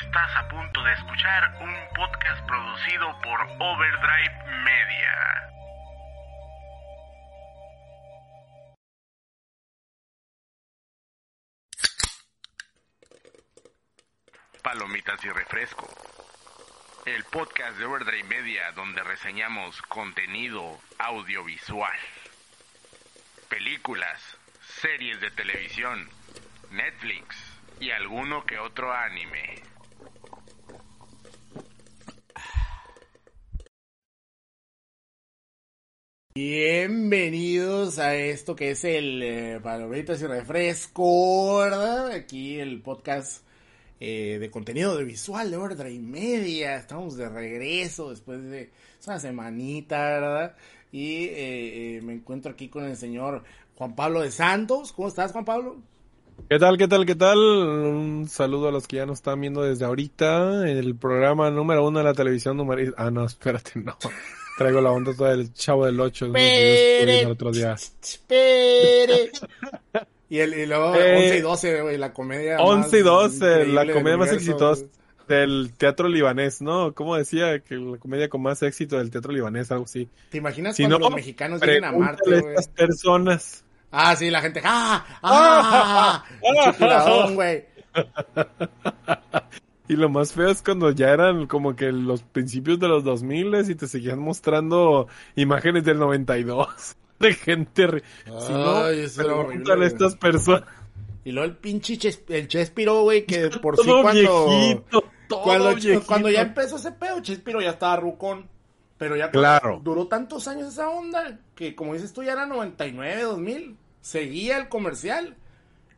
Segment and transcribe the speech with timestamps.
[0.00, 5.50] Estás a punto de escuchar un podcast producido por Overdrive Media.
[14.62, 15.88] Palomitas y refresco.
[17.04, 21.98] El podcast de Overdrive Media donde reseñamos contenido audiovisual.
[23.48, 24.38] Películas,
[24.80, 26.08] series de televisión,
[26.70, 27.36] Netflix
[27.80, 29.67] y alguno que otro anime.
[36.40, 42.12] Bienvenidos a esto que es el eh, Palomitas y Refresco, ¿verdad?
[42.12, 43.42] Aquí el podcast
[43.98, 46.76] eh, de contenido de visual de Ordre y Media.
[46.76, 48.70] Estamos de regreso después de
[49.04, 50.56] una semanita, ¿verdad?
[50.92, 53.42] Y eh, eh, me encuentro aquí con el señor
[53.74, 54.92] Juan Pablo de Santos.
[54.92, 55.78] ¿Cómo estás, Juan Pablo?
[56.48, 57.36] ¿Qué tal, qué tal, qué tal?
[57.36, 60.70] Un saludo a los que ya nos están viendo desde ahorita.
[60.70, 62.94] El programa número uno de la televisión número...
[62.96, 63.98] Ah, no, espérate, no.
[64.58, 66.26] Traigo la onda toda del Chavo del Ocho.
[66.26, 66.34] ¿no?
[66.34, 67.74] Que yo estuve el otro día.
[67.74, 69.30] Espere.
[70.30, 72.58] Y, el, y luego Eh, 11 y 12, güey, la comedia.
[72.58, 74.84] 11 y más 12, la comedia más exitosa
[75.26, 76.92] del teatro libanés, ¿no?
[76.92, 77.60] ¿Cómo decía?
[77.60, 80.06] Que la comedia con más éxito del teatro libanés, algo así.
[80.28, 82.54] ¿Te imaginas Si cuando no, los mexicanos vienen a Marte, güey?
[82.56, 83.64] estas personas.
[83.90, 84.60] Ah, sí, la gente.
[84.64, 85.06] ¡Ah!
[85.22, 86.24] ¡Ah!
[86.76, 87.64] Tiradón, güey.
[89.88, 93.70] Y lo más feo es cuando ya eran como que los principios de los 2000
[93.70, 96.68] y te seguían mostrando imágenes del 92
[97.18, 97.86] de gente.
[97.86, 100.64] re- Si no, Ay, eso era horrible, pregúntale a estas personas.
[101.24, 104.46] Y luego el pinche Ches- el Chespiro, güey, que por sí Todo cuando.
[104.48, 106.06] viejito, todo cuando, viejito.
[106.06, 108.46] cuando ya empezó ese pedo, Chespiro ya estaba rucón.
[108.98, 109.80] Pero ya Claro.
[109.84, 113.76] duró tantos años esa onda que, como dices tú, ya era 99, 2000.
[114.00, 115.36] Seguía el comercial.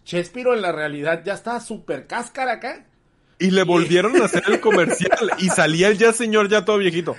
[0.04, 2.86] Chespiro en la realidad ya estaba súper cáscara acá.
[3.40, 7.16] Y le volvieron a hacer el comercial y salía el ya señor ya todo viejito.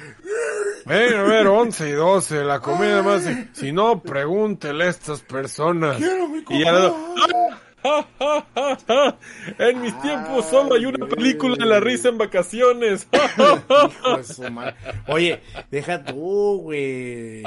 [0.85, 3.23] Ven a ver, 11 y 12, la comida más...
[3.53, 5.97] Si no, pregúntele a estas personas.
[5.97, 7.57] Quiero mi Y ya le- comida.
[9.57, 13.07] En mis tiempos solo hay una película de la risa en vacaciones.
[15.07, 17.41] Oye, deja tú, güey.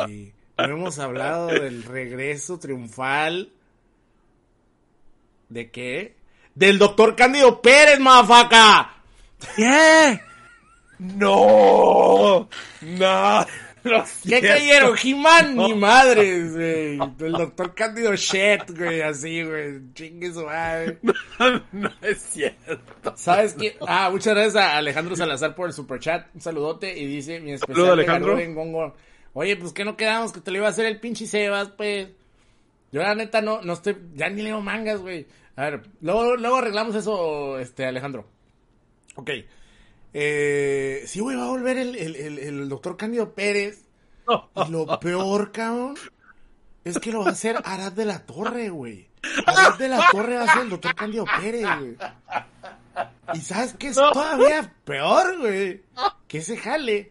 [0.59, 3.51] No hemos hablado del regreso triunfal.
[5.49, 6.17] ¿De qué?
[6.54, 8.94] Del doctor Cándido Pérez, mafaca.
[9.56, 10.20] ¿Qué?
[10.98, 12.48] No,
[12.81, 13.47] no,
[13.82, 14.97] lo ¿Qué creyeron?
[15.03, 16.98] He-Man, ni madres, güey.
[17.19, 19.92] El doctor Cándido Shet, güey, así, güey.
[19.92, 20.98] Chingue su madre.
[21.72, 23.12] No es cierto.
[23.16, 23.76] ¿Sabes qué?
[23.86, 26.34] Ah, muchas gracias a Alejandro Salazar por el superchat.
[26.34, 28.31] Un saludote y dice mi especial Saludo, Alejandro.
[28.31, 28.94] Garú en Gongo.
[29.34, 32.09] Oye, pues que no quedamos que te lo iba a hacer el pinche Sebas, pues.
[32.94, 35.27] Yo la neta no, no estoy, ya ni leo mangas, güey.
[35.56, 38.25] A ver, luego, luego arreglamos eso, este, Alejandro.
[39.16, 39.31] Ok.
[40.12, 43.83] Eh, sí, güey, va a volver el, el, el, el doctor Cándido Pérez.
[44.28, 45.97] Y lo peor, cabrón,
[46.84, 49.09] es que lo va a hacer Arad de la Torre, güey.
[49.44, 51.97] Arad de la Torre va a ser el doctor Cándido Pérez, güey.
[53.34, 55.83] Y sabes qué es todavía peor, güey.
[56.28, 57.10] Que ese jale.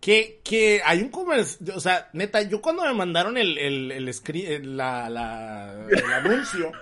[0.00, 4.76] Que, que hay un comercio, o sea, neta, yo cuando me mandaron el, el, el,
[4.76, 6.72] la, la, el anuncio,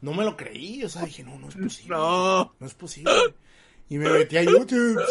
[0.00, 1.96] no me lo creí, o sea, dije, no, no es posible.
[1.96, 2.54] No.
[2.60, 3.12] No es posible.
[3.88, 5.02] Y me metí a YouTube.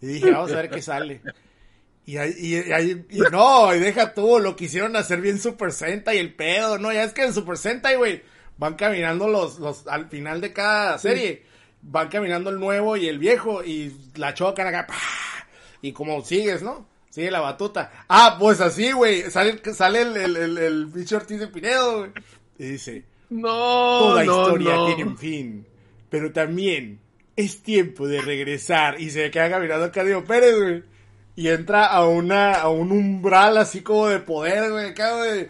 [0.00, 1.20] Y dije, vamos a ver qué sale.
[2.06, 5.72] Y ahí, y, y ahí- y no, y deja tú, lo quisieron hacer bien Super
[5.72, 6.90] Sentai y el pedo, ¿no?
[6.90, 8.22] Ya es que en Super Sentai, güey,
[8.56, 11.42] van caminando los, los, al final de cada serie,
[11.82, 14.94] van caminando el nuevo y el viejo, y la chocan acá, ¡pah!
[15.82, 16.86] Y como sigues, ¿no?
[17.10, 18.04] Sigue la batuta.
[18.08, 22.10] Ah, pues así, güey, sale, sale el, el, el, el bicho Ortiz de Pinedo, güey.
[22.58, 24.86] Y dice, No, Toda no, historia no.
[24.86, 25.66] tiene un fin,
[26.10, 27.00] pero también
[27.36, 29.00] es tiempo de regresar.
[29.00, 30.82] Y se queda caminando a Cándido Pérez, güey.
[31.36, 35.46] Y entra a una, a un umbral así como de poder, güey, acá, güey.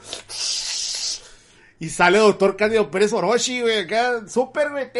[1.81, 4.91] Y sale doctor Cándido Pérez Orochi, güey, acá, súper, güey,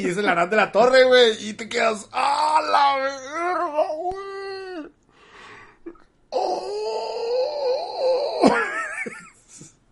[0.00, 4.24] y es el Arán de la Torre, güey, y te quedas, ¡ah, la verga, güey!
[6.30, 6.94] ¡Oh!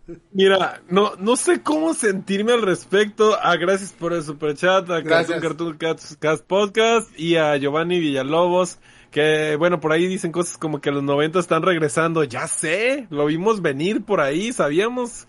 [0.31, 3.37] Mira, no, no sé cómo sentirme al respecto.
[3.41, 5.39] Ah, gracias por el superchat a Gracias.
[5.39, 8.79] Cartoon Cartoon Cats, Cats Podcast y a Giovanni Villalobos.
[9.13, 12.23] Que bueno, por ahí dicen cosas como que los 90 están regresando.
[12.23, 15.27] Ya sé, lo vimos venir por ahí, sabíamos.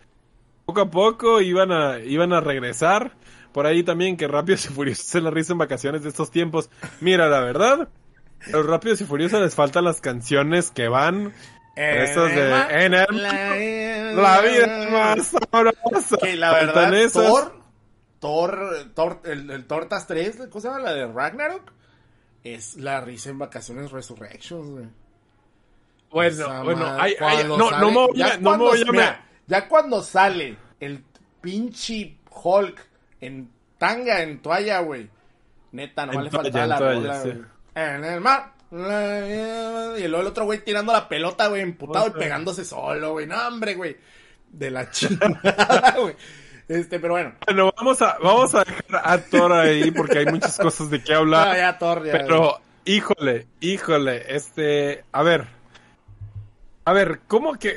[0.64, 3.12] Poco a poco iban a, iban a regresar.
[3.52, 6.70] Por ahí también que Rápidos y Furiosos se la risa en vacaciones de estos tiempos.
[7.02, 7.90] Mira, la verdad,
[8.46, 11.34] a los Rápidos y Furiosos les faltan las canciones que van.
[11.76, 14.16] Esas de Enem.
[14.16, 16.16] La vida es más sabrosa.
[16.22, 16.90] Que la verdad.
[17.12, 17.52] Thor,
[18.18, 20.80] Thor, Thor el, el Tortas 3, ¿cómo se llama?
[20.80, 21.70] La de Ragnarok.
[22.44, 24.84] Es la risa en vacaciones Resurrections, güey.
[26.10, 28.64] Bueno, Esa bueno, hay, hay- no, sale- no me voy ya a, no me cuando-
[28.66, 31.02] voy a mira, ya cuando sale el
[31.40, 32.80] pinche Hulk
[33.20, 35.08] en tanga, en toalla, güey.
[35.72, 37.28] Neta, nomás En le faltaba la sí.
[37.30, 37.42] güey.
[37.74, 38.52] En el mar.
[38.70, 38.76] Y
[40.06, 43.26] luego el otro güey tirando la pelota, güey, emputado y pegándose solo, güey.
[43.26, 43.96] No, hombre, güey.
[44.50, 46.14] De la chingada, güey.
[46.68, 47.34] Este, pero bueno.
[47.46, 51.14] Bueno, vamos a, vamos a dejar a Thor ahí porque hay muchas cosas de qué
[51.14, 51.48] hablar.
[51.48, 55.46] Ah, ya, Thor, ya, Pero, híjole, híjole, este, a ver.
[56.86, 57.76] A ver, ¿cómo que?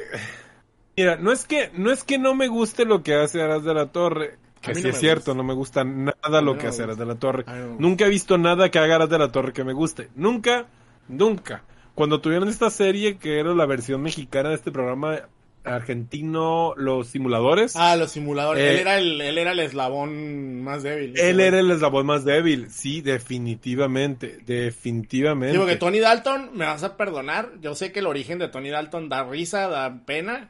[0.96, 3.74] Mira, no es que, no es que no me guste lo que hace Aras de
[3.74, 4.38] la Torre.
[4.62, 5.34] Que sí no es cierto, gusta.
[5.36, 7.46] no me gusta nada lo no que hace Aras de la Torre.
[7.46, 7.76] No.
[7.78, 10.10] Nunca he visto nada que haga Aras de la Torre que me guste.
[10.16, 10.66] Nunca,
[11.08, 11.64] nunca.
[11.94, 15.22] Cuando tuvieron esta serie que era la versión mexicana de este programa
[15.68, 17.76] argentino, Los Simuladores.
[17.76, 18.64] Ah, los simuladores.
[18.64, 21.18] Eh, él, era el, él era el eslabón más débil.
[21.20, 25.54] Él era el eslabón más débil, sí, definitivamente, definitivamente.
[25.54, 27.52] Digo que Tony Dalton, me vas a perdonar.
[27.62, 30.50] Yo sé que el origen de Tony Dalton da risa, da pena.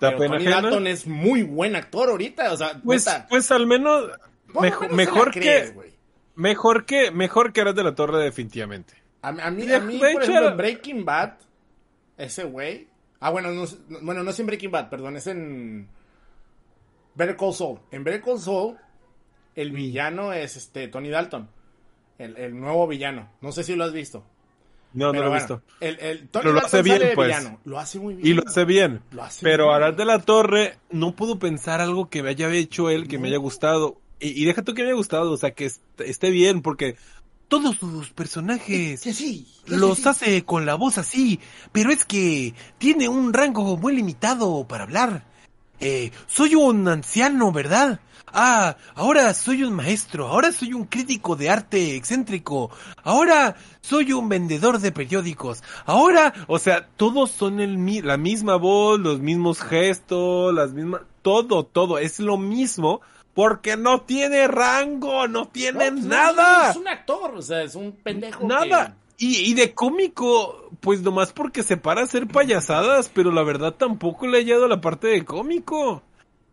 [0.00, 0.62] ¿Da pero pena Tony ajena?
[0.62, 2.52] Dalton es muy buen actor ahorita.
[2.52, 4.10] O sea, Pues, neta, pues al menos
[4.60, 5.92] mejor, menos mejor la crees, que
[6.36, 8.94] mejor que mejor que de la Torre definitivamente.
[9.22, 11.34] A, a mí, de- a mí de por hecho, ejemplo, en Breaking Bad,
[12.18, 12.88] ese güey.
[13.26, 13.64] Ah, bueno, no,
[14.02, 15.88] bueno, no es en Breaking Bad, perdón, es en
[17.14, 17.78] Better Call Saul.
[17.90, 18.76] En Better Call Saul,
[19.54, 19.74] el Mm.
[19.76, 21.48] villano es este Tony Dalton.
[22.18, 23.30] El, el nuevo villano.
[23.40, 24.24] No sé si lo has visto.
[24.92, 25.62] No, Pero no lo he bueno, visto.
[25.80, 27.28] El, el Tony Pero lo Dalton hace bien, pues.
[27.28, 27.60] villano.
[27.64, 28.26] Lo hace muy bien.
[28.26, 29.00] Y lo hace bien.
[29.10, 29.96] Lo hace Pero bien.
[29.96, 33.38] De la Torre no puedo pensar algo que me haya hecho él que me haya
[33.38, 34.00] gustado.
[34.20, 36.96] Y, y deja tú que me haya gustado, o sea, que est- esté bien porque
[37.54, 39.12] todos sus personajes sí.
[39.12, 40.08] sí, los sí.
[40.08, 41.38] hace con la voz así,
[41.70, 45.24] pero es que tiene un rango muy limitado para hablar.
[45.78, 48.00] Eh, soy un anciano, ¿verdad?
[48.32, 52.70] Ah, ahora soy un maestro, ahora soy un crítico de arte excéntrico,
[53.04, 58.98] ahora soy un vendedor de periódicos, ahora, o sea, todos son el, la misma voz,
[58.98, 63.02] los mismos gestos, las mismas, todo, todo, es lo mismo,
[63.34, 66.70] porque no tiene rango, no No, tiene pues, no, nada.
[66.70, 68.46] Es un actor, o sea, es un pendejo.
[68.46, 68.96] Nada.
[69.18, 73.74] Y, y de cómico, pues nomás porque se para a hacer payasadas, pero la verdad
[73.74, 76.02] tampoco le ha llegado la parte de cómico.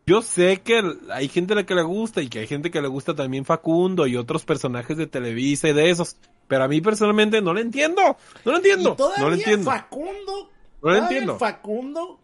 [0.06, 0.82] Yo sé que
[1.12, 3.46] hay gente a la que le gusta y que hay gente que le gusta también
[3.46, 6.18] Facundo y otros personajes de Televisa y de esos.
[6.48, 8.18] Pero a mí personalmente no lo entiendo.
[8.44, 8.94] No lo entiendo.
[8.94, 9.72] Y todavía No lo entiendo.
[9.72, 10.50] Facundo.
[10.82, 11.38] No lo entiendo.
[11.38, 12.21] Facundo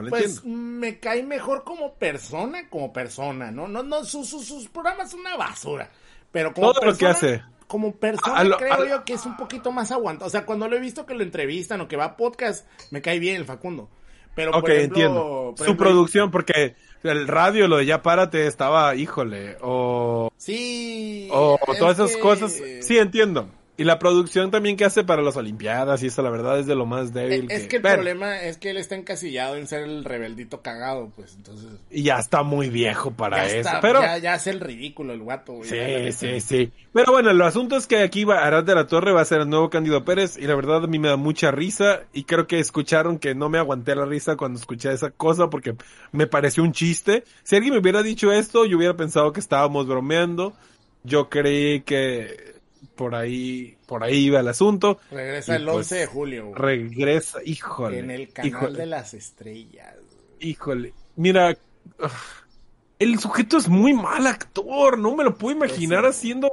[0.00, 0.58] No Pues entiendo.
[0.80, 3.68] me cae mejor como persona, como persona, ¿no?
[3.68, 5.90] No, no, sus, sus, sus programas son una basura.
[6.30, 7.42] Pero como Todo lo que persona, hace.
[7.66, 10.26] Como persona lo- creo yo que es un poquito más aguantado.
[10.26, 13.00] O sea, cuando lo he visto que lo entrevistan o que va a podcast, me
[13.02, 13.88] cae bien el Facundo.
[14.34, 15.22] Pero Ok, por ejemplo, entiendo.
[15.50, 20.30] por Su ejemplo, producción, porque el radio, lo de Ya Párate, estaba, híjole, o...
[20.38, 21.28] Sí.
[21.30, 22.52] O todas esas que- cosas.
[22.80, 23.50] Sí, entiendo.
[23.82, 26.76] Y la producción también que hace para las Olimpiadas y eso, la verdad, es de
[26.76, 27.50] lo más débil.
[27.50, 31.34] Es que el problema es que él está encasillado en ser el rebeldito cagado, pues
[31.34, 31.68] entonces.
[31.90, 33.56] Y ya está muy viejo para Ya, eso.
[33.56, 34.00] está, pero.
[34.00, 35.68] ya, ya hace el ridículo el guato, güey.
[35.68, 36.72] Sí, sí, sí.
[36.92, 39.40] Pero bueno, el asunto es que aquí va Arad de la Torre va a ser
[39.40, 42.46] el nuevo Cándido Pérez y la verdad a mí me da mucha risa y creo
[42.46, 45.74] que escucharon que no me aguanté la risa cuando escuché esa cosa porque
[46.12, 47.24] me pareció un chiste.
[47.42, 50.52] Si alguien me hubiera dicho esto, yo hubiera pensado que estábamos bromeando.
[51.02, 52.52] Yo creí que
[52.94, 54.98] por ahí, por ahí iba el asunto.
[55.10, 56.54] Regresa el pues, 11 de julio, güey.
[56.60, 57.98] Regresa, híjole.
[57.98, 58.78] En el canal híjole.
[58.78, 59.94] de las estrellas.
[60.40, 61.56] Híjole, mira,
[62.98, 66.20] el sujeto es muy mal actor, no me lo puedo imaginar Pues sí.
[66.20, 66.50] haciendo...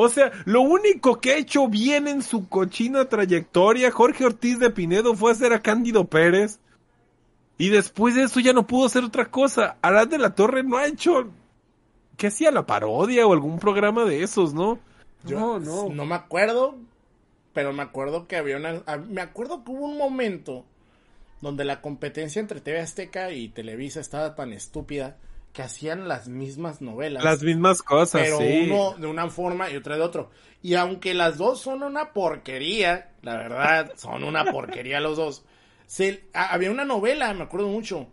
[0.00, 4.70] O sea, lo único que ha hecho bien en su cochina trayectoria, Jorge Ortiz de
[4.70, 6.60] Pinedo, fue hacer a Cándido Pérez.
[7.58, 9.76] Y después de eso ya no pudo hacer otra cosa.
[9.82, 11.28] Arad de la Torre no ha hecho...
[12.16, 12.52] ¿Qué hacía?
[12.52, 14.78] ¿La parodia o algún programa de esos, no?
[15.24, 15.88] Yo no, no.
[15.88, 16.76] no me acuerdo,
[17.52, 18.82] pero me acuerdo que había una...
[18.86, 20.64] a- Me acuerdo que hubo un momento
[21.40, 25.16] donde la competencia entre TV Azteca y Televisa estaba tan estúpida
[25.52, 27.24] que hacían las mismas novelas.
[27.24, 28.64] Las mismas cosas, pero sí.
[28.70, 30.30] uno de una forma y otro de otro.
[30.62, 35.44] Y aunque las dos son una porquería, la verdad, son una porquería los dos.
[35.86, 38.08] Se, a- había una novela, me acuerdo mucho,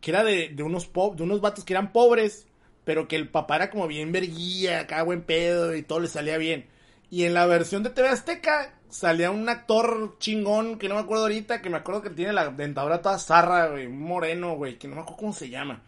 [0.00, 2.46] que era de, de unos po- de unos vatos que eran pobres,
[2.86, 6.38] pero que el papá era como bien verguía, acá buen pedo y todo le salía
[6.38, 6.66] bien.
[7.10, 11.24] Y en la versión de TV Azteca salía un actor chingón que no me acuerdo
[11.24, 14.86] ahorita, que me acuerdo que tiene la dentadura toda zarra, güey, un moreno, güey, que
[14.86, 15.82] no me acuerdo cómo se llama.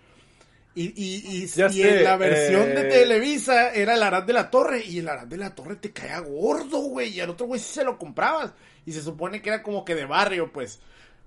[0.75, 4.33] Y, y, y, y sé, en la versión de eh, Televisa era el Arad de
[4.33, 4.85] la Torre.
[4.85, 7.11] Y el Arad de la Torre te caía gordo, güey.
[7.11, 8.53] Y al otro güey sí se lo comprabas.
[8.87, 10.81] Y se supone que era como que de barrio, pues.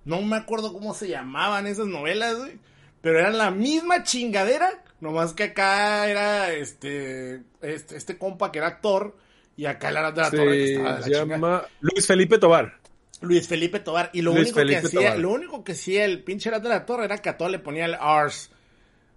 [0.04, 2.60] No me acuerdo cómo se llamaban esas novelas, güey.
[3.01, 8.67] Pero eran la misma chingadera Nomás que acá era este, este, este compa que era
[8.67, 9.17] actor
[9.58, 11.70] y acá era de la torre que Se estaba de la llama chingada.
[11.81, 12.79] Luis Felipe Tobar.
[13.22, 14.10] Luis Felipe Tobar.
[14.13, 15.20] Y lo Luis único Felipe que hacía, Tobar.
[15.20, 17.60] lo único que hacía el pinche era de la torre era que a todo le
[17.60, 18.51] ponía el Ars.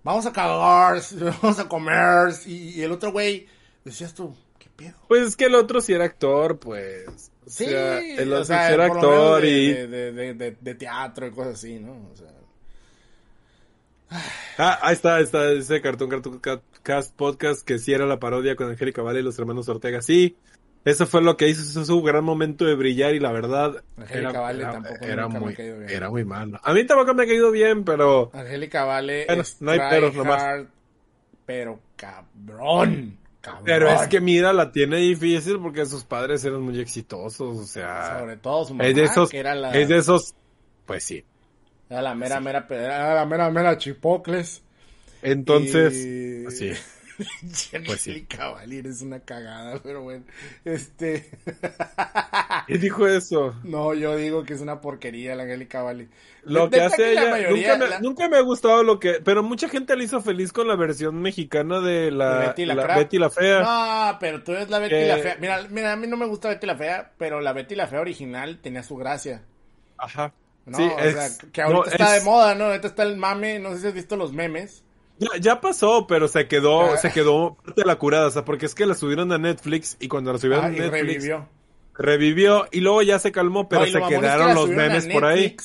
[0.02, 1.00] Vamos a cagar,
[1.42, 2.32] vamos a comer.
[2.46, 3.46] Y, y el otro güey,
[3.84, 4.94] decías tú, ¿qué pedo?
[5.08, 7.30] Pues es que el otro sí era actor, pues.
[7.46, 9.68] O Sí, sea, el o otro sea, sí era actor de, y...
[9.72, 12.08] de, de, de- de- de teatro y cosas así, ¿no?
[12.10, 12.28] O sea,
[14.59, 18.56] Ah, ahí está, está ese cartón, cartón Ca- cast podcast que sí era la parodia
[18.56, 20.00] con Angélica Vale y los hermanos Ortega.
[20.02, 20.37] Sí,
[20.85, 24.30] eso fue lo que hizo, eso su gran momento de brillar y la verdad Angélica
[24.30, 25.90] era, Vale era- tampoco era nunca me muy, ha caído bien.
[25.90, 26.61] era muy malo.
[26.62, 30.14] A mí tampoco me ha caído bien, pero Angélica Vale Bueno, es no hay peros
[30.14, 30.42] nomás.
[30.42, 30.66] tryhard,
[31.47, 33.62] pero cabrón, cabrón.
[33.64, 38.18] pero es que mira, la tiene difícil porque sus padres eran muy exitosos, o sea,
[38.21, 40.35] Sobre todo su mamá, es de esos, que era la, es de esos,
[40.87, 41.25] pues sí.
[41.94, 44.62] Era la mera, mera, era la mera, mera chipocles.
[45.22, 46.72] Entonces, Y- pues sí.
[47.86, 48.26] Pues sí.
[48.36, 50.24] Vale es una cagada, pero bueno,
[50.64, 51.30] este...
[52.66, 53.54] ¿Quién dijo eso?
[53.62, 56.08] No, yo digo que es una porquería la Angélica Vale.
[56.42, 59.20] Lo que hace la ella, mayoría- nunca me, la- nunca me ha gustado lo que,
[59.24, 62.74] pero mucha gente le hizo feliz con la versión mexicana de la, de Betty la.
[62.96, 63.60] Betty la Fea.
[63.60, 65.36] No, pero tú eres la Betty Que- la Fea.
[65.40, 68.00] Mira, mira, a mí no me gusta Betty la Fea, pero la Betty la Fea
[68.00, 69.42] original tenía su gracia.
[69.98, 70.32] Aja.
[70.66, 70.76] ¿No?
[70.78, 72.64] Sí, o es- sea, que ahorita no, está es- de moda, ¿no?
[72.66, 74.83] Ahorita está el mame, no sé si has visto los memes.
[75.18, 76.97] Ya, ya pasó, pero se quedó, Ah.
[76.97, 79.97] se quedó parte de la curada, o sea, porque es que la subieron a Netflix
[80.00, 81.49] y cuando la subieron Ah, a Netflix revivió.
[81.94, 84.68] revivió y luego ya se calmó, pero No, se lo mamón es que quedaron los
[84.71, 85.56] memes por ahí.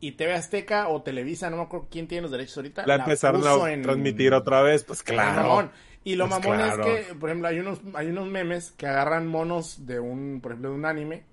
[0.00, 2.86] Y TV Azteca o Televisa, no me acuerdo quién tiene los derechos ahorita.
[2.86, 5.42] La empezaron a en- transmitir otra vez, pues claro.
[5.42, 5.70] Mamón.
[6.04, 6.86] Y lo Pues mamón claro.
[6.86, 10.52] es que, por ejemplo, hay unos, hay unos memes que agarran monos de un, por
[10.52, 11.24] ejemplo, de un anime.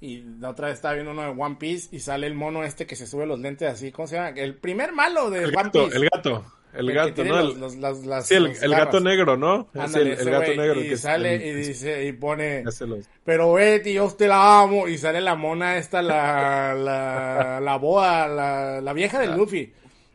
[0.00, 2.86] Y la otra vez estaba viendo uno de One Piece y sale el mono este
[2.86, 4.28] que se sube los lentes así, ¿cómo se llama?
[4.30, 5.96] El primer malo de El One gato, Piece.
[5.96, 7.36] el gato, el gato, ¿no?
[7.42, 9.68] los- El- los- las- las- sí, el, el gato negro, ¿no?
[9.74, 14.10] Ándale, el, gato negro y que sale y dice y pone los- pero Betty yo
[14.10, 19.18] te la amo y sale la mona esta la la la boa la, la vieja
[19.18, 19.72] de Luffy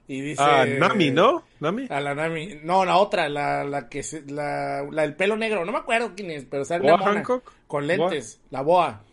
[0.07, 1.43] y dice Ah, Nami, ¿no?
[1.59, 1.87] Nami.
[1.89, 5.65] a la Nami no la otra la la que se- la, la del pelo negro
[5.65, 7.51] no me acuerdo quién es pero sale ¿Boa una mona Hancock?
[7.65, 9.03] con lentes la boa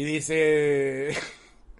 [0.00, 1.10] y dice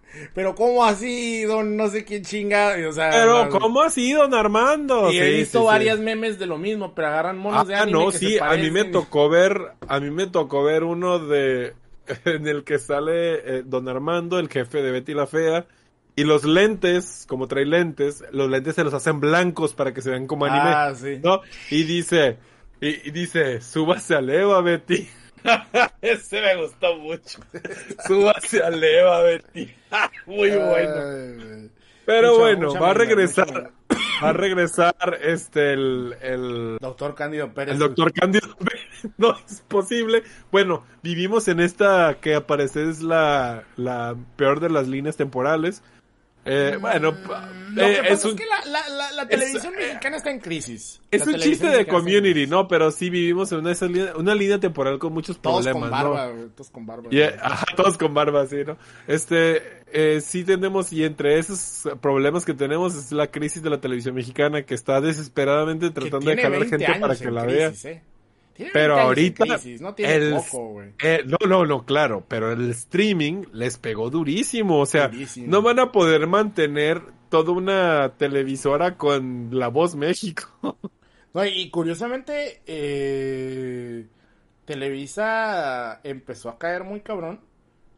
[0.35, 4.35] pero cómo así don no sé quién chinga y, o sea Pero, ¿cómo así, don
[4.35, 5.11] Armando?
[5.11, 5.67] y he Sí, visto sí, sí.
[5.67, 8.41] varias memes de lo mismo pero agarran monos de Ah, anime no, que sí, se
[8.41, 11.75] a mí me tocó ver, a mí me tocó ver uno de,
[12.25, 15.67] en el que sale eh, Don Armando, el jefe de Betty la Fea,
[16.15, 20.11] y los lentes, como trae lentes, los lentes se los hacen blancos para que se
[20.11, 21.41] vean como anime, ah sí ¿no?
[21.71, 22.39] Y dice,
[22.81, 25.09] y, y dice, súbase a Eva, Betty.
[26.03, 27.41] Ese me gustó mucho.
[28.07, 29.73] súbase a Eva, Betty.
[30.27, 31.69] Muy bueno.
[32.07, 33.71] Pero Mucha- bueno, mucha va a regresar,
[34.25, 37.75] va a regresar este, el, el, Doctor Cándido Pérez.
[37.75, 40.23] el doctor Cándido Pérez, no es posible.
[40.51, 45.83] Bueno, vivimos en esta que aparece es la, la peor de las líneas temporales.
[46.49, 47.15] Eh, bueno,
[47.75, 50.31] Lo eh, que pasa es es, un, que la, la, la, la televisión mexicana está
[50.31, 51.01] en crisis.
[51.11, 52.47] es un chiste de community.
[52.47, 52.67] ¿no?
[52.69, 55.91] Pero sí vivimos en una, esa línea, una línea temporal con muchos Todos problemas, con
[55.91, 56.47] barba, ¿no?
[56.49, 57.09] todos con barba.
[57.11, 58.77] Eh, ajá, todos con barba, sí, ¿no?
[59.07, 59.63] Este,
[59.93, 64.15] eh, sí tenemos, y entre esos problemas que tenemos es la crisis de la televisión
[64.15, 67.93] mexicana que está desesperadamente tratando de jalar 20 gente para que la crisis, vea.
[67.93, 68.03] eh.
[68.73, 70.91] Pero 20 años en ahorita crisis, no tiene el- poco, güey.
[71.03, 75.47] Eh, no, no, no, claro, pero el streaming les pegó durísimo, o sea, Durísimo.
[75.49, 80.45] no van a poder mantener toda una televisora con La Voz México.
[81.35, 84.07] No, y curiosamente, eh,
[84.65, 87.41] Televisa empezó a caer muy cabrón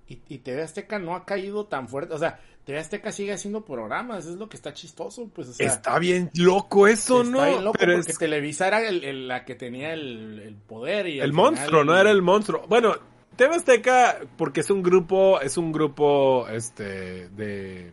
[0.09, 2.13] y, y TV Azteca no ha caído tan fuerte.
[2.15, 5.67] O sea, TV Azteca sigue haciendo programas, es lo que está chistoso, pues, o sea.
[5.67, 7.45] Está bien loco eso, está ¿no?
[7.47, 11.07] bien loco pero porque es Televisa era el- el- la que tenía el, el poder
[11.09, 11.97] y el monstruo, ¿no?
[11.97, 12.65] Era el monstruo.
[12.69, 12.95] Bueno,
[13.37, 17.93] TV Azteca, porque es un grupo, es un grupo, este, de,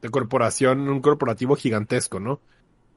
[0.00, 2.40] de corporación, un corporativo gigantesco, ¿no?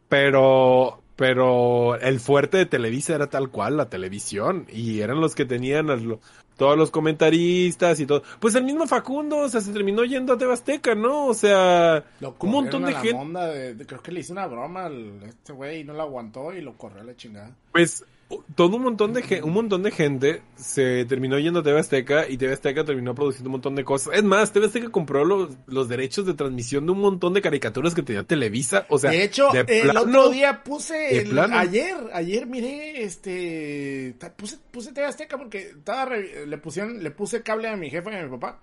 [0.07, 5.43] Pero, pero el fuerte de Televisa era tal cual, la televisión, y eran los que
[5.43, 6.21] tenían a lo-
[6.55, 8.23] todos los comentaristas y todo.
[8.39, 11.27] Pues el mismo Facundo, o sea, se terminó yendo a TV Azteca, ¿no?
[11.27, 13.39] O sea, Lo un montón de gente.
[13.47, 16.53] de- de- creo que le hizo una broma al este güey y no la aguantó
[16.53, 17.51] y lo corrió a la chingada.
[17.73, 18.05] Pues
[18.53, 22.37] todo un montón de un montón de gente se terminó yendo a TV Azteca y
[22.37, 24.13] TV Azteca terminó produciendo un montón de cosas.
[24.15, 27.95] Es más, TV Azteca compró los, los derechos de transmisión de un montón de caricaturas
[27.95, 28.85] que tenía Televisa.
[28.89, 34.15] O sea, de hecho, de el plano, otro día puse, el- ayer, ayer miré, este,
[34.37, 38.11] puse, puse TV Azteca porque estaba, re- le pusieron, le puse cable a mi jefa
[38.11, 38.59] y a mi papá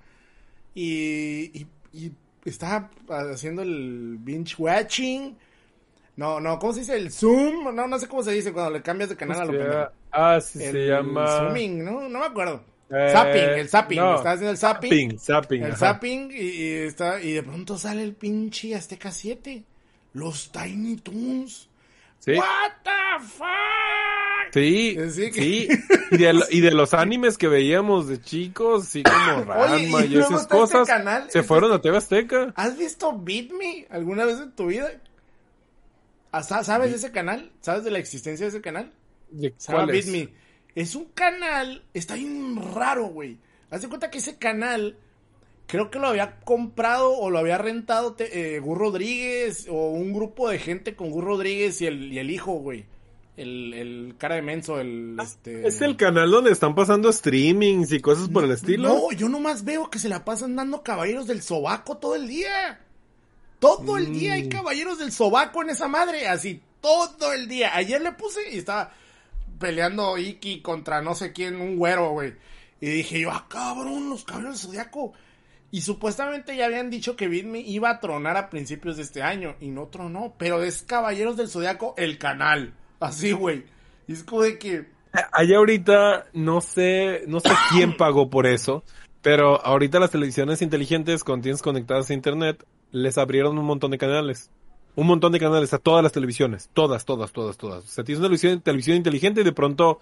[0.75, 2.13] y, y, y
[2.45, 2.91] estaba
[3.33, 5.37] haciendo el binge watching
[6.17, 6.97] No, no, ¿cómo se dice?
[6.97, 7.75] El Zoom.
[7.75, 9.89] No, no sé cómo se dice cuando le cambias de canal a lo pendejo.
[10.13, 11.27] Ah, sí, El se llama...
[11.27, 12.09] Zooming, ¿no?
[12.09, 12.63] No me acuerdo.
[12.89, 13.99] Eh, zapping, el zapping.
[13.99, 14.15] no.
[14.17, 14.91] Estaba haciendo el zapping.
[14.91, 15.77] Zapping, zapping, el ajá.
[15.79, 19.63] zapping y, y está, y de pronto sale el pinche Azteca 7.
[20.15, 21.69] Los Tiny Toons.
[22.21, 22.33] Sí.
[22.33, 24.53] What the fuck?
[24.53, 25.69] Sí, Sí, que- sí.
[26.13, 30.17] Y de, lo- y de los animes que veíamos de chicos, sí, como Ranma y
[30.17, 32.53] esas este cosas, canal, se fueron a TV Azteca.
[32.55, 34.89] ¿Has visto Beat Me alguna vez en tu vida?
[36.33, 37.52] Ah, sa- ¿Sabes de ese canal?
[37.61, 38.92] ¿Sabes de la existencia de ese canal?
[39.30, 40.06] ¿De cuál es?
[40.09, 40.28] Me.
[40.75, 43.38] Es un canal, está bien raro, güey.
[43.71, 44.97] Haz de cuenta que ese canal,
[45.66, 50.12] creo que lo había comprado o lo había rentado te- eh, Gus Rodríguez o un
[50.12, 52.85] grupo de gente con Gus Rodríguez y el, y el hijo, güey.
[53.38, 55.62] El, el cara de menso, el este...
[55.64, 58.88] Ah, Es el canal donde están pasando streamings y cosas por el estilo.
[58.88, 62.80] No, yo nomás veo que se la pasan dando caballeros del sobaco todo el día.
[63.59, 64.35] Todo el día Mm.
[64.35, 67.75] hay caballeros del sobaco en esa madre, así, todo el día.
[67.75, 68.93] Ayer le puse y estaba
[69.59, 72.35] peleando Iki contra no sé quién, un güero, güey.
[72.81, 75.13] Y dije yo, ah, cabrón, los caballeros del zodiaco.
[75.71, 79.57] Y supuestamente ya habían dicho que Bitme iba a tronar a principios de este año.
[79.61, 82.75] Y no tronó, pero es Caballeros del Zodiaco el canal.
[83.01, 83.65] Así, güey.
[84.07, 84.87] Y es como de que...
[85.33, 88.85] Allá ahorita no sé, no sé quién pagó por eso,
[89.23, 92.65] pero ahorita las televisiones inteligentes cuando tienes conectadas a internet
[92.97, 94.50] les abrieron un montón de canales.
[94.95, 97.85] Un montón de canales a todas las televisiones, todas, todas, todas, todas.
[97.85, 98.29] O sea, tienes una
[98.61, 100.00] televisión, inteligente y de pronto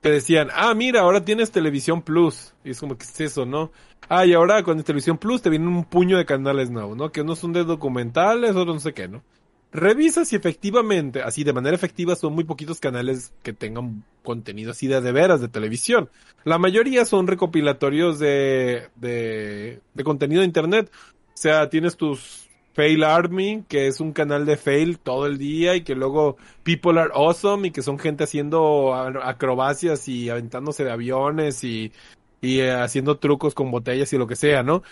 [0.00, 2.54] te decían, ah, mira, ahora tienes televisión plus.
[2.64, 3.72] Y es como, ¿qué es eso, no?
[4.08, 7.10] Ah, y ahora con televisión plus te vienen un puño de canales nuevos, ¿no?
[7.10, 9.24] Que unos son de documentales, otros no sé qué, ¿no?
[9.72, 14.86] Revisa si efectivamente, así de manera efectiva, son muy poquitos canales que tengan contenido así
[14.86, 16.08] de de veras de televisión.
[16.44, 20.90] La mayoría son recopilatorios de, de, de contenido de internet.
[21.36, 25.76] O sea, tienes tus Fail Army, que es un canal de fail todo el día
[25.76, 30.92] y que luego People Are Awesome y que son gente haciendo acrobacias y aventándose de
[30.92, 31.92] aviones y,
[32.40, 34.82] y eh, haciendo trucos con botellas y lo que sea, ¿no?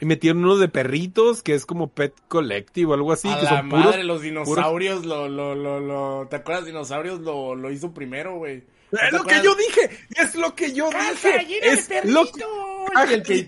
[0.00, 3.44] Y metieron uno de perritos que es como Pet Collective o algo así, a que
[3.44, 6.66] la son puros madre, los dinosaurios, lo, lo, lo, lo, ¿te acuerdas?
[6.66, 8.62] Dinosaurios lo, lo hizo primero, güey.
[8.92, 12.24] ¿No Es lo que yo dije, es lo que yo Casa dije, de es lo
[12.30, 12.42] que...
[13.12, 13.46] El ¿qué?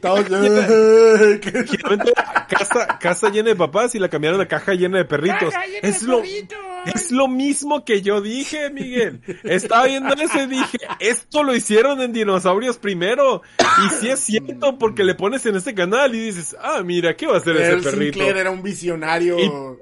[1.64, 2.12] Finalmente,
[2.48, 5.52] casa, casa llena de papás y la cambiaron a caja llena de perritos.
[5.52, 6.58] Llena es de lo, perritos.
[6.94, 9.20] es lo mismo que yo dije, Miguel.
[9.42, 13.42] Estaba viendo eso y dije, esto lo hicieron en dinosaurios primero.
[13.84, 17.26] Y sí es cierto porque le pones en este canal y dices, ah, mira, ¿qué
[17.26, 18.18] va a hacer ese perrito?
[18.18, 19.38] Sinclair era un visionario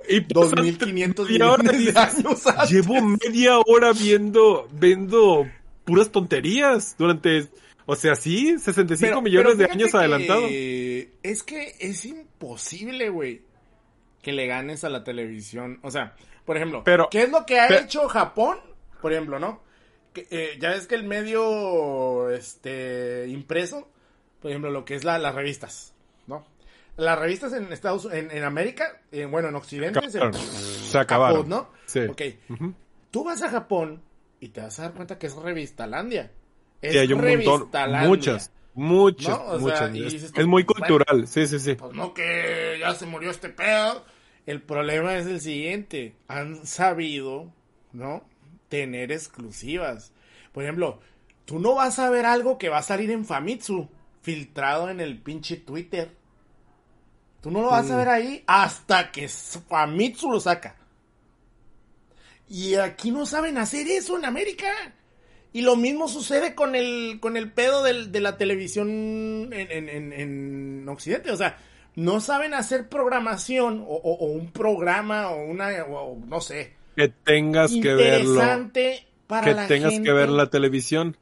[0.09, 2.71] Y- y pasan 2500 media hora y millones de años antes.
[2.71, 5.50] Llevo media hora viendo, viendo
[5.91, 7.49] puras tonterías durante,
[7.87, 10.43] o sea, sí, 65 Pero- millones pero de años adelantado.
[10.49, 13.43] Es que es imposible, güey,
[14.23, 15.79] que le ganes a la televisión.
[15.83, 18.59] O sea, por ejemplo, Pero- ¿qué es lo que ha pero- hecho Japón?
[19.03, 19.63] Por ejemplo, ¿no?
[20.13, 23.89] Que, eh, ya ves que el medio este impreso,
[24.43, 25.95] por ejemplo, lo que es la, las revistas,
[26.27, 26.45] ¿no?
[26.97, 30.35] Las revistas en Estados en, en América, eh, bueno, en Occidente, se, Acabaron.
[30.41, 31.37] Se acabaron.
[31.45, 31.69] Japón, ¿no?
[31.87, 32.01] Sí.
[32.01, 32.23] Ok.
[33.11, 34.03] Tú vas a Japón
[34.41, 36.33] y te vas a dar cuenta que es Revistalandia.
[36.83, 38.09] Es Sí, hay un montón, Revistalandia.
[38.09, 39.45] muchas, muchas, ¿No?
[39.47, 39.95] O sea, muchas.
[39.95, 41.75] es, muy bueno, cultural, sí, sí, sí.
[41.75, 44.05] Pues no que ya se murió este pedo.
[44.47, 46.17] El problema es el siguiente.
[46.29, 47.53] Han sabido,
[47.93, 48.25] ¿no?
[48.69, 50.13] Tener exclusivas.
[50.53, 51.01] Por ejemplo,
[51.45, 53.89] tú no vas a ver algo que va a salir en Famitsu,
[54.23, 56.17] filtrado en el pinche Twitter.
[57.43, 57.97] Tú no lo vas a Mm.
[57.99, 60.77] ver ahí hasta que Famitsu lo saca.
[62.51, 64.67] Y aquí no saben hacer eso en América.
[65.53, 68.89] Y lo mismo sucede con el, con el pedo del- de la televisión
[69.53, 71.31] en, en- en- en Occidente.
[71.31, 71.57] O sea,
[71.97, 77.09] no saben hacer programación o, o- o un programa o una, o- no sé, Que
[77.09, 78.41] tengas que verlo,
[79.27, 80.09] para que la tengas gente.
[80.09, 81.17] que ver la televisión.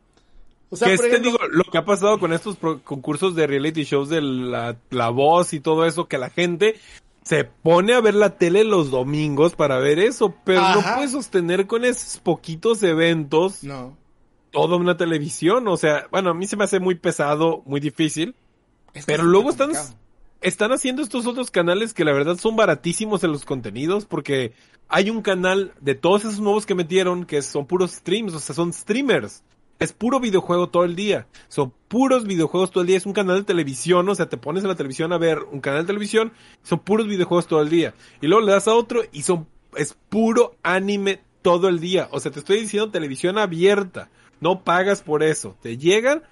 [0.70, 3.46] O sea, que este, ejemplo, digo, lo que ha pasado con estos pro- concursos de
[3.46, 6.76] reality shows de la, la voz y todo eso, que la gente
[7.28, 11.66] se pone a ver la tele los domingos para ver eso, pero no puede sostener
[11.66, 13.98] con esos poquitos eventos No.
[14.50, 15.68] toda una televisión.
[15.68, 18.34] O sea, bueno, a mí se me hace muy pesado, muy difícil.
[18.94, 19.72] Es Pero luego están,
[20.40, 24.54] están haciendo estos otros canales que la verdad son baratísimos en los contenidos porque
[24.88, 28.54] hay un canal de todos esos nuevos que metieron que son puros streams, o sea,
[28.54, 29.42] son streamers.
[29.78, 31.26] Es puro videojuego todo el día.
[31.48, 32.96] Son puros videojuegos todo el día.
[32.96, 35.60] Es un canal de televisión, o sea, te pones en la televisión a ver un
[35.60, 37.94] canal de televisión, son puros videojuegos todo el día.
[38.20, 42.08] Y luego le das a otro y son, es puro anime todo el día.
[42.10, 44.10] O sea, te estoy diciendo televisión abierta.
[44.40, 45.56] No pagas por eso.
[45.62, 46.22] Te llegan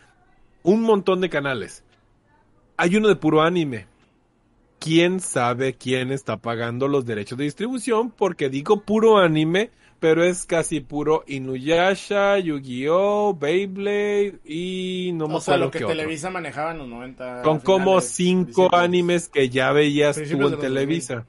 [0.62, 1.84] un montón de canales.
[2.76, 3.86] Hay uno de puro anime.
[4.78, 10.46] quién sabe quién está pagando los derechos de distribución, porque digo puro anime, pero es
[10.46, 15.88] casi puro Inuyasha, Yu-Gi-Oh, Beyblade y no me O sea, acuerdo lo que otro.
[15.88, 17.44] Televisa manejaba en los 90.
[17.44, 20.60] Son como finales, cinco animes que ya veías tú en de los 2000.
[20.60, 21.26] Televisa.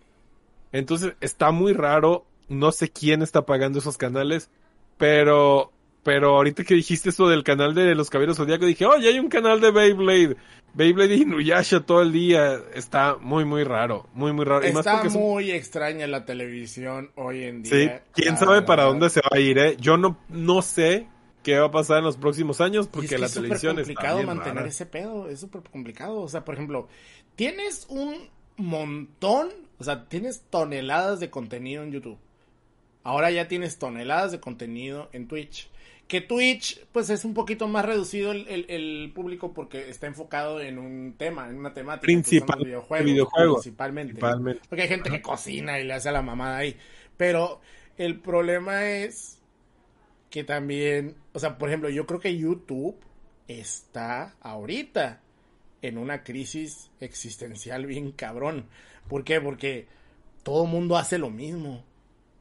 [0.71, 4.49] Entonces está muy raro, no sé quién está pagando esos canales,
[4.97, 5.71] pero
[6.07, 9.27] pero ahorita que dijiste eso del canal de los Caballeros Zodíaco dije, "Oye, hay un
[9.27, 10.37] canal de Beyblade,
[10.73, 14.65] Beyblade y Inuyasha todo el día." Está muy muy raro, muy muy raro.
[14.65, 18.03] Y más Está son- muy extraña la televisión hoy en día.
[18.13, 19.75] Sí, quién sabe para dónde se va a ir, ¿eh?
[19.81, 21.09] Yo no no sé
[21.43, 23.87] qué va a pasar en los próximos años porque es que la es televisión está
[23.93, 24.69] complicado bien mantener rara.
[24.69, 26.21] ese pedo, es súper complicado.
[26.21, 26.87] O sea, por ejemplo,
[27.35, 32.17] tienes un montón, o sea, tienes toneladas de contenido en YouTube.
[33.03, 35.69] Ahora ya tienes toneladas de contenido en Twitch.
[36.07, 40.61] Que Twitch, pues es un poquito más reducido el, el- el público porque está enfocado
[40.61, 42.05] en un tema, en una temática.
[42.05, 44.13] Principal- videojuegos, videojuegos, Principalmente.
[44.13, 44.61] principalmente.
[44.69, 46.77] Porque hay gente que cocina y le hace a la mamada ahí.
[47.17, 47.59] Pero
[47.97, 49.39] el problema es
[50.29, 52.95] que también, o sea, por ejemplo, yo creo que YouTube
[53.49, 55.21] está ahorita
[55.81, 58.65] en una crisis existencial bien cabrón.
[59.09, 59.41] ¿Por qué?
[59.41, 59.87] Porque
[60.43, 61.83] todo el mundo hace lo mismo.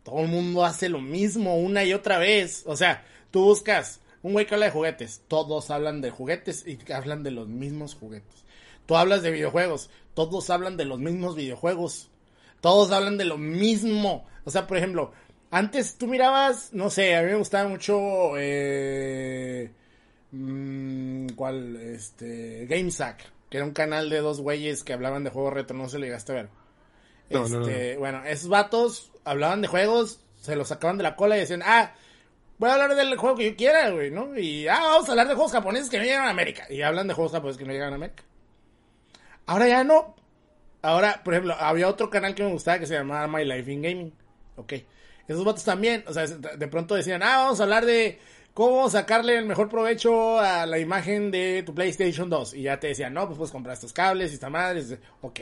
[0.04, 2.62] Todo el mundo hace lo mismo una y otra vez.
[2.66, 3.04] O sea,
[3.36, 5.20] tú buscas un güey que habla de juguetes.
[5.28, 8.46] Todos hablan de juguetes y hablan de los mismos juguetes.
[8.86, 9.90] Tú hablas de videojuegos.
[10.14, 12.08] Todos hablan de los mismos videojuegos.
[12.62, 14.26] Todos hablan de lo mismo.
[14.46, 15.12] O sea, por ejemplo,
[15.50, 19.70] antes tú mirabas, no sé, a mí me gustaba mucho, eh,
[20.32, 21.76] mm, ¿cuál?
[21.76, 25.90] Este, GameSack, que era un canal de dos güeyes que hablaban de juegos retro, no
[25.90, 26.48] se lo llegaste a ver.
[27.28, 27.68] No, no, no.
[27.68, 31.60] Este, Bueno, esos vatos hablaban de juegos, se los sacaban de la cola y decían,
[31.66, 31.92] ah,
[32.58, 34.36] voy a hablar del juego que yo quiera, güey, ¿no?
[34.38, 36.66] Y, ah, vamos a hablar de juegos japoneses que no llegan a América.
[36.70, 38.24] Y hablan de juegos japoneses que no llegan a América.
[39.46, 40.14] Ahora ya no.
[40.82, 43.82] Ahora, por ejemplo, había otro canal que me gustaba que se llamaba My Life in
[43.82, 44.12] Gaming.
[44.56, 44.74] Ok.
[45.28, 48.20] Esos vatos también, o sea, de pronto decían, ah, vamos a hablar de
[48.54, 52.54] cómo sacarle el mejor provecho a la imagen de tu PlayStation 2.
[52.54, 54.82] Y ya te decían, no, pues puedes comprar estos cables y esta madre.
[55.22, 55.40] Ok.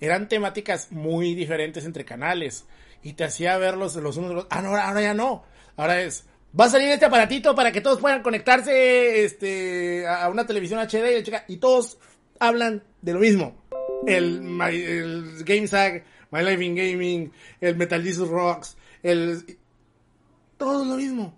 [0.00, 2.66] Eran temáticas muy diferentes entre canales.
[3.02, 4.46] Y te hacía verlos los unos de los...
[4.50, 5.44] Ah, no, ahora ya no.
[5.76, 6.26] Ahora es...
[6.58, 11.18] Va a salir este aparatito para que todos puedan conectarse este, a una televisión HD
[11.18, 11.98] y, chica- y todos
[12.40, 13.56] hablan de lo mismo.
[14.06, 19.58] El, My- el GameSag, My Life in Gaming, el Metal Jesus Rocks, el...
[20.56, 21.34] Todo lo mismo.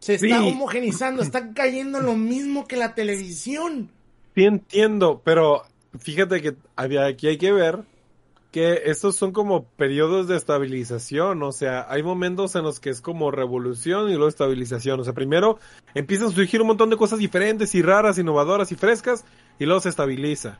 [0.00, 0.32] Se está Sí.
[0.48, 3.90] homogenizando, está cayendo en lo mismo que la televisión.
[4.34, 5.62] Sí entiendo, pero
[5.98, 7.80] fíjate que aquí hay que ver
[8.50, 13.00] que estos son como periodos de estabilización, o sea, hay momentos en los que es
[13.00, 15.58] como revolución y luego estabilización, o sea, primero
[15.94, 19.24] empiezan a surgir un montón de cosas diferentes y raras, innovadoras y frescas,
[19.58, 20.58] y luego se estabiliza.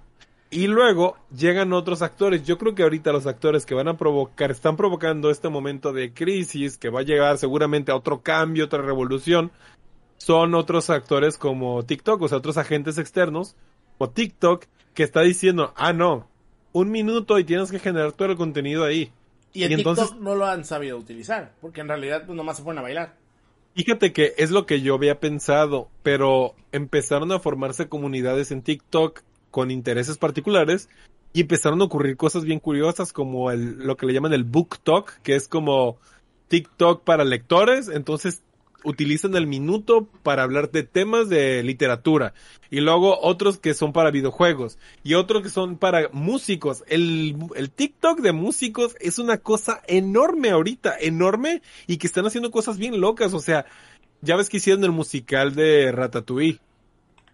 [0.53, 2.42] Y luego llegan otros actores.
[2.42, 6.12] Yo creo que ahorita los actores que van a provocar, están provocando este momento de
[6.12, 9.53] crisis, que va a llegar seguramente a otro cambio, otra revolución,
[10.18, 13.55] son otros actores como TikTok, o sea, otros agentes externos,
[13.98, 16.29] o TikTok, que está diciendo, ah, no,
[16.72, 19.12] un minuto y tienes que generar todo el contenido ahí.
[19.52, 22.56] Y en Y TikTok entonces- no lo han sabido utilizar, porque en realidad pues nomás
[22.56, 23.14] se ponen a bailar.
[23.74, 29.20] Fíjate que es lo que yo había pensado, pero empezaron a formarse comunidades en TikTok
[29.50, 30.88] con intereses particulares
[31.33, 34.78] y empezaron a ocurrir cosas bien curiosas como el, lo que le llaman el book
[34.83, 35.98] talk, que es como
[36.48, 38.42] TikTok para lectores, entonces
[38.85, 42.35] utilizan el minuto para hablar de temas de literatura
[42.71, 46.85] y luego otros que son para videojuegos y otros que son para músicos.
[46.87, 52.51] El, el TikTok de músicos es una cosa enorme ahorita, enorme y que están haciendo
[52.51, 53.35] cosas bien locas.
[53.35, 53.66] O sea,
[54.23, 56.61] ya ves que hicieron el musical de Ratatouille,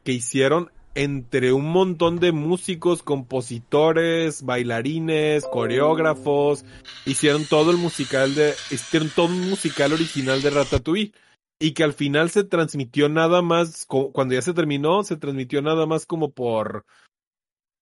[0.04, 6.64] que hicieron entre un montón de músicos, compositores, bailarines, coreógrafos,
[7.04, 11.12] hicieron todo el musical de, hicieron todo un musical original de Ratatouille.
[11.58, 15.86] Y que al final se transmitió nada más, cuando ya se terminó, se transmitió nada
[15.86, 16.84] más como por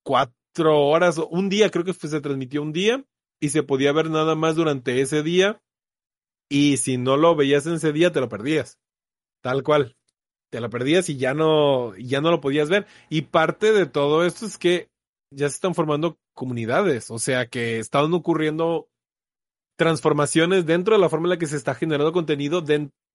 [0.05, 3.05] cuatro horas, o un día, creo que se transmitió un día,
[3.41, 5.61] y se podía ver nada más durante ese día,
[6.49, 8.79] y si no lo veías en ese día, te lo perdías.
[9.43, 9.97] Tal cual.
[10.51, 12.87] Te lo perdías y ya no, ya no lo podías ver.
[13.09, 14.89] Y parte de todo esto es que
[15.33, 18.89] ya se están formando comunidades, o sea que están ocurriendo
[19.77, 22.61] transformaciones dentro de la forma en la que se está generando contenido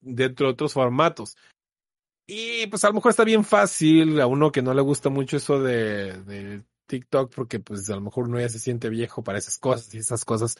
[0.01, 1.37] dentro de otros formatos.
[2.27, 5.37] Y pues a lo mejor está bien fácil a uno que no le gusta mucho
[5.37, 9.57] eso de, TikTok porque pues a lo mejor uno ya se siente viejo para esas
[9.57, 10.57] cosas y esas cosas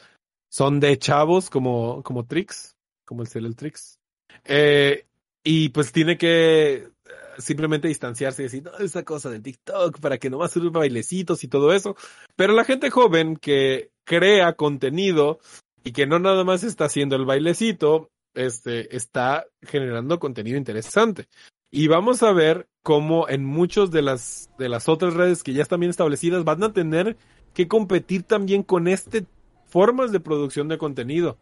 [0.50, 2.76] son de chavos como, como Trix,
[3.06, 4.00] como el Celel Trix.
[4.46, 5.06] Eh,
[5.44, 6.90] y pues tiene que,
[7.40, 11.48] simplemente distanciarse y decir, no, esa cosa de TikTok para que nomás sirva bailecitos y
[11.48, 11.96] todo eso.
[12.36, 15.40] Pero la gente joven que crea contenido
[15.84, 21.28] y que no nada más está haciendo el bailecito, este, está generando contenido interesante.
[21.72, 25.62] Y vamos a ver cómo en muchos de las, de las otras redes que ya
[25.62, 27.18] están bien establecidas van a tener
[27.54, 29.26] que competir también con este
[29.68, 31.38] formas de producción de contenido.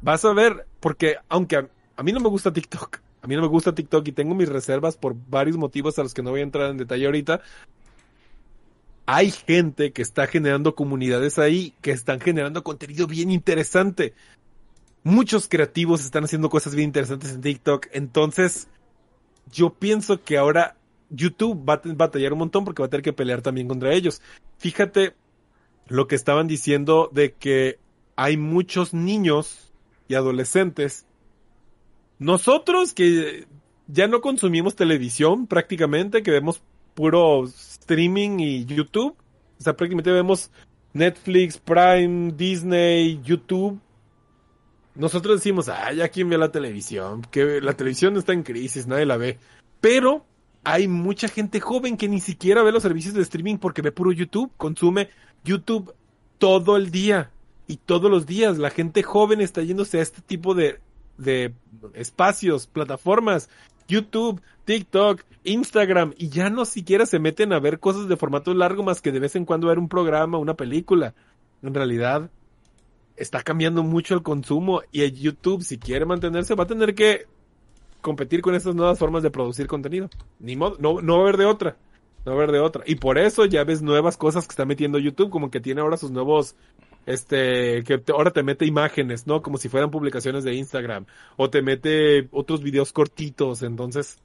[0.00, 3.48] Vas a ver, porque aunque a mí no me gusta TikTok, a mí no me
[3.48, 6.44] gusta TikTok y tengo mis reservas por varios motivos a los que no voy a
[6.44, 7.42] entrar en detalle ahorita.
[9.04, 14.14] Hay gente que está generando comunidades ahí que están generando contenido bien interesante.
[15.02, 17.86] Muchos creativos están haciendo cosas bien interesantes en TikTok.
[17.92, 18.68] Entonces,
[19.50, 20.76] yo pienso que ahora
[21.08, 24.20] YouTube va a batallar un montón porque va a tener que pelear también contra ellos.
[24.58, 25.14] Fíjate
[25.88, 27.78] lo que estaban diciendo de que
[28.14, 29.72] hay muchos niños
[30.08, 31.06] y adolescentes.
[32.18, 33.46] Nosotros que
[33.88, 36.62] ya no consumimos televisión prácticamente, que vemos
[36.94, 39.16] puro streaming y YouTube.
[39.58, 40.50] O sea, prácticamente vemos
[40.92, 43.80] Netflix, Prime, Disney, YouTube.
[45.00, 49.06] Nosotros decimos, ah, ya quién ve la televisión, que la televisión está en crisis, nadie
[49.06, 49.38] la ve.
[49.80, 50.26] Pero
[50.62, 54.12] hay mucha gente joven que ni siquiera ve los servicios de streaming porque ve puro
[54.12, 55.08] YouTube, consume
[55.42, 55.94] YouTube
[56.36, 57.30] todo el día
[57.66, 58.58] y todos los días.
[58.58, 60.80] La gente joven está yéndose a este tipo de,
[61.16, 61.54] de
[61.94, 63.48] espacios, plataformas,
[63.88, 68.82] YouTube, TikTok, Instagram, y ya no siquiera se meten a ver cosas de formato largo
[68.82, 71.14] más que de vez en cuando ver un programa, una película.
[71.62, 72.30] En realidad,
[73.20, 77.26] está cambiando mucho el consumo y el YouTube, si quiere mantenerse, va a tener que
[78.00, 80.08] competir con estas nuevas formas de producir contenido.
[80.38, 81.76] Ni modo, no, no va a haber de otra.
[82.24, 82.82] No va a haber de otra.
[82.86, 85.98] Y por eso ya ves nuevas cosas que está metiendo YouTube, como que tiene ahora
[85.98, 86.56] sus nuevos,
[87.06, 89.42] este, que ahora te mete imágenes, ¿no?
[89.42, 91.04] Como si fueran publicaciones de Instagram.
[91.36, 93.62] O te mete otros videos cortitos.
[93.62, 94.18] Entonces,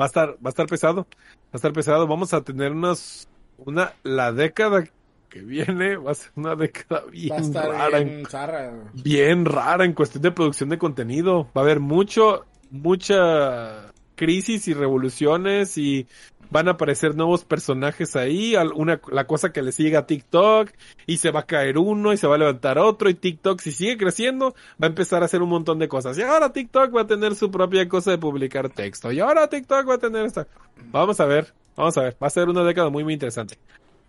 [0.00, 1.02] va a estar, va a estar pesado.
[1.02, 2.08] Va a estar pesado.
[2.08, 3.28] Vamos a tener unas,
[3.58, 4.84] una, la década
[5.30, 10.22] que viene va a ser una década bien rara en bien bien rara en cuestión
[10.22, 11.44] de producción de contenido.
[11.56, 16.06] Va a haber mucho, mucha crisis y revoluciones y
[16.50, 20.70] van a aparecer nuevos personajes ahí, una, la cosa que le sigue a TikTok
[21.06, 23.72] y se va a caer uno y se va a levantar otro y TikTok si
[23.72, 27.02] sigue creciendo va a empezar a hacer un montón de cosas y ahora TikTok va
[27.02, 30.46] a tener su propia cosa de publicar texto y ahora TikTok va a tener esta.
[30.90, 33.56] Vamos a ver, vamos a ver, va a ser una década muy muy interesante.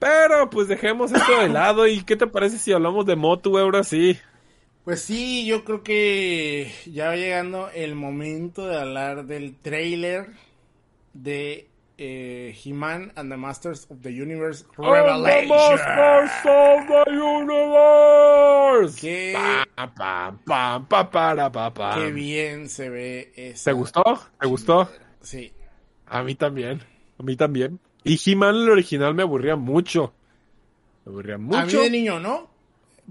[0.02, 3.84] Pero pues dejemos esto de lado y ¿qué te parece si hablamos de Motu ahora
[3.84, 4.18] sí?
[4.84, 10.32] Pues sí, yo creo que ya va llegando el momento de hablar del trailer
[11.14, 15.52] de eh, He-Man and the Masters of the Universe Revelation.
[17.38, 19.00] Universe.
[19.00, 19.36] Qué,
[19.76, 21.94] Pa, pa, pa, pa, para, pa, pa.
[21.94, 23.54] qué bien se ve.
[23.64, 24.04] ¿Te gustó?
[24.40, 24.90] ¿Te gustó?
[25.22, 25.54] Sí.
[26.08, 26.82] A mí también.
[27.20, 27.80] A mí también.
[28.04, 30.14] Y He-Man el original me aburría mucho.
[31.06, 31.82] Me aburría A mí mucho.
[31.82, 32.50] de niño, ¿no?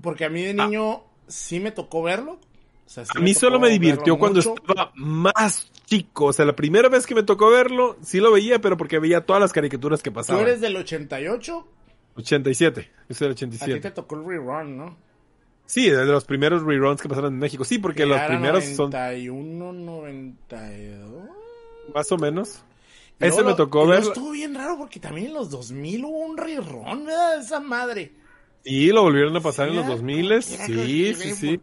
[0.03, 2.33] Porque a mí de niño sí me tocó verlo.
[2.33, 4.55] O sea, sí A mí solo me divirtió cuando mucho.
[4.57, 6.27] estaba más chico.
[6.27, 9.21] O sea, la primera vez que me tocó verlo, sí lo veía, pero porque veía
[9.25, 10.43] todas las caricaturas que Tú pasaban.
[10.43, 11.67] eres del 88,
[12.17, 12.91] 87.
[13.09, 13.81] Yo soy del a ti 87.
[13.81, 14.97] te tocó el rerun, ¿no?
[15.67, 17.65] Sí, de los primeros reruns que pasaron en México.
[17.65, 21.29] Sí, porque Que los primeros son 91, 92.
[21.95, 22.65] más o menos.
[23.21, 24.01] Ese me tocó ver.
[24.01, 27.41] Estuvo bien raro porque también en los 2000 hubo un rerun, ¿verdad?
[27.41, 28.13] Esa madre.
[28.63, 31.61] Y lo volvieron a pasar en los Era 2000 como Sí, sí, sí.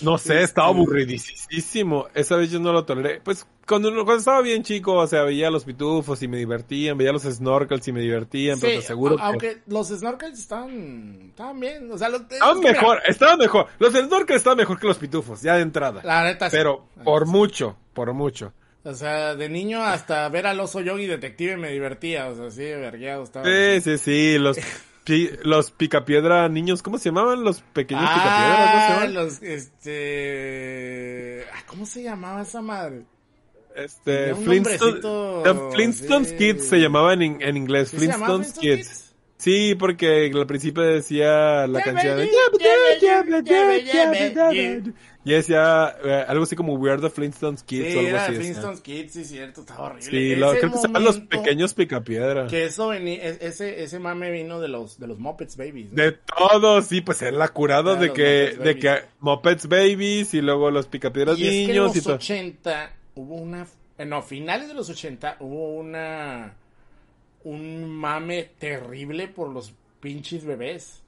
[0.00, 2.06] No sé, estaba Este- aburridísimo.
[2.14, 3.20] Esa vez yo no lo toleré.
[3.22, 7.12] Pues cuando, cuando estaba bien chico, o sea, veía los pitufos y me divertían, veía
[7.12, 9.22] los snorkels y me divertían, pero te aseguro que...
[9.22, 11.90] aunque los snorkels estaban, estaban bien.
[11.92, 13.66] O sea, los, Estaban es que mira, mejor, estaban mejor.
[13.78, 16.00] Los snorkels estaban mejor que los pitufos, ya de entrada.
[16.02, 16.56] La neta sí.
[16.56, 18.54] Pero por mucho, por mucho.
[18.84, 22.28] O sea, de niño hasta ver al oso yogi detective me divertía.
[22.28, 23.46] O sea, sí, vergueado estaba.
[23.46, 24.58] Sí, sí, sí, los,
[25.04, 27.42] pi- los picapiedra niños, ¿cómo se llamaban?
[27.44, 29.14] Los pequeños picapiedra, ¿cómo se Ah, llamaban?
[29.14, 31.44] los, este...
[31.54, 33.04] ah, ¿Cómo se llamaba esa madre?
[33.74, 36.36] Este, un Flintstones, sí.
[36.36, 38.88] Kids se llamaba en, en inglés, ¿Sí Flintstones Kids.
[38.88, 39.00] Kids?
[39.36, 42.30] Sí, porque al principio decía la canción de...
[45.24, 45.94] lleve, lleve, lleve, lleve.
[45.96, 48.22] Y decía eh, algo así como We are the Flintstones Kids Sí, o algo era
[48.24, 48.32] así.
[48.32, 48.44] decía.
[48.44, 50.10] Flintstones Kids, sí, cierto, estaba horrible.
[50.10, 52.46] Sí, lo- creo que se llaman los pequeños picapiedra.
[52.46, 55.92] Que eso vení- e- ese, ese mame vino de los, de los Muppets Babies.
[55.92, 56.02] ¿no?
[56.02, 60.70] De todos, sí, pues era la curada de que, de que Muppets Babies y luego
[60.70, 62.14] los picapiedras y es que en niños y los todo.
[62.16, 63.66] 80 hubo una...
[63.98, 66.54] eh, No, finales de los 80 hubo una...
[67.44, 71.02] Un mame terrible por los pinches bebés.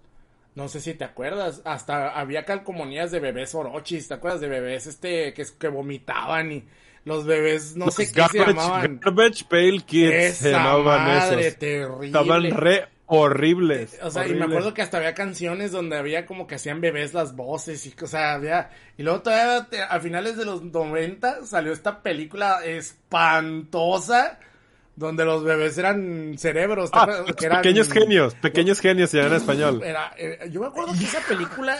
[0.57, 1.63] No sé si te acuerdas.
[1.65, 4.09] Hasta había calcomanías de bebés orochis.
[4.09, 6.65] ¿Te acuerdas de bebés este que, que vomitaban y
[7.05, 8.99] los bebés, no Los sé qué se llamaban.
[9.01, 11.59] Garbage Pail Kids se Esa llamaban madre, esos.
[11.61, 12.07] terrible.
[12.07, 13.97] Estaban re horribles.
[14.03, 17.15] O sea, y me acuerdo que hasta había canciones donde había como que hacían bebés
[17.15, 18.71] las voces y, o sea, había...
[18.99, 24.41] Y luego todavía te- a finales de los 90 salió esta película espantosa
[24.97, 26.91] donde los bebés eran cerebros.
[26.91, 29.83] ¿te Ah, Que eran- pequeños genios, pequeños genios se llaman en español.
[29.85, 31.77] Era- era- yo me acuerdo que esa película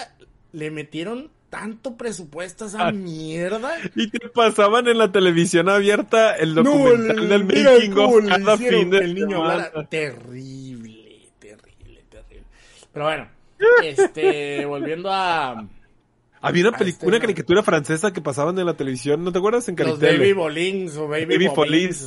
[0.53, 2.93] le metieron tanto presupuesto a esa Ah.
[2.93, 3.73] mierda.
[3.95, 8.91] Y te pasaban en la televisión abierta el documental el- del making of cada fin
[8.91, 9.43] de el niño.
[9.89, 12.45] Terrible, terrible, terrible.
[12.93, 13.29] Pero bueno,
[13.83, 15.65] este, volviendo a
[16.49, 19.69] Había una película, este, una caricatura francesa que pasaban en la televisión, ¿no te acuerdas?
[19.69, 20.19] En los Caritel.
[20.19, 22.01] Baby Bolins o Baby, Baby Baby Folies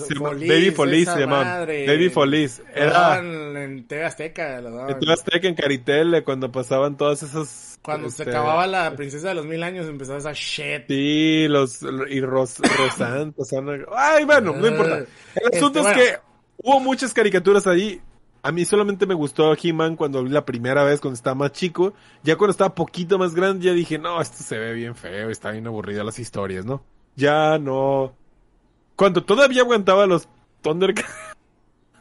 [1.03, 1.67] esa se llamaban.
[1.67, 2.59] Baby Folies.
[2.59, 4.91] Lo Era en TV Azteca, lo daban.
[4.91, 7.79] en TV Azteca, en Caritel, cuando pasaban todas esas...
[7.81, 10.83] Cuando se este, acababa la princesa de los mil años empezaba esa shit.
[10.87, 11.79] Sí, los...
[12.09, 12.57] y Ros,
[13.47, 15.05] son- Ay, bueno, no importa.
[15.35, 15.99] El asunto Este, es bueno.
[15.99, 16.17] que
[16.57, 18.01] hubo muchas caricaturas ahí.
[18.41, 21.93] A mí solamente me gustó He-Man cuando vi la primera vez, cuando estaba más chico.
[22.23, 25.51] Ya cuando estaba poquito más grande, ya dije, no, esto se ve bien feo, está
[25.51, 26.81] bien aburrida las historias, ¿no?
[27.15, 28.13] Ya no.
[28.95, 30.29] Cuando todavía aguantaba los
[30.61, 31.09] Thundercats.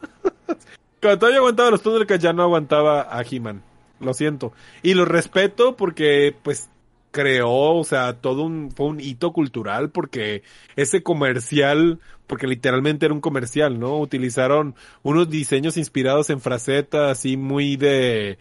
[1.01, 3.61] cuando todavía aguantaba los Thundercats, ya no aguantaba a He-Man.
[3.99, 4.53] Lo siento.
[4.81, 6.69] Y lo respeto porque, pues,
[7.11, 10.43] creó, o sea, todo un, fue un hito cultural porque
[10.75, 13.99] ese comercial, porque literalmente era un comercial, ¿no?
[13.99, 18.37] Utilizaron unos diseños inspirados en frasetas así muy de,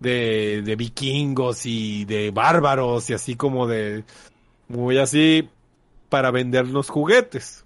[0.00, 4.04] de, de vikingos y de bárbaros y así como de,
[4.68, 5.48] muy así
[6.08, 7.64] para vendernos juguetes.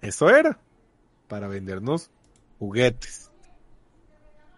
[0.00, 0.58] Eso era,
[1.28, 2.10] para vendernos
[2.58, 3.30] juguetes.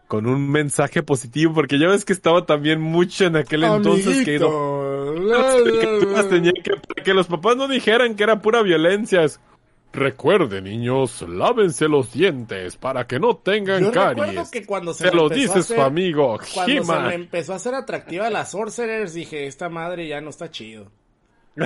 [0.07, 4.38] Con un mensaje positivo, porque ya ves que estaba también mucho en aquel entonces que
[4.38, 4.82] no,
[5.14, 9.22] las que, para que los papás no dijeran que era pura violencia.
[9.25, 9.40] es,
[9.94, 14.51] Recuerden, niños, lávense los dientes para que no tengan Yo recuerdo caries.
[14.51, 17.53] que cuando se Se le lo a dice su hacer- amigo Cuando se me empezó
[17.53, 20.90] a hacer atractiva la Sorcerers, dije, esta madre ya no está chido.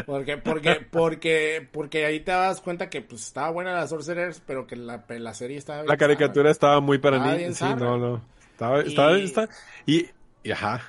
[0.05, 4.67] Porque, porque, porque, porque ahí te das cuenta que pues estaba buena la Sorcerers, pero
[4.67, 7.57] que la, la serie estaba bien La caricatura estaba muy para Estaba niños.
[7.57, 8.23] Sí, no, no.
[8.51, 9.49] Estaba, Y- estaba, está-
[9.87, 10.07] y,
[10.43, 10.83] y ajá.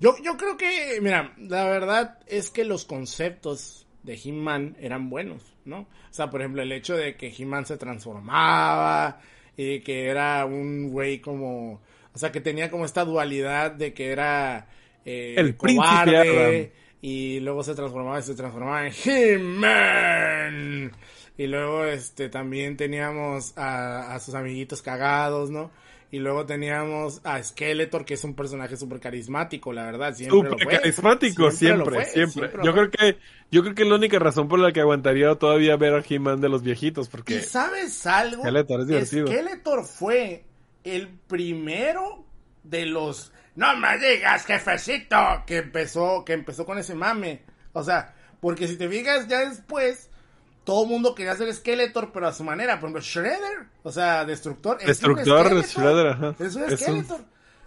[0.00, 5.42] Yo, yo creo que, mira, la verdad es que los conceptos de He-Man eran buenos,
[5.66, 5.80] ¿no?
[5.80, 9.20] O sea, por ejemplo, el hecho de que He-Man se transformaba
[9.56, 11.82] y que era un güey como,
[12.14, 14.68] o sea, que tenía como esta dualidad de que era
[15.04, 16.70] eh, El príncipe cobarde Adam.
[17.02, 20.92] y luego se transformaba y se transformaba en He-Man.
[21.36, 25.70] Y luego este también teníamos a, a sus amiguitos cagados, ¿no?
[26.12, 30.50] Y luego teníamos a Skeletor, que es un personaje súper carismático, la verdad, siempre lo
[30.50, 30.76] Súper fue.
[30.80, 32.50] carismático, lo siempre, fue, siempre.
[32.56, 33.18] lo Yo creo que,
[33.50, 36.48] yo creo que la única razón por la que aguantaría todavía ver a He-Man de
[36.48, 38.42] los viejitos, ¿Y porque sabes algo?
[38.42, 39.26] Skeletor es divertido.
[39.28, 40.44] Skeletor fue
[40.82, 42.24] el primero
[42.64, 47.42] de los no me digas jefecito que empezó que empezó con ese mame.
[47.72, 50.09] O sea, porque si te fijas ya después
[50.70, 52.78] todo el mundo quería ser Skeletor, pero a su manera.
[52.78, 54.78] Por ejemplo, Shredder, o sea, Destructor.
[54.78, 55.64] Destructor, Skeletor.
[55.64, 56.34] Shredder, ajá.
[56.38, 57.20] Es un Skeletor.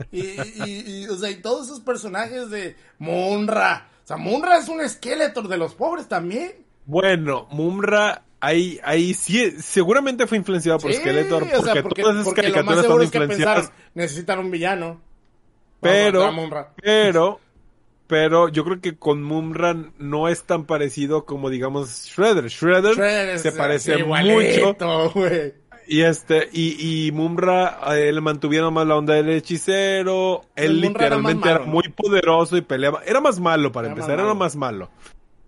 [0.10, 3.90] Y, y, y, o sea, y todos esos personajes de Munra.
[4.06, 6.54] O sea, Munra es un Skeletor de los pobres también.
[6.86, 12.02] bueno, Mumra ahí, ahí sí, seguramente fue influenciado por Sí, Skeletor, o sea, porque, porque,
[12.04, 13.56] todas esas porque lo más caricaturas son es que influenciadas.
[13.66, 15.02] pensaron, necesitan un villano.
[15.82, 16.74] Pero, Munra.
[16.82, 17.42] pero,
[18.08, 22.48] pero yo creo que con Mumra no es tan parecido como digamos Shredder.
[22.48, 25.54] Shredder, se parece igualito, mucho.
[25.86, 30.42] Y este, y, y Mumra, eh, le mantuvieron más la onda del hechicero.
[30.56, 33.02] Él El era literalmente era, muy poderoso y peleaba.
[33.06, 34.90] Era más malo para Era más empezar, era más malo.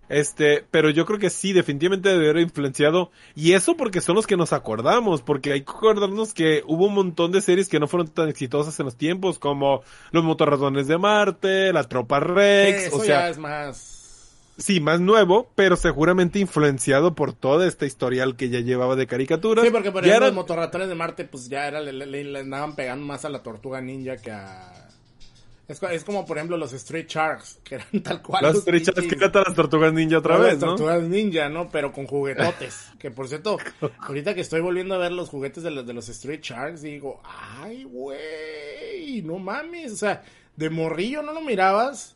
[0.09, 3.11] Este, pero yo creo que sí, definitivamente debe haber influenciado.
[3.35, 6.93] Y eso porque son los que nos acordamos, porque hay que acordarnos que hubo un
[6.93, 10.97] montón de series que no fueron tan exitosas en los tiempos, como Los Motorratones de
[10.97, 14.43] Marte, La Tropa Rex, Eso o ya sea, es más...
[14.57, 19.65] sí, más nuevo, pero seguramente influenciado por toda esta historial que ya llevaba de caricaturas.
[19.65, 22.23] Sí, porque por Ya ejemplo era- los motorratones de Marte, pues ya era, le, le-
[22.23, 24.84] le andaban pegando más a la tortuga ninja que a...
[25.67, 28.43] Es, es como por ejemplo los Street Sharks, que eran tal cual.
[28.43, 30.68] Las los estrechas que pinches- tratan las tortugas ninja otra las vez, ¿no?
[30.76, 31.70] tortugas ninja, ¿no?
[31.70, 32.89] Pero con juguetotes.
[32.99, 33.57] que por cierto,
[33.99, 37.20] ahorita que estoy volviendo a ver los juguetes de los, de los Street Sharks, digo,
[37.24, 39.91] ay, güey, no mames.
[39.93, 40.24] O sea,
[40.55, 42.16] de morrillo no lo mirabas,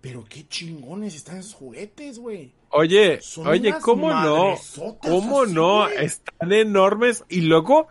[0.00, 2.52] pero qué chingones están esos juguetes, güey.
[2.74, 4.54] Oye, Son oye, ¿cómo no?
[5.00, 5.88] ¿Cómo así, no?
[5.88, 7.88] Están enormes y luego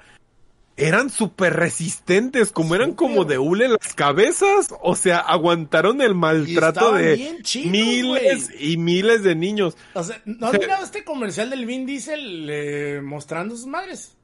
[0.82, 6.94] eran súper resistentes, como eran como de hule las cabezas, o sea, aguantaron el maltrato
[6.94, 9.78] de miles y miles de niños.
[9.94, 14.16] O sea, ¿no has mirado este comercial del Vin Diesel eh, mostrando sus madres?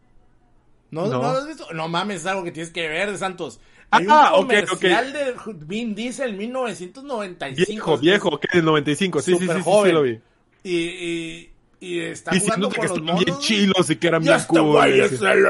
[0.90, 1.22] ¿No, No.
[1.22, 1.68] ¿No lo has visto?
[1.74, 3.60] No mames, es algo que tienes que ver de Santos.
[3.92, 4.70] Ah, Hay un ok, ok.
[4.70, 5.36] comercial de
[5.66, 7.68] Vin Diesel 1995.
[7.72, 10.20] Viejo, viejo, que del 95, sí, sí, sí, sí, sí, lo vi.
[10.64, 11.50] Y, y,
[11.80, 13.24] y está jugando con que los monos.
[13.26, 15.00] bien chilos y que eran Y bien este güey cool.
[15.02, 15.48] es el...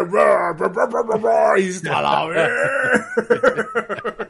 [1.57, 2.51] Y dices, "A la ver".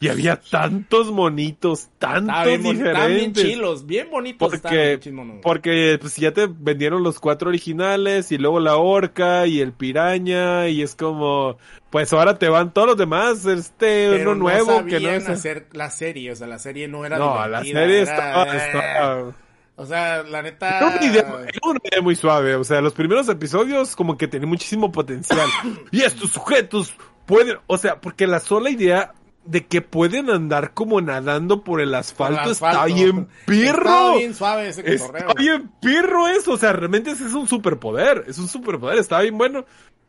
[0.00, 3.42] Y había tantos monitos, tantos Está bien, están bien diferentes.
[3.44, 4.50] chilos, bien bonitos.
[4.60, 5.36] Porque, monos.
[5.42, 10.68] porque pues ya te vendieron los cuatro originales y luego la orca y el piraña
[10.68, 11.56] y es como,
[11.88, 15.26] pues ahora te van todos los demás, este, Pero uno no nuevo que no es...
[15.28, 19.36] hacer la serie, o sea, la serie no era No, la serie era- estaba, estaba-
[19.76, 20.78] O sea, la neta...
[20.78, 24.28] Era una, idea, era una idea muy suave, o sea, los primeros episodios como que
[24.28, 25.48] tenían muchísimo potencial.
[25.90, 26.94] y estos sujetos
[27.26, 29.14] pueden, o sea, porque la sola idea
[29.44, 33.80] de que pueden andar como nadando por el asfalto, Por el está bien pirro.
[33.82, 35.28] Está bien suave ese cotorreo.
[35.28, 39.22] Está bien pirro eso, o sea, realmente ese es un superpoder, es un superpoder, estaba
[39.22, 39.64] bien bueno.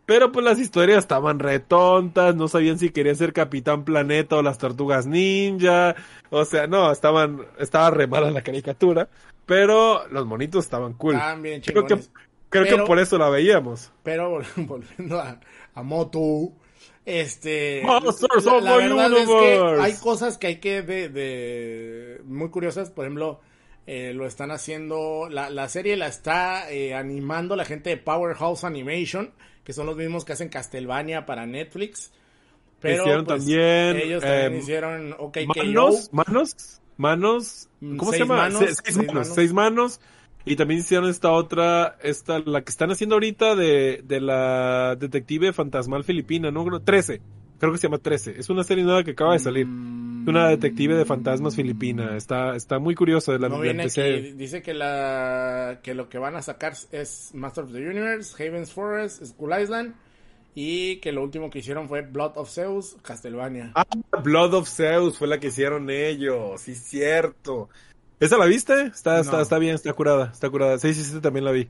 [0.05, 4.59] Pero pues las historias estaban retontas, no sabían si querían ser Capitán Planeta o las
[4.59, 5.95] Tortugas Ninja,
[6.29, 9.09] o sea, no, estaban, estaba re mala la caricatura,
[9.45, 11.15] pero los monitos estaban cool.
[11.15, 11.95] Estaban bien creo que,
[12.49, 13.91] creo Pero- que por eso la veíamos.
[14.03, 15.39] Pero vol- volviendo a,
[15.73, 16.53] a Motu,
[17.05, 22.21] este, Monsters la, la the verdad es que hay cosas que hay que de, de
[22.25, 23.39] muy curiosas, por ejemplo,
[23.87, 28.63] eh, lo están haciendo, la, la serie la está eh, animando la gente de Powerhouse
[28.63, 29.31] Animation,
[29.63, 32.11] que son los mismos que hacen Castlevania para Netflix.
[32.79, 38.19] Pero Hicieron pues, también, ellos también eh, hicieron OK Manos, manos, manos, Mm, ¿cómo se
[38.19, 38.35] llama?
[38.37, 39.27] manos, Se- seis, seis manos, manos.
[39.35, 39.99] seis manos.
[40.47, 45.53] Y también hicieron esta otra, esta, la que están haciendo ahorita de, de la detective
[45.53, 46.63] fantasmal filipina, ¿no?
[46.65, 47.19] Creo- 13.
[47.57, 48.35] Creo que se llama 13.
[48.37, 49.65] Es una serie nueva que acaba de salir.
[49.65, 52.17] Mm, Una detective de fantasmas filipina.
[52.17, 54.13] Está, está muy curioso de la, No la viene empecé.
[54.15, 58.33] aquí, dice que la que lo que van a sacar es Master of the Universe,
[58.43, 59.93] Haven's Forest, Skull Island
[60.55, 63.73] y que lo último que hicieron fue Blood of Zeus, Castlevania.
[63.75, 63.85] Ah,
[64.23, 66.61] Blood of Zeus fue la que hicieron ellos.
[66.61, 67.69] Sí, cierto.
[68.21, 68.73] ¿Esa la viste?
[68.83, 69.41] Está, está, No.
[69.41, 70.79] está bien, está curada, está curada.
[70.79, 71.69] Sí, sí, sí, también la vi.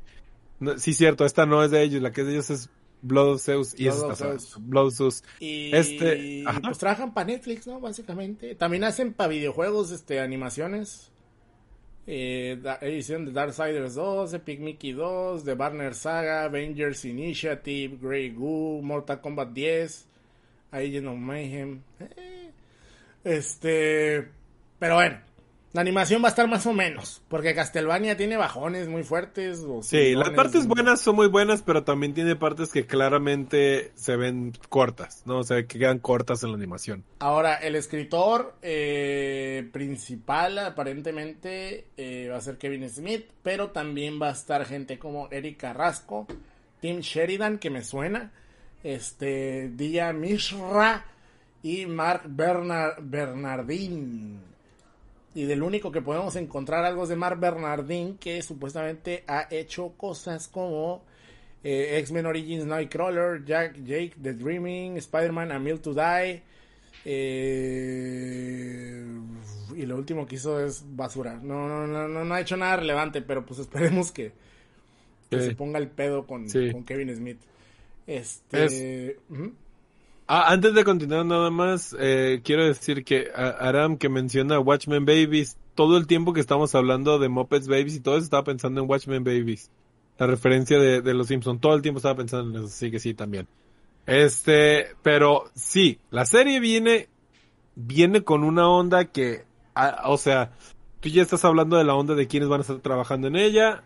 [0.59, 2.69] No, sí, cierto, esta no es de ellos, la que es de ellos es
[3.01, 4.17] Blood of Zeus y Blood of.
[4.19, 4.57] Zeus.
[4.59, 5.23] Blood of Zeus.
[5.39, 6.61] Y este, ajá.
[6.61, 7.79] pues trabajan para Netflix, ¿no?
[7.79, 8.53] Básicamente.
[8.53, 11.11] También hacen para videojuegos, este, animaciones.
[12.07, 18.81] Eh, edición de Darksiders 2, Epic Mickey 2, The Barner Saga, Avengers Initiative, Grey Goo,
[18.83, 20.05] Mortal Kombat 10,
[20.71, 21.81] Agent of Mayhem.
[21.99, 22.51] Eh,
[23.23, 24.27] este,
[24.77, 25.19] pero bueno,
[25.75, 29.59] la animación va a estar más o menos, porque Castlevania tiene bajones muy fuertes.
[29.59, 34.15] o Sí, las partes buenas son muy buenas, pero también tiene partes que claramente se
[34.15, 35.39] ven cortas, ¿no?
[35.39, 37.03] O sea, que quedan cortas en la animación.
[37.19, 44.29] Ahora, el escritor eh, principal aparentemente eh, va a ser Kevin Smith, pero también va
[44.29, 46.25] a estar gente como Eric Carrasco,
[46.79, 48.31] Tim Sheridan, que me suena,
[48.81, 51.03] este, Dia Mishra
[51.63, 54.54] y Mark Bernard, Bernardin.
[55.35, 59.89] Y del único que podemos encontrar algo es de Mark Bernardin, que supuestamente ha hecho
[59.97, 61.03] cosas como
[61.63, 66.41] eh, X-Men Origins Nightcrawler, Jack, Jake, The Dreaming, Spider-Man, A Mill to Die.
[67.05, 69.05] eh,
[69.75, 71.37] y lo último que hizo es basura.
[71.41, 74.31] No, no, no, no, no ha hecho nada relevante, pero pues esperemos que,
[75.29, 76.71] se ponga el pedo con, Sí.
[76.71, 77.39] con Kevin Smith.
[78.07, 79.17] Este.
[80.27, 85.57] Ah, antes de continuar nada más, eh, quiero decir que Aram que menciona Watchmen Babies,
[85.75, 88.89] todo el tiempo que estamos hablando de Muppets Babies y todo eso estaba pensando en
[88.89, 89.69] Watchmen Babies.
[90.17, 92.99] La referencia de, de los Simpsons, todo el tiempo estaba pensando en eso, sí que
[92.99, 93.47] sí también.
[94.07, 97.09] Este, pero sí, la serie viene,
[97.75, 99.45] viene con una onda que,
[99.75, 100.53] ah, o sea,
[101.01, 103.83] tú ya estás hablando de la onda de quiénes van a estar trabajando en ella.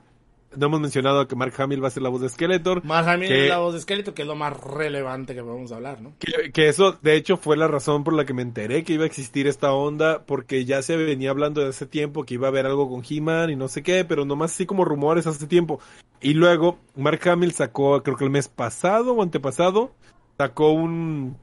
[0.55, 2.83] No hemos mencionado que Mark Hamill va a ser la voz de Skeletor.
[2.83, 5.71] Mark Hamill Que- es la voz de Esqueleto, que es lo más relevante que podemos
[5.71, 6.13] hablar, ¿no?
[6.17, 9.03] Que, que eso, de hecho, fue la razón por la que me enteré que iba
[9.03, 12.49] a existir esta onda, porque ya se venía hablando de hace tiempo que iba a
[12.49, 15.79] haber algo con He-Man y no sé qué, pero nomás así como rumores hace tiempo.
[16.19, 19.91] Y luego, Mark Hamill sacó, creo que el mes pasado o antepasado,
[20.37, 21.37] sacó un,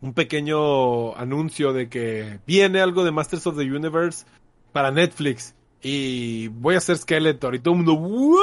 [0.00, 4.24] un pequeño anuncio de que viene algo de Masters of the Universe
[4.72, 5.54] para Netflix.
[5.82, 7.54] Y voy a hacer Skeletor.
[7.54, 8.38] Y todo el mundo.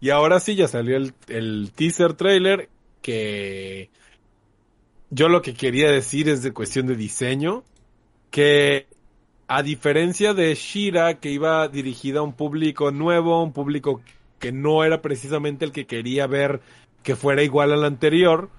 [0.00, 2.68] Y ahora sí ya salió el, el teaser trailer
[3.02, 3.90] que
[5.10, 7.64] yo lo que quería decir es de cuestión de diseño,
[8.30, 8.86] que
[9.48, 14.00] a diferencia de Shira, que iba dirigida a un público nuevo, un público
[14.38, 16.60] que no era precisamente el que quería ver
[17.02, 18.50] que fuera igual al anterior.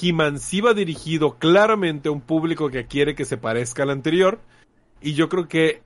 [0.00, 4.40] He-Man sí va dirigido claramente a un público que quiere que se parezca al anterior.
[5.00, 5.82] Y yo creo que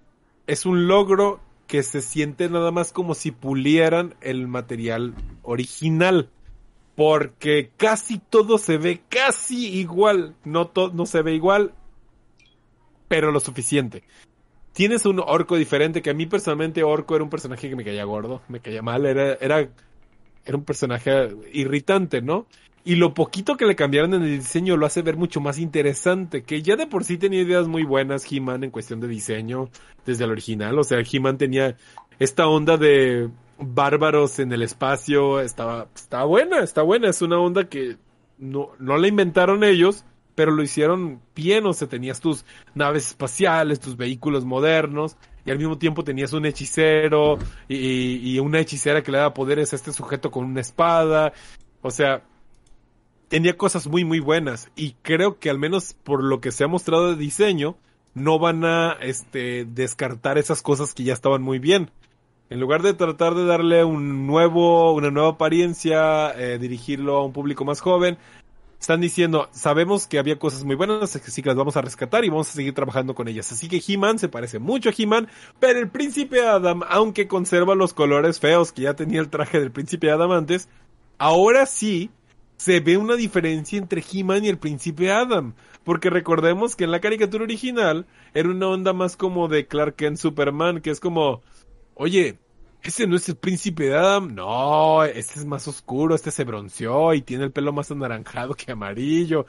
[0.47, 6.31] es un logro que se siente nada más como si pulieran el material original.
[6.97, 10.37] Porque casi todo se ve casi igual.
[10.45, 11.75] No, no se ve igual,
[13.09, 14.05] pero lo suficiente.
[14.73, 18.05] Tienes un orco diferente, que a mí personalmente orco era un personaje que me caía
[18.05, 19.69] gordo, me caía mal, era, era,
[20.45, 22.47] era un personaje irritante, ¿no?
[22.87, 26.43] Y lo poquito que le cambiaron en el diseño lo hace ver mucho más interesante,
[26.43, 29.71] que ya de por sí tenía ideas muy buenas He-Man en cuestión de diseño
[30.05, 31.77] desde el original, o sea, He-Man tenía
[32.19, 37.71] esta onda de bárbaros en el espacio, estaba, estaba buena, está buena, es una onda
[37.71, 37.97] que
[38.37, 40.05] no, no la inventaron ellos,
[40.35, 45.17] pero lo hicieron bien, o sea, tenías tus naves espaciales, tus vehículos modernos,
[45.47, 49.73] y al mismo tiempo tenías un hechicero y, y, una hechicera que le daba poderes
[49.73, 51.33] a este sujeto con una espada,
[51.81, 52.23] o sea,
[53.35, 56.69] tenía cosas muy muy buenas y creo que al menos por lo que se ha
[56.69, 57.77] mostrado de diseño
[58.15, 61.91] no van a este descartar esas cosas que ya estaban muy bien.
[62.49, 67.33] En lugar de tratar de darle un nuevo, una nueva apariencia, eh, dirigirlo a un
[67.33, 68.19] público más joven,
[68.79, 72.29] están diciendo, sabemos que había cosas muy buenas, así que las vamos a rescatar y
[72.29, 73.51] vamos a seguir trabajando con ellas.
[73.51, 75.27] Así que He-Man se parece mucho a He-Man,
[75.59, 79.73] pero el príncipe Adam, aunque conserva los colores feos que ya tenía el traje del
[79.73, 80.69] príncipe Adam antes,
[81.19, 82.13] ahora sí
[82.57, 85.55] se ve una diferencia entre He-Man y el príncipe Adam.
[85.85, 90.17] Porque recordemos que en la caricatura original era una onda más como de Clark Kent
[90.17, 91.43] Superman, que es como,
[91.95, 92.39] oye,
[92.83, 97.23] ese no es el príncipe Adam, no, este es más oscuro, este se bronceó y
[97.23, 99.47] tiene el pelo más anaranjado que amarillo.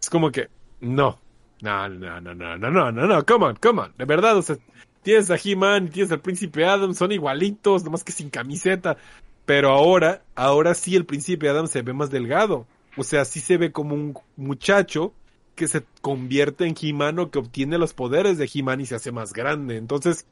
[0.00, 0.48] Es como que,
[0.80, 1.18] no,
[1.62, 4.42] no, no, no, no, no, no, no, no, come on, come on, de verdad, o
[4.42, 4.56] sea,
[5.02, 8.96] tienes a He-Man y tienes al príncipe Adam, son igualitos, nomás que sin camiseta.
[9.44, 12.66] Pero ahora, ahora sí el príncipe Adam se ve más delgado.
[12.96, 15.12] O sea, sí se ve como un muchacho
[15.54, 19.12] que se convierte en He-Man o que obtiene los poderes de He-Man y se hace
[19.12, 19.76] más grande.
[19.76, 20.26] Entonces,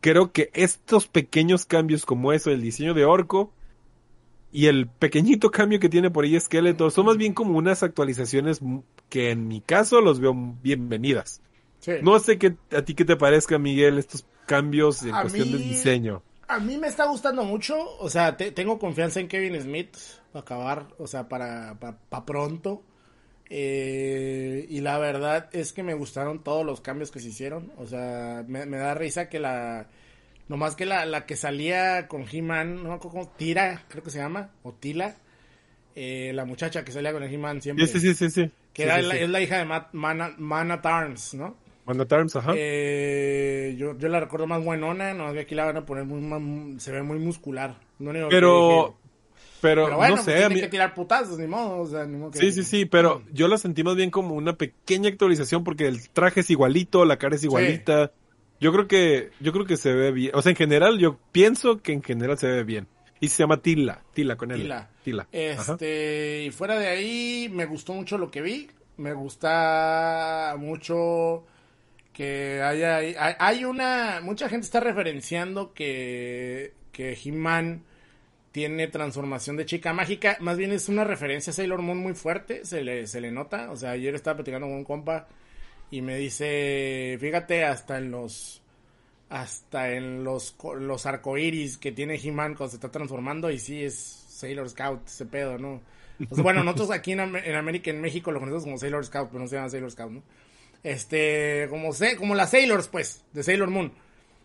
[0.00, 3.52] creo que estos pequeños cambios como eso, el diseño de Orco
[4.52, 8.60] y el pequeñito cambio que tiene por ahí Skeletor, son más bien como unas actualizaciones
[9.08, 11.40] que en mi caso los veo bienvenidas.
[12.02, 16.22] No sé qué, a ti qué te parezca, Miguel, estos cambios en cuestión de diseño
[16.54, 17.96] a mí me está gustando mucho.
[17.98, 19.96] O sea, tengo confianza en Kevin Smith
[20.32, 22.82] para acabar, o sea, para, para, pronto.
[23.50, 27.72] Eh, y la verdad es que me gustaron todos los cambios que se hicieron.
[27.76, 29.88] O sea, me, da risa que la.
[30.48, 34.50] Nomás que la, la que salía con He-Man, no como Tira, creo que se llama,
[34.62, 35.16] o Tila.
[35.96, 37.86] Eh, la muchacha que salía con el He-Man siempre.
[37.86, 38.50] Sí, sí, sí, sí.
[38.72, 41.56] Que es la hija de Mana, Mana Tarns, ¿no?
[41.86, 42.52] Ajá.
[42.56, 46.92] Eh, yo, yo la recuerdo más buenona, no, aquí la van a poner muy, se
[46.92, 47.76] ve muy muscular.
[48.28, 48.96] pero,
[49.60, 50.36] pero, no pues sé.
[50.36, 51.86] tiene que tirar putazos, ni modo,
[52.32, 56.08] Sí, sí, sí, pero yo la sentí más bien como una pequeña actualización porque el
[56.10, 58.12] traje es igualito, la cara es igualita.
[58.60, 60.32] Yo creo que, yo creo que se ve bien.
[60.34, 62.86] O sea, en general, yo pienso que en general se ve bien.
[63.20, 64.62] Y se llama Tila, Tila con él.
[64.62, 64.90] Tila.
[65.02, 65.28] Tila.
[65.32, 68.68] Este, y fuera de ahí, me gustó mucho lo que vi.
[68.96, 71.44] Me gusta mucho
[72.14, 72.98] que haya,
[73.38, 77.82] hay, una, mucha gente está referenciando que, que He-Man
[78.52, 82.64] tiene transformación de chica mágica, más bien es una referencia a Sailor Moon muy fuerte,
[82.64, 85.26] se le, se le nota, o sea, ayer estaba platicando con un compa
[85.90, 88.62] y me dice, fíjate, hasta en los,
[89.28, 93.96] hasta en los, los arcoiris que tiene He-Man cuando se está transformando y sí es
[93.96, 95.80] Sailor Scout ese pedo, ¿no?
[96.30, 99.48] bueno, nosotros aquí en, en América, en México lo conocemos como Sailor Scout, pero no
[99.48, 100.22] se llama Sailor Scout, ¿no?
[100.84, 103.92] Este, como sé, como las Sailors, pues, de Sailor Moon.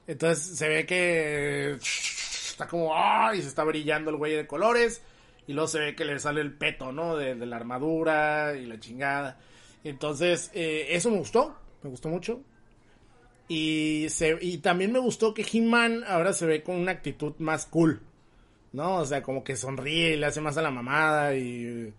[0.07, 3.41] Entonces se ve que está como, ¡ay!
[3.41, 5.03] se está brillando el güey de colores.
[5.45, 7.17] Y luego se ve que le sale el peto, ¿no?
[7.17, 9.37] De, la armadura y la chingada.
[9.83, 12.41] Entonces, eh, eso me gustó, me gustó mucho.
[13.47, 17.65] Y, se, y también me gustó que He-Man ahora se ve con una actitud más
[17.65, 17.99] cool,
[18.73, 18.97] ¿no?
[18.97, 21.91] O sea, como que sonríe y le hace más a la mamada y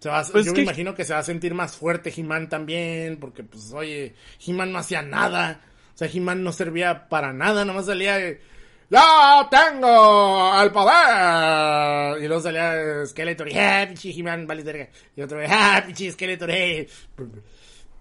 [0.00, 3.72] pues yo me imagino que se va a sentir más fuerte He-Man también, porque pues
[3.72, 4.14] oye,
[4.46, 5.60] He-Man no hacía nada.
[5.94, 8.18] O sea, He-Man no servía para nada, nomás salía...
[8.90, 12.22] ¡Ya tengo al poder!
[12.22, 14.88] Y luego salía Skeletor y ¡ah, pinche He-Man, vale verga!
[15.14, 16.88] Y otro vez ¡ah, pinche Skeletor, eh!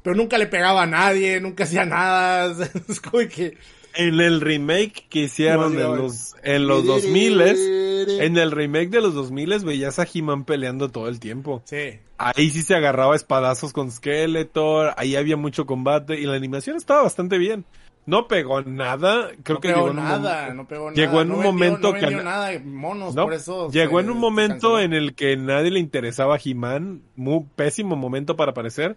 [0.01, 2.55] Pero nunca le pegaba a nadie, nunca hacía nada.
[2.87, 3.57] es como que...
[3.97, 9.13] En el remake que hicieron en los, en los 2000 en el remake de los
[9.15, 11.61] 2000 veías a He-Man peleando todo el tiempo.
[11.65, 11.99] Sí.
[12.17, 17.03] Ahí sí se agarraba espadazos con Skeletor, ahí había mucho combate y la animación estaba
[17.03, 17.65] bastante bien.
[18.05, 19.31] no pegó nada.
[19.43, 21.21] Creo no que pegó llegó en un nada, momento- no pegó llegó nada.
[21.23, 23.23] en no un vendió- momento no que nada monos, ¿no?
[23.25, 27.01] por eso Llegó se- en un momento en el que nadie le interesaba a He-Man,
[27.17, 28.95] muy pésimo momento para aparecer,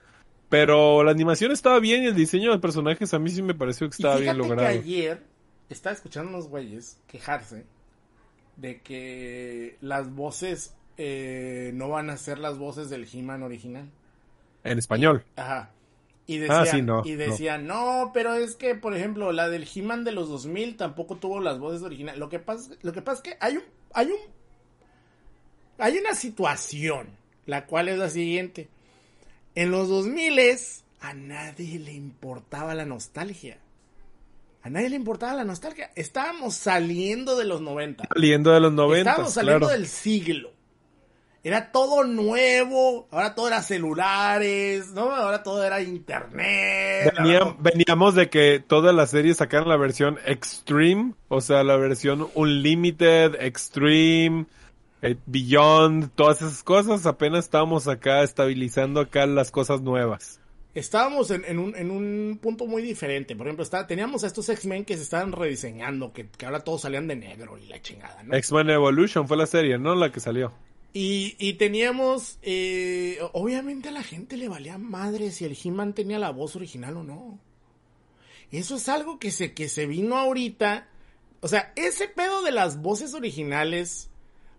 [0.50, 3.88] pero la animación estaba bien y el diseño de personajes a mí sí me pareció
[3.88, 4.60] que Y estaba bien logrado.
[4.68, 5.22] que ayer
[5.70, 7.64] estaba escuchando a unos güeyes quejarse
[8.56, 13.88] de que las voces eh, no van a ser las voces del He-Man original.
[14.64, 15.24] En español.
[15.36, 15.70] Ajá.
[16.26, 18.10] Y decían, Ah, sí, no, y decían no.
[18.12, 21.82] pero es que, por ejemplo, la del He-Man de los 2000 tampoco tuvo las voces
[21.82, 22.18] originales.
[22.20, 23.62] Lo que pasa, lo que pasa es que hay un,
[23.94, 24.18] hay un,
[25.78, 27.08] hay una situación,
[27.46, 28.68] la cual es la siguiente.
[29.54, 30.38] En los 2000
[31.00, 33.58] a nadie le importaba la nostalgia.
[34.62, 35.90] A nadie le importaba la nostalgia.
[35.96, 38.08] Estábamos saliendo de los 90.
[38.12, 39.78] Saliendo de los 90, Estábamos saliendo claro.
[39.80, 40.52] del siglo.
[41.42, 45.10] Era todo nuevo, ahora todo era celulares, ¿no?
[45.10, 47.14] Ahora todo era internet.
[47.16, 51.64] Venía- ahora todo- veníamos de que todas las series sacaran la versión Extreme, o sea,
[51.64, 54.44] la versión Unlimited, Extreme,
[55.02, 57.06] eh, Beyond, todas esas cosas.
[57.06, 60.40] Apenas estábamos acá estabilizando acá las cosas nuevas.
[60.72, 63.34] Estábamos en, en un, en un punto muy diferente.
[63.34, 66.82] Por ejemplo, está, teníamos a estos X-Men que se estaban rediseñando, que, que ahora todos
[66.82, 68.36] salían de negro y la chingada, ¿no?
[68.36, 69.94] X-Men Evolution fue la serie, ¿no?
[69.96, 70.52] La que salió.
[70.92, 76.18] Y, y teníamos, eh, obviamente a la gente le valía madre si el He-Man tenía
[76.18, 77.38] la voz original o no.
[78.50, 80.88] Eso es algo que se, que se vino ahorita.
[81.40, 84.09] O sea, ese pedo de las voces originales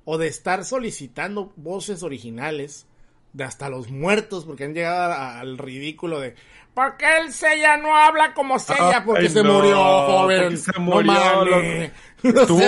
[0.06, 2.88] o de estar solicitando voces originales
[3.34, 6.36] de hasta los muertos porque han llegado al ridículo de
[6.74, 9.04] ¿Por qué el Sella no habla como Sella?
[9.06, 10.42] Porque Ay, se no, murió, joven.
[10.44, 11.92] porque se No murió, mames.
[12.24, 12.62] Estuvo-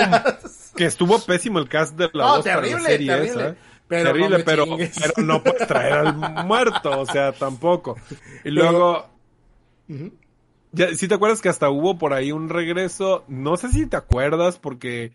[0.76, 3.24] Que estuvo pésimo el cast de la No, voz para la serie terrible.
[3.30, 3.48] esa.
[3.48, 3.54] ¿eh?
[3.88, 4.66] Pero terrible, no pero,
[5.18, 6.14] no puedes traer al
[6.46, 7.96] muerto, o sea, tampoco.
[8.44, 9.06] Y luego,
[10.72, 13.96] ya, si te acuerdas que hasta hubo por ahí un regreso, no sé si te
[13.96, 15.12] acuerdas, porque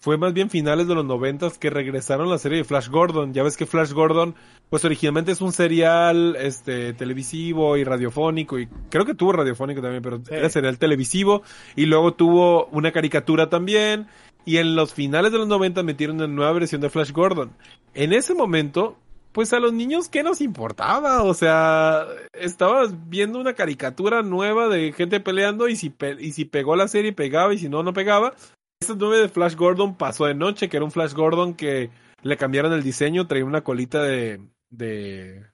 [0.00, 3.32] fue más bien finales de los noventas que regresaron la serie de Flash Gordon.
[3.34, 4.34] Ya ves que Flash Gordon,
[4.70, 10.02] pues originalmente es un serial, este, televisivo y radiofónico, y creo que tuvo radiofónico también,
[10.02, 10.34] pero Sí.
[10.34, 11.42] era serial televisivo,
[11.74, 14.06] y luego tuvo una caricatura también,
[14.44, 17.50] y en los finales de los 90 metieron una nueva versión de Flash Gordon.
[17.94, 18.96] En ese momento,
[19.32, 21.22] pues a los niños, ¿qué nos importaba?
[21.24, 26.44] O sea, estabas viendo una caricatura nueva de gente peleando y si, pe- y si
[26.44, 28.32] pegó la serie, pegaba y si no, no pegaba.
[28.80, 31.90] Este 9 de Flash Gordon pasó de noche, que era un Flash Gordon que
[32.22, 35.44] le cambiaron el diseño, traía una colita de, de,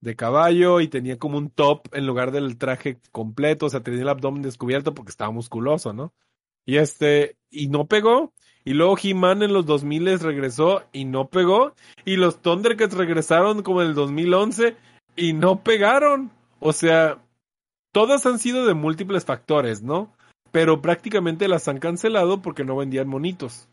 [0.00, 4.00] de caballo y tenía como un top en lugar del traje completo, o sea, tenía
[4.00, 6.14] el abdomen descubierto porque estaba musculoso, ¿no?
[6.64, 8.32] Y este, y no pegó.
[8.64, 11.74] Y luego He-Man en los 2000 regresó y no pegó.
[12.06, 14.74] Y los Thundercats regresaron como en el 2011
[15.16, 16.30] y no pegaron.
[16.60, 17.22] O sea,
[17.92, 20.14] todas han sido de múltiples factores, ¿no?
[20.54, 23.68] Pero prácticamente las han cancelado porque no vendían monitos.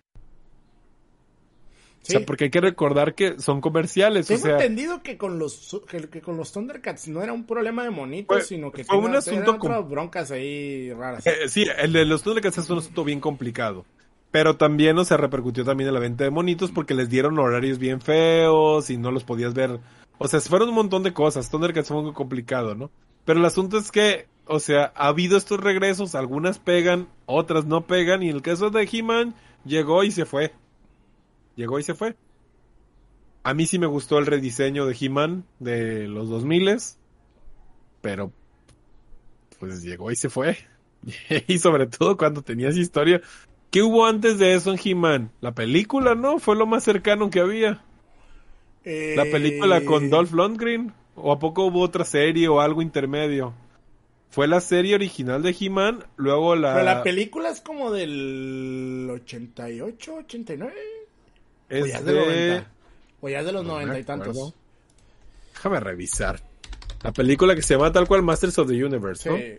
[2.02, 2.16] Sí.
[2.16, 4.26] O sea, porque hay que recordar que son comerciales.
[4.26, 7.46] Tengo o sea, entendido que con los que, que con los Thundercats no era un
[7.46, 11.28] problema de monitos, Fue- sino que fue un asunto con- otras broncas ahí raras.
[11.28, 13.86] Eh, sí, el de los Thundercats es un asunto bien complicado.
[14.32, 17.78] Pero también, o sea, repercutió también en la venta de monitos porque les dieron horarios
[17.78, 19.80] bien feos y no los podías ver.
[20.18, 21.52] O sea, fueron un montón de cosas.
[21.52, 22.90] Thundercats fue muy complicado, ¿no?
[23.26, 27.86] Pero el asunto es que, o sea, ha habido estos regresos, algunas pegan, otras no
[27.86, 30.54] pegan, y en el caso de He-Man, llegó y se fue.
[31.56, 32.16] Llegó y se fue.
[33.44, 36.78] A mí sí me gustó el rediseño de He-Man de los 2000
[38.02, 38.32] pero
[39.60, 40.58] pues llegó y se fue.
[41.48, 43.22] y sobre todo cuando tenías historia.
[43.70, 45.32] ¿Qué hubo antes de eso en He-Man?
[45.40, 46.40] La película, ¿no?
[46.40, 47.82] Fue lo más cercano que había.
[48.84, 50.94] La película Eh, con Dolph Lundgren.
[51.24, 53.54] ¿O a poco hubo otra serie o algo intermedio?
[54.30, 56.74] Fue la serie original de He-Man, luego la...
[56.74, 60.74] Pero la película es como del 88, 89.
[61.70, 62.72] es o ya es de- 90.
[63.22, 64.54] O ya es de los No me 90 y tantos.
[65.54, 66.40] Déjame revisar.
[67.04, 69.36] La película que se llama tal cual Masters of the Universe, ¿no?
[69.38, 69.58] Sí.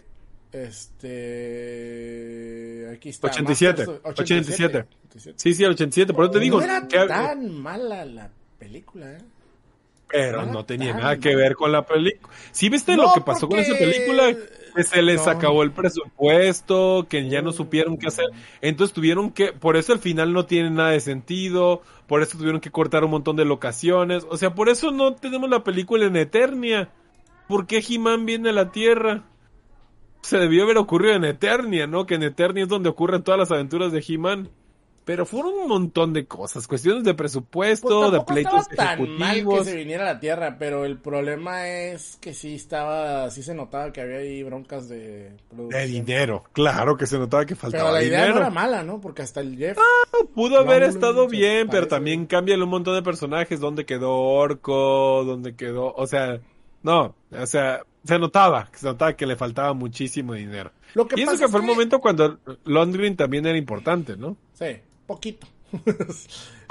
[1.53, 2.89] Este.
[2.95, 3.29] Aquí está.
[3.29, 4.85] 87, Masters of- 87.
[5.37, 6.59] Sí, sí, el 87, por eso te digo.
[6.59, 9.19] No era que- tan mala la película, ¿eh?
[10.13, 12.33] Pero no tenía nada que ver con la película.
[12.53, 14.35] ¿Sí viste No, lo que pasó con esa película?
[14.77, 15.33] Que se les No.
[15.33, 18.27] acabó el presupuesto, que ya no supieron qué hacer.
[18.61, 22.61] Entonces tuvieron que, por eso al final no tiene nada de sentido, por eso tuvieron
[22.61, 24.27] que cortar un montón de locaciones.
[24.31, 26.91] O sea, por eso no tenemos la película en Eternia.
[27.49, 29.25] ¿Por qué He-Man viene a la Tierra?
[30.23, 32.07] Se debió haber ocurrido en Eternia, ¿no?
[32.07, 34.49] Que en Eternia es donde ocurren todas las aventuras de He-Man.
[35.05, 39.31] Pero fueron un montón de cosas, cuestiones de presupuesto, Pues de pleitos estaba tan mal
[39.31, 39.67] que ejecutivos.
[39.67, 43.93] se viniera a la Tierra, pero el problema es que sí estaba, sí se notaba
[43.93, 45.81] que había ahí broncas de producción.
[45.83, 48.35] De dinero, claro que se notaba que Pero faltaba la idea dinero.
[48.35, 49.01] no era mala, ¿no?
[49.01, 49.77] Porque hasta el Jeff...
[50.35, 52.27] Pudo haber estado bien, pero también bien.
[52.27, 53.59] cambia un montón de personajes.
[53.59, 55.25] ¿Dónde quedó Orco?
[55.25, 55.93] ¿Dónde quedó?
[55.95, 56.39] O sea,
[56.83, 60.71] no, o sea, se notaba, se notaba que le faltaba muchísimo dinero.
[60.95, 64.17] Lo que y eso pasa que fue el que- momento cuando Londrin también era importante,
[64.17, 64.37] ¿no?
[64.53, 64.77] Sí,
[65.07, 65.47] poquito.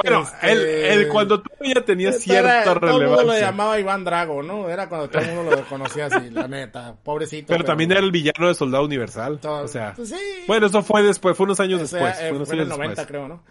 [0.03, 3.45] Bueno, Este, él, él cuando todavía tenía era- cierta Todo el mundo lo relevancia.
[3.51, 4.67] llamaba Iván Drago, ¿no?
[4.67, 6.95] Era cuando todo el mundo lo conocía así, la neta.
[7.03, 7.45] Pobrecito.
[7.49, 9.39] Pero también era el villano de Soldado Universal.
[9.39, 10.15] todo- O sea, pues sí.
[10.47, 12.19] bueno, eso fue después, fue unos años O sea, después.
[12.19, 13.07] eh, Fue unos fue en el años 90, después.
[13.07, 13.43] creo, ¿no?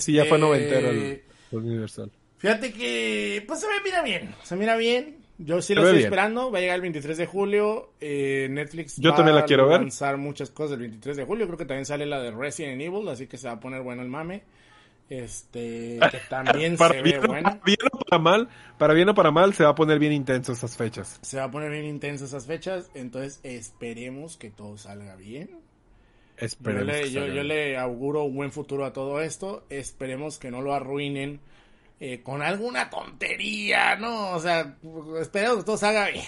[0.00, 2.12] Sí, ya fue Este, noventero el Soldado Universal.
[2.36, 5.17] Fíjate que, pues se me mira bien, se mira bien.
[5.38, 6.06] Yo sí lo estoy bien.
[6.08, 7.90] esperando, va a llegar el 23 de julio.
[8.00, 9.80] Eh, Netflix Yo va también la quiero a ver.
[9.82, 11.46] lanzar muchas cosas el 23 de julio.
[11.46, 14.02] Creo que también sale la de Resident Evil, así que se va a poner bueno
[14.02, 14.42] el mame.
[15.10, 17.48] Este, que también Para se bien, ve bueno.
[17.50, 20.12] para bien o para mal, para bien o para mal, se va a poner bien
[20.12, 21.18] intenso esas fechas.
[21.22, 25.48] Se va a poner bien intenso esas fechas, entonces esperemos que todo salga bien.
[25.50, 26.84] Yo Esperemos.
[26.86, 29.64] le, yo, yo le auguro un buen futuro a todo esto.
[29.70, 31.40] Esperemos que no lo arruinen
[32.00, 34.30] eh, con alguna tontería, ¿no?
[34.30, 34.76] O sea,
[35.20, 36.24] esperemos que todo salga bien.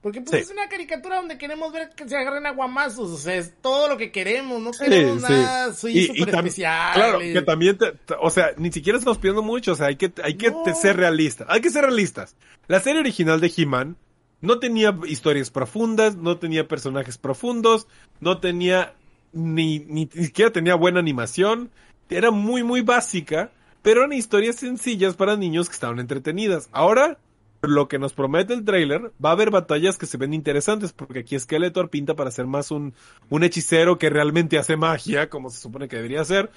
[0.00, 0.36] Porque pues Sí.
[0.38, 3.10] es una caricatura donde queremos ver que se agarren aguamazos.
[3.12, 4.60] O sea, es todo lo que queremos.
[4.60, 6.94] No queremos nada Y- y súper tam- especial.
[6.94, 10.12] Claro, que también, te- o sea, ni siquiera estamos pidiendo mucho, o sea, hay que,
[10.24, 10.64] hay que No.
[10.74, 12.34] ser realistas, hay que ser realistas.
[12.66, 13.96] La serie original de He-Man
[14.40, 17.86] no tenía historias profundas, no tenía personajes profundos,
[18.18, 18.94] no tenía
[19.32, 21.70] ni, ni, ni siquiera tenía buena animación,
[22.10, 23.52] era muy, muy básica,
[23.82, 26.68] pero eran historias sencillas para niños que estaban entretenidas.
[26.72, 27.18] Ahora,
[27.62, 31.20] lo que nos promete el trailer, va a haber batallas que se ven interesantes, porque
[31.20, 32.94] aquí Skeletor pinta para ser más un,
[33.30, 36.50] un hechicero que realmente hace magia, como se supone que debería ser.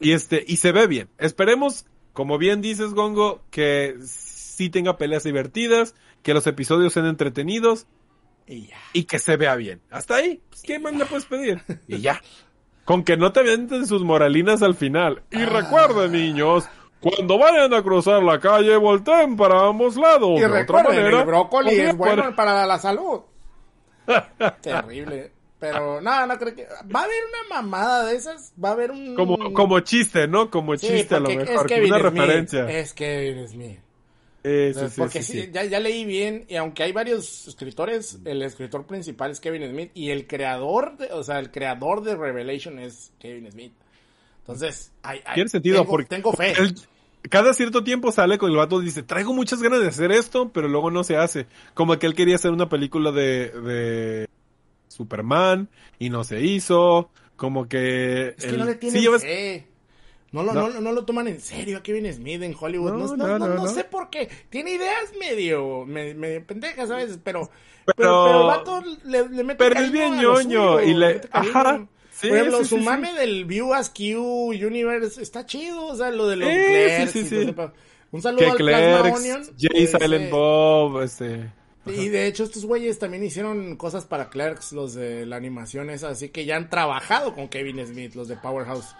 [0.00, 1.08] Y este, y se ve bien.
[1.18, 7.86] Esperemos, como bien dices, Gongo, que sí tenga peleas divertidas, que los episodios sean entretenidos
[8.46, 8.76] y ya.
[8.92, 9.80] y que se vea bien.
[9.90, 11.62] Hasta ahí, pues, ¿qué más le puedes pedir?
[11.88, 12.20] Y ya.
[12.84, 15.22] Con que no te avienten sus moralinas al final.
[15.30, 15.46] Y Ah.
[15.46, 16.64] recuerden, niños,
[17.00, 20.38] cuando vayan a cruzar la calle, volteen para ambos lados.
[20.38, 23.20] Y De otra manera, el brócoli es bueno para la salud.
[24.60, 25.32] Terrible.
[25.58, 26.66] Pero no, no creo que...
[26.94, 28.52] Va a haber una mamada de esas.
[28.62, 29.14] Va a haber un...
[29.14, 30.50] Como, como chiste, ¿no?
[30.50, 32.70] Como Sí, chiste a lo mejor, es Kevin una Smith, referencia.
[32.70, 33.78] Es Kevin Smith.
[34.46, 35.48] Eh, sí, sí, porque sí.
[35.52, 39.90] Ya, ya leí bien, y aunque hay varios escritores, el escritor principal es Kevin Smith,
[39.94, 43.72] y el creador, de, o sea, el creador de Revelation es Kevin Smith.
[44.40, 46.52] Entonces, hay, hay- Tiene sentido tengo, porque tengo fe.
[47.30, 50.50] cada cierto tiempo sale con el vato y dice, traigo muchas ganas de hacer esto,
[50.52, 51.46] pero luego no se hace.
[51.72, 54.28] Como que él quería hacer una película de, de
[54.88, 57.08] Superman y no se hizo.
[57.36, 58.28] Como que...
[58.36, 59.66] Es que el- no le sí, tienen fe.
[60.34, 60.68] No lo, No.
[60.68, 60.80] no.
[60.80, 62.92] no lo toman en serio a Kevin Smith en Hollywood.
[62.92, 63.68] No, No, no, no, no, no, no no.
[63.68, 64.28] sé por qué.
[64.50, 67.50] Tiene ideas medio, medio, medio pendejas a veces, pero,
[67.86, 71.50] Pero- pero, pero el vato le, le mete pero es bien ñoño, y le- cariño.
[71.54, 75.94] ajá, sí, Por ejemplo, sí, su sí, mame del View Askew Universe está chido, o
[75.96, 77.32] sea, lo de los Clerks.
[78.10, 79.42] Un saludo Que al Plasma Clerks, Onion.
[79.58, 81.50] Jay Silent Bob, este...
[81.86, 86.08] y de hecho estos güeyes también hicieron cosas para Clerks, los de la animación esa,
[86.10, 88.94] así que ya han trabajado con Kevin Smith, los de Powerhouse.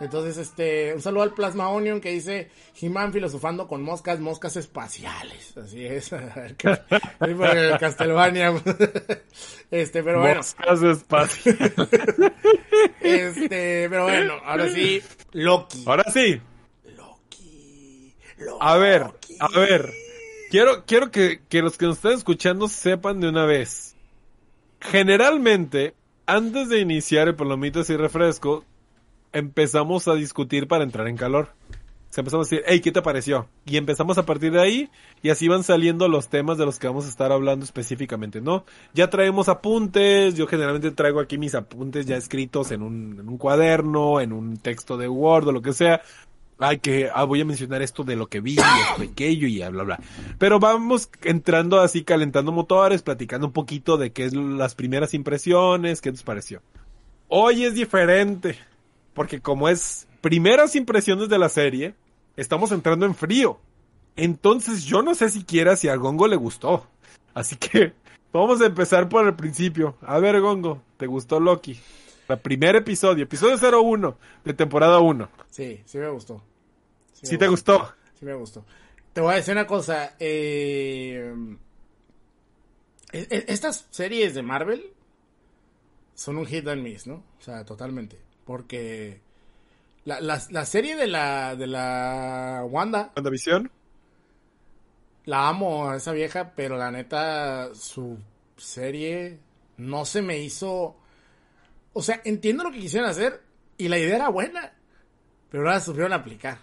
[0.00, 2.48] Entonces, este, un saludo al Plasma Onion que dice,
[2.80, 5.54] He-Man filosofando con moscas, moscas espaciales.
[5.58, 6.10] Así es.
[7.80, 8.54] Castlevania.
[9.70, 11.52] Este, pero bueno, Moscas espacio.
[13.00, 15.84] este, pero bueno, ahora sí, Loki.
[15.86, 16.40] Ahora sí,
[16.96, 18.16] Loki.
[18.38, 18.58] Loki.
[18.58, 19.02] A ver,
[19.38, 19.92] a ver.
[20.50, 23.94] Quiero, quiero que, que los que nos están escuchando sepan de una vez.
[24.80, 25.94] Generalmente,
[26.26, 28.64] antes de iniciar el palomitas y refresco,
[29.32, 31.50] empezamos a discutir para entrar en calor.
[32.10, 33.46] O sea, empezamos a decir, hey, ¿qué te pareció?
[33.66, 34.90] Y empezamos a partir de ahí,
[35.22, 38.64] y así van saliendo los temas de los que vamos a estar hablando específicamente, ¿no?
[38.94, 44.32] Ya traemos apuntes, yo generalmente traigo aquí mis apuntes ya escritos en un, cuaderno, en
[44.32, 46.02] un texto de Word o lo que sea,
[46.58, 49.84] ay, que ah, voy a mencionar esto de lo que vi, esto, aquello y bla,
[49.84, 50.00] bla.
[50.36, 56.00] Pero vamos entrando así, calentando motores, platicando un poquito de qué es las primeras impresiones,
[56.00, 56.60] qué nos pareció.
[57.28, 58.58] Hoy es diferente,
[59.14, 61.94] porque como es primeras impresiones de la serie,
[62.36, 63.58] estamos entrando en frío.
[64.16, 66.86] Entonces yo no sé siquiera si a Gongo le gustó.
[67.34, 67.92] Así que
[68.32, 69.96] vamos a empezar por el principio.
[70.02, 71.78] A ver, Gongo, ¿te gustó Loki?
[72.28, 75.28] El primer episodio, episodio 01 de temporada 1.
[75.48, 76.42] Sí, sí me gustó.
[77.12, 77.92] ¿Sí me te gustó?
[78.18, 78.64] Sí me gustó.
[79.12, 80.14] Te voy a decir una cosa.
[80.20, 81.34] eh,
[83.12, 84.84] e- e- estas series de Marvel
[86.14, 87.14] son un hit and miss, ¿no?
[87.38, 88.16] O sea, totalmente.
[88.44, 89.20] Porque
[90.04, 93.70] La, la, la serie de la, de la Wanda, ¿WandaVision?
[95.26, 98.18] la amo a esa vieja, pero la neta, su
[98.56, 99.38] serie
[99.76, 100.96] no se me hizo...
[101.92, 103.42] O sea, entiendo lo que quisieron hacer
[103.76, 104.72] y la idea era buena,
[105.50, 106.58] pero ahora la supieron aplicar.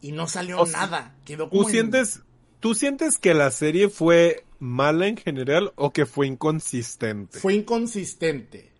[0.00, 1.14] Y no salió O sea, nada.
[1.24, 2.22] Quedó ¿Tú como en- sientes,
[2.60, 7.38] ¿Tú sientes que la serie fue mala en general o que fue inconsistente?
[7.38, 8.70] Fue inconsistente.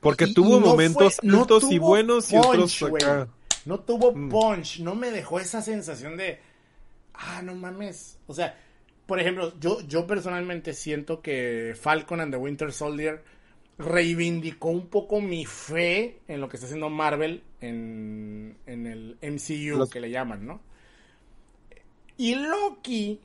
[0.00, 3.28] Porque Y- tuvo y no momentos fue- no y buenos y otros acá.
[3.64, 4.28] No tuvo Mm.
[4.28, 6.38] punch, no me dejó esa sensación de,
[7.14, 8.18] ah, no mames.
[8.26, 8.56] O sea,
[9.06, 13.24] por ejemplo, yo, yo personalmente siento que Falcon and the Winter Soldier
[13.78, 19.78] reivindicó un poco mi fe en lo que está haciendo Marvel en, en el MCU
[19.78, 20.60] Los- que le llaman, ¿no?
[22.16, 23.20] Y Loki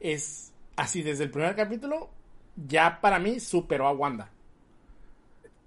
[0.00, 2.10] es así desde el primer capítulo,
[2.56, 4.30] ya para mí superó a Wanda.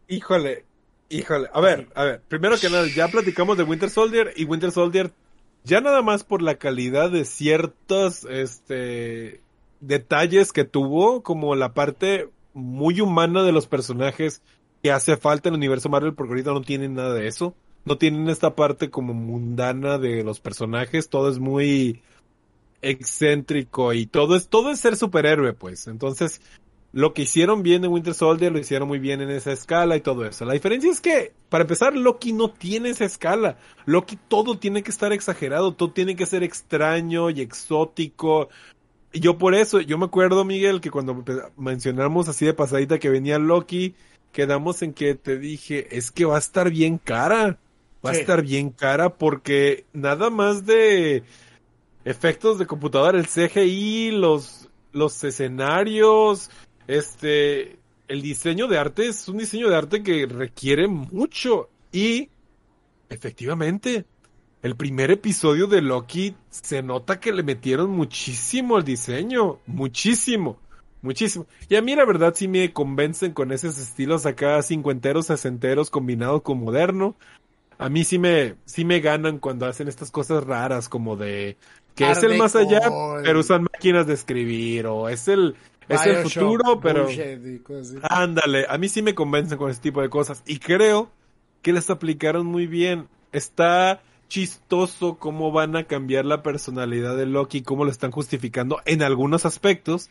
[0.08, 0.66] Híjole,
[1.10, 1.50] híjole.
[1.54, 2.22] A ver, a ver.
[2.28, 5.12] Primero que nada, ya platicamos de Winter Soldier y Winter Soldier,
[5.64, 9.42] ya nada más por la calidad de ciertos, este,
[9.80, 14.42] detalles que tuvo, como la parte muy humana de los personajes
[14.82, 17.56] que hace falta en el universo Marvel, porque ahorita no tienen nada de eso.
[17.86, 22.02] No tienen esta parte como mundana de los personajes, todo es muy
[22.82, 25.88] excéntrico y todo es, todo es ser superhéroe, pues.
[25.88, 26.42] Entonces,
[26.98, 30.02] lo que hicieron bien en Winter Soldier lo hicieron muy bien en esa escala y
[30.02, 30.46] todo eso.
[30.46, 33.60] La diferencia es que, para empezar, Loki no tiene esa escala.
[33.86, 38.50] Loki todo tiene que estar exagerado, todo tiene que ser extraño y exótico.
[39.14, 41.24] Y yo por eso, yo me acuerdo, Miguel, que cuando
[41.56, 43.94] mencionamos así de pasadita que venía Loki,
[44.32, 47.60] quedamos en que te dije, es que va a estar bien cara.
[48.04, 48.18] Va Sí.
[48.18, 51.22] a estar bien cara porque nada más de
[52.06, 56.50] efectos de computadora, el CGI, los, los escenarios,
[56.88, 57.78] este,
[58.08, 62.30] el diseño de arte es un diseño de arte que requiere mucho y
[63.10, 64.06] efectivamente
[64.64, 70.58] el primer episodio de Loki se nota que le metieron muchísimo al diseño, muchísimo,
[71.02, 71.46] muchísimo.
[71.70, 76.42] Y a mí la verdad sí me convencen con esos estilos acá cincuenteros, sesenteros combinados
[76.42, 77.16] con moderno.
[77.78, 81.58] A mí sí me, sí me ganan cuando hacen estas cosas raras como de
[81.94, 82.82] que Art es el más allá,
[83.24, 85.56] pero usan máquinas de escribir o es el,
[85.90, 87.08] es el futuro, pero.
[88.04, 91.12] Ándale, a mí sí me convencen con ese tipo de cosas y creo
[91.62, 93.08] que les aplicaron muy bien.
[93.32, 99.02] Está chistoso cómo van a cambiar la personalidad de Loki, cómo lo están justificando en
[99.02, 100.10] algunos aspectos.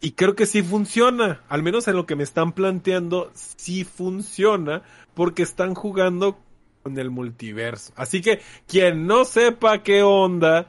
[0.00, 4.82] Y creo que sí funciona, al menos en lo que me están planteando, sí funciona,
[5.14, 6.38] porque están jugando
[6.82, 7.92] con el multiverso.
[7.96, 10.68] Así que quien no sepa qué onda,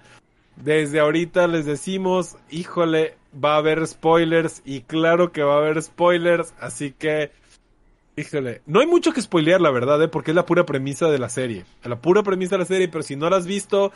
[0.55, 5.81] desde ahorita les decimos, híjole, va a haber spoilers y claro que va a haber
[5.81, 7.31] spoilers, así que,
[8.15, 10.07] híjole, no hay mucho que spoilear la verdad, ¿eh?
[10.07, 13.03] porque es la pura premisa de la serie, la pura premisa de la serie, pero
[13.03, 13.91] si no la has visto,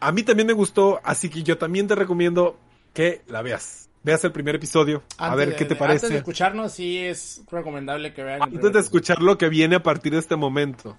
[0.00, 2.58] a mí también me gustó, así que yo también te recomiendo
[2.94, 3.88] que la veas.
[4.02, 6.16] Veas el primer episodio, a ver de- qué te de- Antes de parece.
[6.18, 8.40] escucharnos, sí es recomendable que vean.
[8.42, 10.96] Antes de escuchar lo que viene a partir de este momento.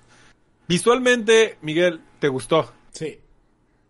[0.68, 2.74] Visualmente, Miguel, ¿te gustó?
[2.92, 3.20] Sí.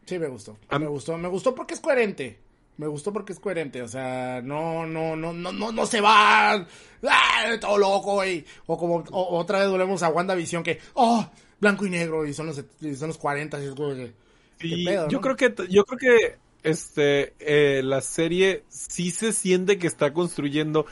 [0.06, 0.58] Sí, me gustó.
[0.70, 1.18] A- Me gustó.
[1.18, 2.38] Me gustó porque es coherente.
[2.78, 3.82] Me gustó porque es coherente.
[3.82, 6.54] O sea, no, no, no, no, no, no se va.
[6.54, 7.58] ¡ah!
[7.60, 11.28] Todo loco, y O como o- otra vez volvemos a WandaVision que, oh,
[11.60, 14.14] blanco y negro, y son los, y son los 40, y es como que.
[14.60, 19.32] Sí, ¿Qué pedo, yo creo que yo creo que este eh, la serie sí se
[19.32, 20.88] siente que está construyendo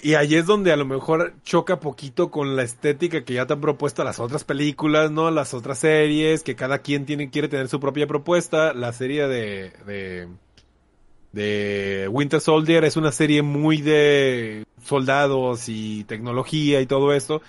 [0.00, 3.54] y ahí es donde a lo mejor choca poquito con la estética que ya te
[3.54, 5.30] han propuesto las otras películas, ¿no?
[5.30, 8.74] Las otras series, que cada quien tiene, quiere tener su propia propuesta.
[8.74, 10.28] La serie de, de,
[11.36, 17.42] de Winter Soldier es una serie muy de soldados y tecnología y todo esto.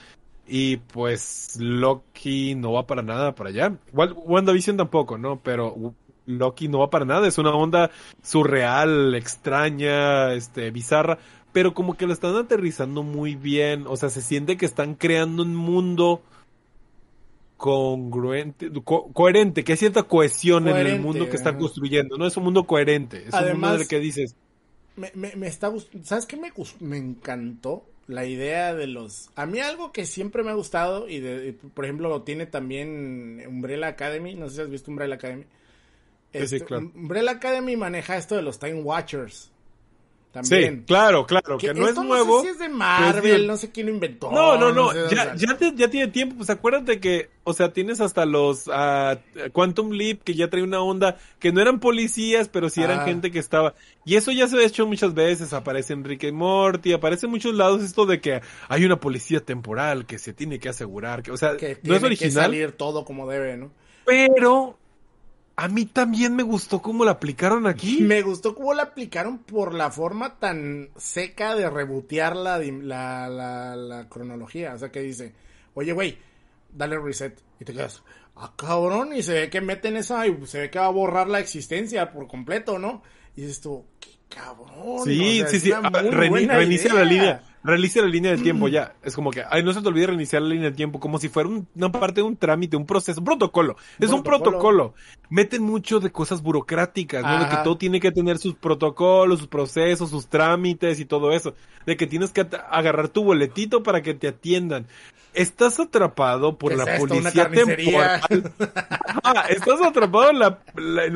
[0.45, 3.77] Y pues Loki no va para nada para allá.
[3.93, 5.39] WandaVision tampoco, ¿no?
[5.41, 5.93] Pero
[6.25, 7.29] Loki no va para nada.
[7.29, 7.89] Es una onda
[8.21, 11.17] surreal, extraña, este, bizarra.
[11.53, 13.85] Pero como que lo están aterrizando muy bien.
[13.88, 16.21] O sea, se siente que están creando un mundo
[17.58, 22.18] congruente, co- coherente, que hay cierta cohesión en el mundo que están construyendo.
[22.18, 23.18] No es un mundo coherente.
[23.18, 23.38] Es un mundo
[23.68, 24.36] Además- que dices,
[24.95, 26.05] Me, me, me está gustando.
[26.08, 27.84] ¿Sabes qué me, me encantó?
[28.08, 29.30] La idea de los.
[29.36, 33.43] A mí algo que siempre me ha gustado, y de, por ejemplo lo tiene también
[33.47, 34.34] Umbrella Academy.
[34.34, 35.43] No sé si has visto Umbrella Academy.
[35.43, 36.89] Sí, sí, Este, claro.
[36.95, 39.51] Umbrella Academy maneja esto de los Time Watchers.
[40.41, 40.79] También.
[40.79, 42.38] Sí, claro, claro, que, no es nuevo.
[42.38, 44.31] No sé si es de Marvel, no sé quién lo inventó.
[44.31, 47.29] No, no, no, sé, o ya, sea, ya, te- ya tiene tiempo, pues acuérdate que,
[47.43, 49.17] o sea, tienes hasta los ah,
[49.53, 53.05] Quantum Leap que ya trae una onda, que no eran policías, pero sí eran Ah.
[53.05, 53.73] gente que estaba,
[54.05, 57.53] y eso ya se ha hecho muchas veces, aparece Enrique y Morty, aparece en muchos
[57.55, 61.38] lados esto de que hay una policía temporal que se tiene que asegurar, que, o
[61.38, 63.71] sea, que no tiene es que original, salir todo como debe, ¿no?
[64.05, 64.77] pero
[65.60, 67.97] a mí también me gustó cómo la aplicaron aquí.
[68.01, 73.76] Me gustó cómo la aplicaron por la forma tan seca de rebotear la, la, la,
[73.76, 74.76] la cronología.
[74.76, 75.34] O sea, que dice,
[75.74, 76.18] oye, güey,
[76.72, 77.41] dale reset.
[77.60, 78.03] Y te quedas,
[78.36, 81.28] ah, cabrón, y se ve que meten esa, y se ve que va a borrar
[81.28, 83.01] la existencia por completo, ¿no?
[83.36, 85.05] Y dices tú, qué cabrón.
[85.05, 85.72] Sí, o sea, sí, sí.
[85.72, 86.93] Ah, reinicia idea.
[86.93, 87.43] la línea.
[87.68, 88.93] Reinicia la línea del tiempo ya.
[89.03, 91.28] Es como que, ay, no se te olvide reiniciar la línea del tiempo, como si
[91.28, 93.76] fuera un- una parte de un trámite, un proceso, un protocolo.
[93.99, 94.93] Es un Protocolo.
[95.30, 97.39] Meten mucho de cosas burocráticas, ¿no?
[97.43, 101.53] De que todo tiene que tener sus protocolos, sus procesos, sus trámites y todo eso.
[101.86, 104.86] De que tienes que agarrar tu boletito para que te atiendan.
[105.34, 108.22] Estás atrapado por ¿Qué la es esto, una policía temporal.
[109.24, 111.15] Ah, estás atrapado en, la, la- en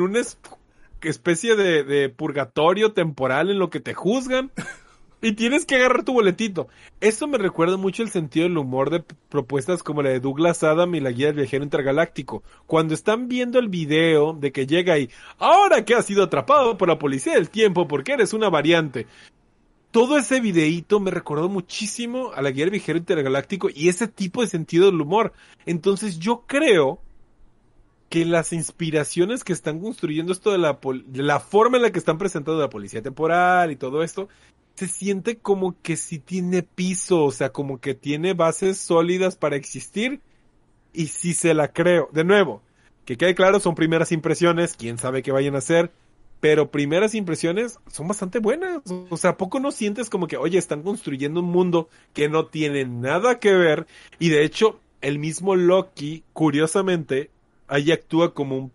[1.02, 4.52] especie de, de purgatorio temporal en lo que te juzgan
[5.22, 6.68] y tienes que agarrar tu boletito.
[7.00, 10.94] Eso me recuerda mucho el sentido del humor de propuestas como la de Douglas Adam
[10.96, 12.44] y la guía del viajero intergaláctico.
[12.66, 16.88] Cuando están viendo el video de que llega ahí, ahora que has sido atrapado por
[16.88, 19.08] la policía del tiempo porque eres una variante.
[19.92, 24.42] Todo ese videíto me recordó muchísimo a la guía del viajero intergaláctico y ese tipo
[24.42, 25.34] de sentido del humor.
[25.66, 27.02] Entonces yo creo
[28.10, 32.00] que las inspiraciones que están construyendo esto de la, de la forma en la que
[32.00, 34.28] están presentando la policía temporal y todo esto,
[34.76, 39.56] se siente como que sí tiene piso, o sea, como que tiene bases sólidas para
[39.56, 40.22] existir
[40.94, 42.10] y sí se la creo.
[42.12, 42.62] De nuevo,
[43.06, 45.92] que quede claro, son primeras impresiones, quién sabe qué vayan a hacer,
[46.40, 48.82] pero primeras impresiones son bastante buenas.
[49.10, 52.48] O sea, ¿a poco no sientes como que, oye, están construyendo un mundo que no
[52.48, 53.88] tiene nada que ver
[54.20, 57.32] y de hecho el mismo Loki, curiosamente,
[57.68, 58.72] ahí actúa como un,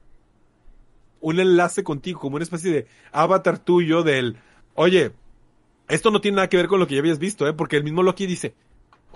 [1.21, 4.37] un enlace contigo, como una especie de avatar tuyo del,
[4.75, 5.13] oye,
[5.89, 7.53] esto no tiene nada que ver con lo que ya habías visto, ¿eh?
[7.53, 8.55] Porque el mismo Loki dice,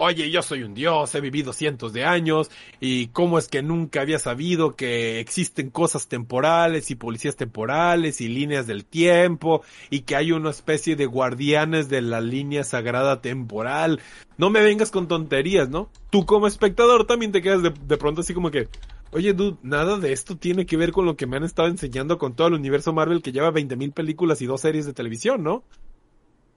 [0.01, 2.51] oye, yo soy un dios, he vivido cientos de años,
[2.81, 8.29] y cómo es que nunca había sabido que existen cosas temporales y policías temporales y
[8.29, 14.01] líneas del tiempo, y que hay una especie de guardianes de la línea sagrada temporal.
[14.39, 15.91] No me vengas con tonterías, ¿no?
[16.11, 18.69] Tú como espectador también te quedas de, de pronto así como que,
[19.13, 22.17] oye, dude, nada de esto tiene que ver con lo que me han estado enseñando
[22.17, 25.63] con todo el universo Marvel que lleva 20.000 películas y dos series de televisión, ¿no?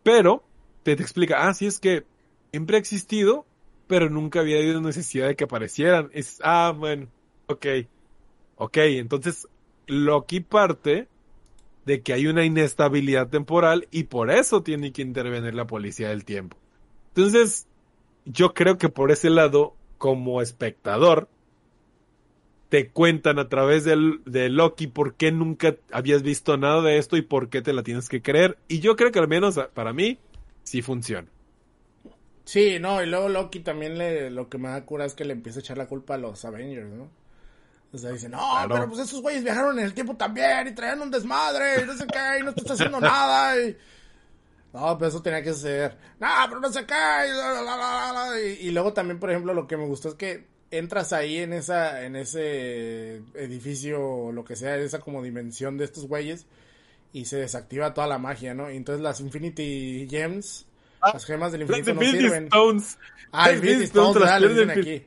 [0.03, 0.43] Pero
[0.83, 2.05] te, explica, ah, sí es que
[2.51, 3.45] siempre ha existido,
[3.87, 6.09] pero nunca había habido necesidad de que aparecieran.
[6.13, 7.07] Es, ah, bueno,
[7.47, 7.65] ok.
[8.55, 9.47] Ok, entonces
[9.87, 11.07] Loki parte
[11.85, 16.23] de que hay una inestabilidad temporal y por eso tiene que intervenir la policía del
[16.23, 16.57] tiempo.
[17.09, 17.67] Entonces,
[18.25, 21.27] yo creo que por ese lado, como espectador,
[22.73, 27.17] te cuentan a través del, de Loki por qué nunca habías visto nada de esto
[27.17, 28.57] y por qué te la tienes que creer.
[28.67, 30.17] Y yo creo que al menos para mí,
[30.63, 31.27] sí funciona.
[32.45, 35.33] Sí, no, y luego Loki también le, lo que me da cura es que le
[35.33, 37.11] empieza a echar la culpa a los Avengers, ¿no?
[37.91, 38.73] O sea, dice, no, Claro.
[38.73, 41.93] pero pues esos güeyes viajaron en el tiempo también y traían un desmadre y no
[41.93, 43.77] sé qué, y no estás haciendo nada y...
[44.73, 45.95] No, pero eso tenía que suceder.
[46.19, 48.57] No, pero no sé qué.
[48.61, 52.03] Y luego también, por ejemplo, lo que me gustó es que entras ahí en esa,
[52.05, 56.45] en ese edificio, o lo que sea, esa como dimensión de estos güeyes,
[57.13, 58.71] y se desactiva toda la magia, ¿no?
[58.71, 60.65] Y entonces las Infinity Gems,
[61.01, 62.43] las gemas del Las infinito no sirven.
[62.45, 62.97] Stones.
[63.31, 64.39] Ah, Las Infinity Stones, las ¿verdad?
[64.41, 65.05] Le piedras aquí.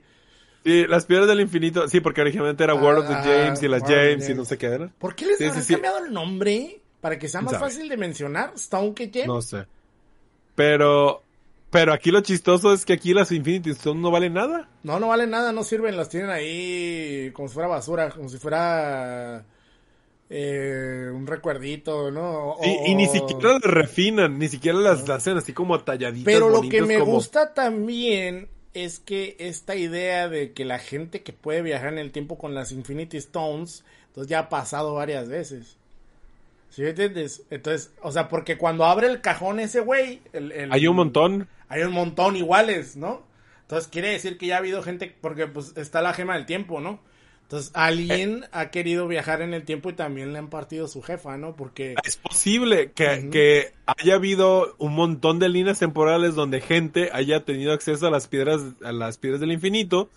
[0.65, 1.89] Sí, las piedras del infinito.
[1.89, 4.37] Sí, porque originalmente era World of the Ah, James y las World James y James.
[4.37, 4.89] no sé qué era.
[4.99, 5.73] ¿Por qué les Sí, sí, habrán sí.
[5.75, 6.81] cambiado el nombre?
[7.01, 9.27] Para que sea más fácil de mencionar, Stone que Gem.
[9.29, 9.65] No sé.
[10.55, 11.23] Pero,
[11.71, 14.69] pero aquí lo chistoso es que aquí las Infinity Stones no valen nada.
[14.83, 18.39] No, no vale nada, no sirven, las tienen ahí como si fuera basura, como si
[18.39, 19.45] fuera
[20.31, 22.53] eh, un recuerdito, ¿no?
[22.55, 26.25] O- Y, y ni siquiera las refinan, ni siquiera las hacen así como talladitas.
[26.25, 31.23] Pero lo que me como- gusta también es que esta idea de que la gente
[31.23, 35.29] que puede viajar en el tiempo con las Infinity Stones, entonces ya ha pasado varias
[35.29, 35.77] veces.
[36.71, 37.43] ¿Sí me entiendes?
[37.51, 41.49] Entonces, o sea, porque cuando abre el cajón ese güey, el- el- Hay un montón.
[41.69, 43.23] Hay un montón iguales, ¿no?
[43.63, 46.81] Entonces quiere decir que ya ha habido gente, porque pues está la gema del tiempo,
[46.81, 47.01] ¿no?
[47.43, 51.37] Entonces alguien ha querido viajar en el tiempo y también le han partido su jefa,
[51.37, 51.55] ¿no?
[51.55, 51.95] Porque...
[52.05, 58.09] Es posible que, haya habido un montón de líneas temporales donde gente haya tenido acceso
[58.09, 60.11] a las piedras, a las piedras del infinito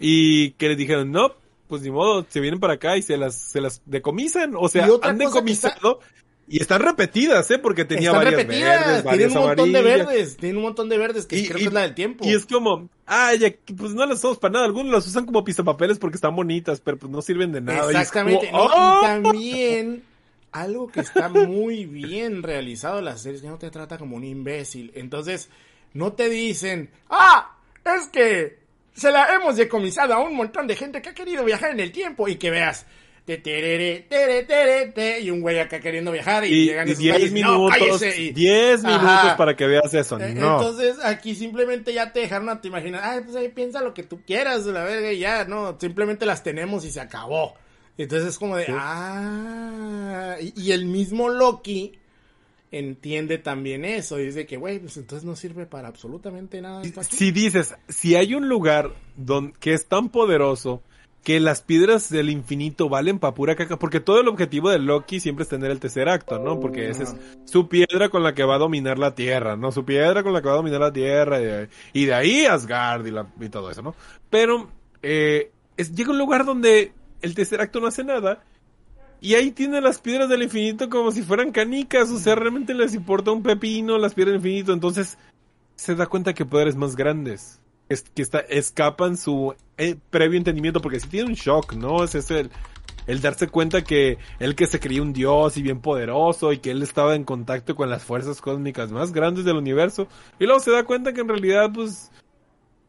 [0.00, 1.34] y que le dijeron, no,
[1.68, 4.54] pues ni modo, se vienen para acá y se las, se las decomisan.
[4.56, 6.00] O sea, han decomisado
[6.46, 7.58] Y están repetidas, ¿eh?
[7.58, 10.88] Porque tenía Están varias repetidas, verdes, tienen varias un montón de verdes, tienen un montón
[10.90, 12.24] de verdes que Y- creo y- que es la del tiempo.
[12.26, 14.64] Y es como, ay, ya, pues no las usamos para nada.
[14.66, 17.86] Algunos las usan como pistapapeles porque están bonitas, pero pues no sirven de nada.
[17.86, 18.52] Y Exactamente.
[18.52, 19.00] no, ¡oh!
[19.00, 20.02] Y también
[20.52, 24.16] algo que está muy bien realizado en la serie es que no te trata como
[24.16, 24.92] un imbécil.
[24.94, 25.48] Entonces,
[25.94, 28.58] no te dicen, ah, es que
[28.92, 31.90] se la hemos decomisado a un montón de gente que ha querido viajar en el
[31.90, 32.84] tiempo y que veas.
[33.24, 36.94] Te, terere, tere, tere, te, y un güey acá queriendo viajar y, Y, llegan y
[36.94, 38.98] su 10 país, no, minutos, cállese, y- 10 Ajá.
[38.98, 40.20] minutos para que veas eso.
[40.20, 40.58] eh, No.
[40.60, 44.02] Entonces aquí simplemente ya te dejaron a te imaginar, ay, pues ahí piensa lo que
[44.02, 47.54] tú quieras, la verga, y ya, no, simplemente las tenemos y se acabó.
[47.96, 48.72] Entonces es como de, Sí.
[48.76, 51.92] ah, y, y el mismo Loki
[52.72, 56.82] entiende también eso, y dice que, güey, pues entonces no sirve para absolutamente nada.
[56.82, 57.16] esto aquí".
[57.16, 60.82] si dices, si hay un lugar don, que es tan poderoso
[61.24, 65.20] que las piedras del infinito valen pa' pura caca, porque todo el objetivo de Loki
[65.20, 66.60] siempre es tener el tercer acto, ¿no?
[66.60, 67.16] Porque esa es
[67.46, 69.72] su piedra con la que va a dominar la tierra, ¿no?
[69.72, 72.44] Su piedra con la que va a dominar la tierra, y de, y de ahí
[72.46, 73.94] Asgard y, la- y todo eso, ¿no?
[74.30, 74.68] Pero
[75.02, 78.44] eh, es, llega un lugar donde el tercer acto no hace nada,
[79.20, 82.94] y ahí tiene las piedras del infinito como si fueran canicas, o sea, realmente les
[82.94, 85.16] importa un pepino las piedras del infinito, entonces
[85.76, 90.80] se da cuenta que poderes más grandes es, que está, escapan su eh, previo entendimiento,
[90.80, 92.04] porque si tiene un shock, ¿no?
[92.04, 92.50] Es ese el,
[93.06, 96.70] el darse cuenta que él que se creía un dios y bien poderoso y que
[96.70, 100.08] él estaba en contacto con las fuerzas cósmicas más grandes del universo,
[100.38, 102.10] y luego se da cuenta que en realidad, pues,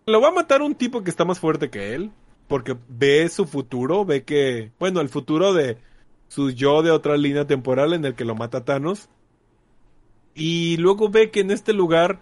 [0.06, 2.12] lo va a matar un tipo que está más fuerte que él,
[2.48, 5.78] porque ve su futuro, ve que, bueno, el futuro de
[6.28, 9.10] su yo de otra línea temporal en el que lo mata Thanos,
[10.34, 12.22] y luego ve que en este lugar,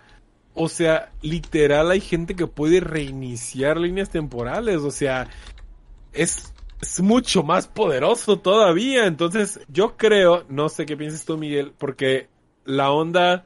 [0.54, 5.28] o sea, literal hay gente que puede reiniciar líneas temporales, o sea,
[6.14, 9.06] es, es mucho más poderoso todavía.
[9.06, 12.28] Entonces, yo creo, no sé qué piensas tú, Miguel, porque
[12.66, 13.46] la onda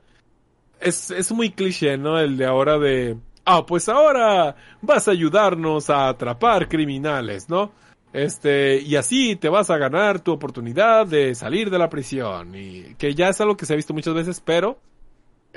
[0.80, 2.20] es, es muy cliché, ¿no?
[2.20, 7.72] El de ahora de, ah, pues ahora vas a ayudarnos a atrapar criminales, ¿no?
[8.14, 12.56] Este, y así te vas a ganar tu oportunidad de salir de la prisión.
[12.56, 14.80] Y que ya es algo que se ha visto muchas veces, pero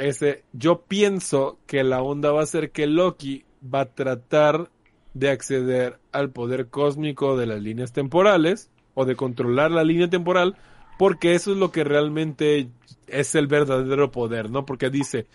[0.01, 4.71] ese, yo pienso que la onda va a ser que Loki va a tratar
[5.15, 10.57] de acceder al poder cósmico de las líneas temporales o de controlar la línea temporal
[10.99, 12.69] porque eso es lo que realmente
[13.07, 14.67] es el verdadero poder, ¿no?
[14.67, 15.27] Porque dice,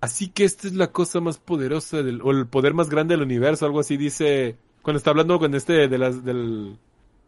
[0.00, 3.24] así que esta es la cosa más poderosa del, o el poder más grande del
[3.24, 6.78] universo, algo así dice, cuando está hablando con este de las, del,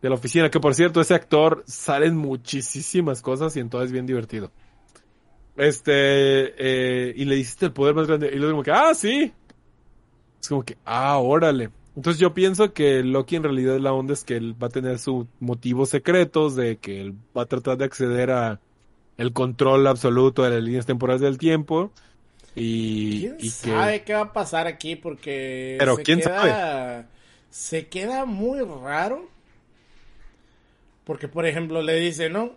[0.01, 3.93] de la oficina, que por cierto, ese actor sale en muchísimas cosas y entonces es
[3.93, 4.51] bien divertido.
[5.57, 5.93] Este,
[6.57, 9.33] eh, y le dijiste el poder más grande, y luego como que, ah, sí.
[10.41, 11.71] Es como que, ah, órale.
[11.95, 14.99] Entonces yo pienso que Loki en realidad la onda es que él va a tener
[14.99, 18.61] sus motivos secretos, de que él va a tratar de acceder a
[19.19, 21.93] el control absoluto de las líneas temporales del tiempo.
[22.55, 23.51] Y, ¿Quién y que...
[23.51, 24.97] sabe qué va a pasar aquí?
[24.97, 27.09] Porque Pero, se ¿quién queda,
[27.51, 29.29] Se queda muy raro.
[31.05, 32.53] Porque, por ejemplo, le dice, ¿no?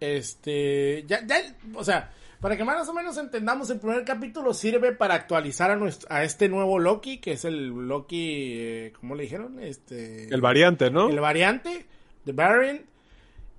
[0.00, 1.36] Este, ya, ya,
[1.74, 2.12] o sea,
[2.46, 6.22] para que más o menos entendamos, el primer capítulo sirve para actualizar a, nuestro, a
[6.22, 9.58] este nuevo Loki, que es el Loki, eh, ¿cómo le dijeron?
[9.60, 11.08] Este, El variante, ¿no?
[11.08, 11.86] el variante,
[12.24, 12.82] The Variant,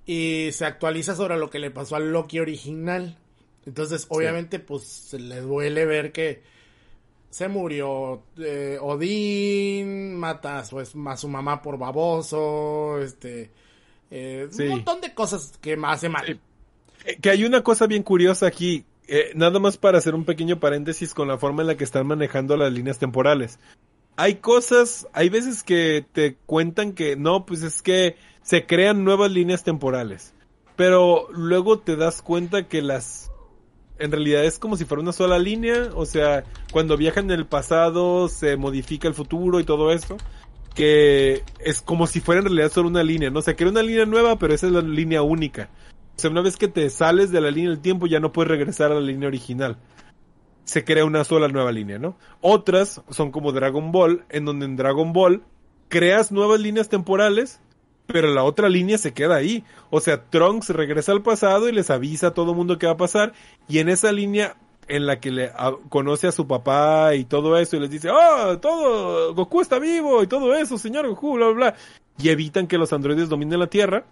[0.06, 3.18] y se actualiza sobre lo que le pasó al Loki original.
[3.66, 6.40] Entonces, obviamente, pues se le duele ver que
[7.28, 13.50] se murió eh, Odín, mata a su, a su mamá por baboso, este,
[14.10, 14.62] eh, Sí.
[14.62, 16.24] un montón de cosas que hace mal.
[16.24, 16.40] Sí.
[17.04, 20.60] Eh, Que hay una cosa bien curiosa aquí, eh, nada más para hacer un pequeño
[20.60, 23.58] paréntesis con la forma en la que están manejando las líneas temporales.
[24.16, 29.30] Hay cosas, hay veces que te cuentan que no, pues es que se crean nuevas
[29.30, 30.34] líneas temporales,
[30.76, 33.30] pero luego te das cuenta que las,
[33.98, 37.46] en realidad es como si fuera una sola línea, o sea, cuando viajan en el
[37.46, 40.16] pasado se modifica el futuro y todo eso
[40.78, 43.42] que es como si fuera en realidad solo una línea, ¿no?
[43.42, 45.68] Se crea una línea nueva, pero esa es la línea única.
[46.18, 48.50] O sea, una vez que te sales de la línea del tiempo ya no puedes
[48.50, 49.76] regresar a la línea original.
[50.64, 52.16] Se crea una sola nueva línea, ¿no?
[52.40, 55.44] Otras son como Dragon Ball, en donde en Dragon Ball
[55.86, 57.60] creas nuevas líneas temporales,
[58.08, 59.62] pero la otra línea se queda ahí.
[59.90, 62.96] O sea, Trunks regresa al pasado y les avisa a todo mundo qué va a
[62.96, 63.32] pasar,
[63.68, 64.56] y en esa línea
[64.88, 65.52] en la que le
[65.88, 70.24] conoce a su papá y todo eso y les dice, oh, todo, Goku está vivo
[70.24, 71.74] y todo eso, señor Goku, bla, bla, bla.
[72.18, 74.04] Y evitan que los androides dominen la Tierra.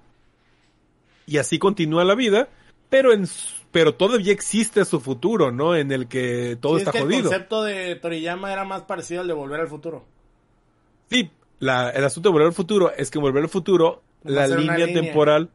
[1.26, 2.48] Y así continúa la vida,
[2.88, 3.26] pero en
[3.72, 5.76] pero todavía existe su futuro, ¿no?
[5.76, 7.18] En el que todo Sí, es está que jodido.
[7.18, 10.04] El concepto de Toriyama era más parecido al de Volver al Futuro.
[11.10, 14.30] Sí, la, el asunto de volver al futuro es que en volver al futuro Va
[14.46, 15.02] la línea línea.
[15.02, 15.50] temporal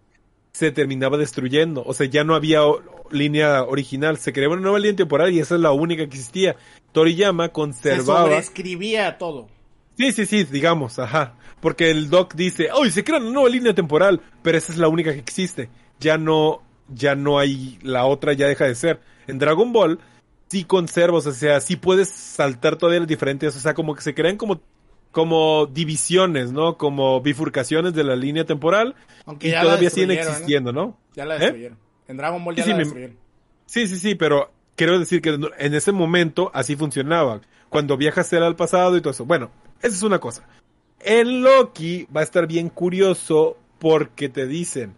[0.53, 1.83] se terminaba destruyendo.
[1.85, 2.81] O sea, ya no había o-
[3.11, 4.17] línea original.
[4.17, 6.55] Se creaba una nueva línea temporal y esa es la única que existía.
[6.91, 8.23] Toriyama Se conservaba.
[8.23, 9.47] sobreescribía todo.
[9.97, 11.33] Sí, sí, sí, digamos, ajá.
[11.59, 14.21] Porque el Doc dice, ¡Uy, se crea una nueva línea temporal!
[14.41, 15.69] Pero esa es la única que existe.
[15.99, 18.99] Ya no, ya no hay, la otra ya deja de ser.
[19.27, 19.99] En Dragon Ball,
[20.47, 24.15] sí conservas, o sea, sí puedes saltar todavía las diferentes, o sea, como que se
[24.15, 24.61] crean como,
[25.11, 26.77] como divisiones, ¿no?
[26.77, 28.95] Como bifurcaciones de la línea temporal.
[29.25, 30.13] Aunque y ya todavía siguen ¿no?
[30.15, 30.97] existiendo, ¿no?
[31.13, 31.39] Ya la ¿Eh?
[31.39, 31.77] destruyeron.
[32.07, 33.17] En Dragon Ball ya Sí, sí, la me- destruyeron.
[33.67, 37.41] Sí, sí, sí, pero quiero decir que en ese momento así funcionaba.
[37.69, 39.23] Cuando viajas era al pasado y todo eso.
[39.25, 39.49] Bueno,
[39.81, 40.47] esa es una cosa.
[40.99, 44.95] En Loki va a estar bien curioso porque te dicen,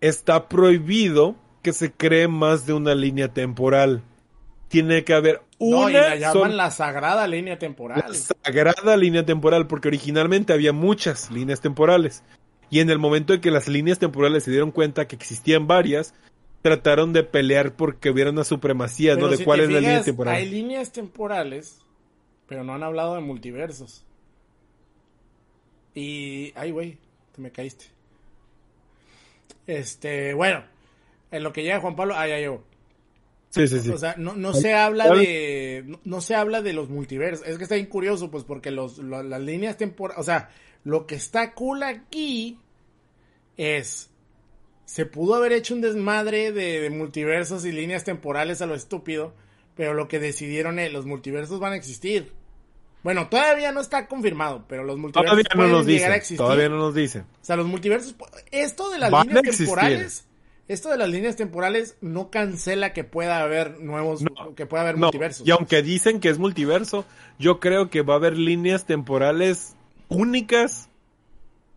[0.00, 4.02] está prohibido que se cree más de una línea temporal.
[4.68, 8.04] Tiene que haber No, una y la llaman la sagrada línea temporal.
[8.08, 12.22] la sagrada línea temporal, porque originalmente había muchas líneas temporales.
[12.68, 16.14] Y en el momento en que las líneas temporales se dieron cuenta que existían varias,
[16.62, 19.30] trataron de pelear porque hubiera una supremacía, Pero ¿no?
[19.30, 20.34] De si cuál es la línea temporal.
[20.34, 21.78] Hay líneas temporales,
[22.46, 24.04] pero no han hablado de multiversos.
[25.94, 26.52] Y.
[26.56, 26.98] Ay, güey,
[27.34, 27.86] te me caíste.
[29.66, 30.62] Este, bueno,
[31.30, 32.62] en lo que llega Juan Pablo, ah, ya llegó.
[33.50, 33.90] Sí, sí, sí.
[33.90, 35.84] O sea, no, no se habla de.
[35.86, 37.46] No, no se habla de los multiversos.
[37.46, 40.20] Es que está bien curioso, pues, porque los, lo- las líneas temporales.
[40.20, 40.50] O sea,
[40.84, 42.58] lo que está cool aquí
[43.56, 44.10] es.
[44.84, 49.34] Se pudo haber hecho un desmadre de, de multiversos y líneas temporales a lo estúpido.
[49.74, 52.32] Pero lo que decidieron es: los multiversos van a existir.
[53.06, 56.18] Bueno, todavía no está confirmado, pero los multiversos todavía no nos llegar a dicen.
[56.18, 56.36] existir.
[56.38, 57.22] Todavía no nos dicen.
[57.22, 58.16] O sea, los multiversos.
[58.50, 59.66] Esto de las Van líneas existir.
[59.66, 60.26] temporales.
[60.66, 64.22] Esto de las líneas temporales no cancela que pueda haber nuevos.
[64.22, 65.46] No, que pueda haber No, multiversos.
[65.46, 67.04] y aunque dicen que es multiverso,
[67.38, 69.76] yo creo que va a haber líneas temporales
[70.08, 70.88] únicas,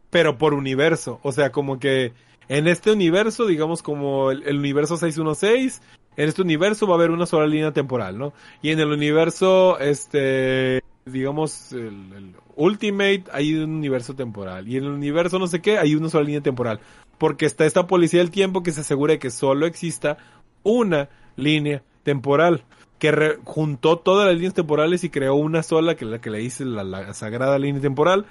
[0.10, 1.20] pero por universo.
[1.22, 2.14] O sea, como que
[2.48, 5.80] en este universo, digamos como el, el universo 616,
[6.18, 8.34] en este universo va a haber una sola línea temporal, ¿no?
[8.64, 10.82] Y en el universo, este,
[11.12, 14.68] digamos, el, el Ultimate, hay un universo temporal.
[14.68, 16.80] Y en el universo no sé qué, hay una sola línea temporal.
[17.18, 20.18] Porque está esta policía del tiempo que se asegura de que solo exista
[20.64, 22.64] una línea temporal
[22.98, 26.40] que re- juntó todas las líneas temporales y creó una sola que la que le
[26.40, 28.26] dice la, la sagrada línea temporal.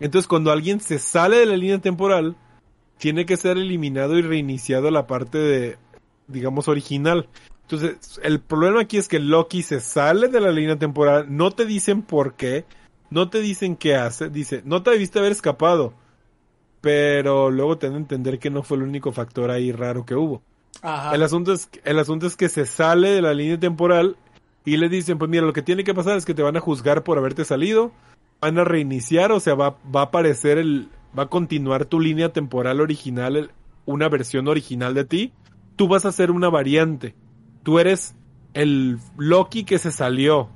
[0.00, 2.36] Entonces cuando alguien se sale de la línea temporal,
[2.98, 5.76] tiene que ser eliminado y reiniciado la parte de,
[6.28, 7.28] digamos, original.
[7.68, 11.66] Entonces, el problema aquí es que Loki se sale de la línea temporal, no te
[11.66, 12.64] dicen por qué,
[13.10, 15.92] no te dicen qué hace, dice, no te debiste haber escapado,
[16.80, 20.14] pero luego te dan a entender que no fue el único factor ahí raro que
[20.14, 20.42] hubo.
[20.82, 21.14] Ajá.
[21.14, 24.16] El asunto es el asunto es que se sale de la línea temporal
[24.64, 26.60] y le dicen, pues mira, lo que tiene que pasar es que te van a
[26.60, 27.92] juzgar por haberte salido,
[28.40, 30.88] van a reiniciar, o sea, va, va a aparecer el,
[31.18, 33.50] va a continuar tu línea temporal original, el-
[33.86, 35.32] una versión original de ti.
[35.76, 37.14] Tú vas a ser una variante.
[37.66, 38.14] Tú eres
[38.54, 40.48] el Loki que se salió,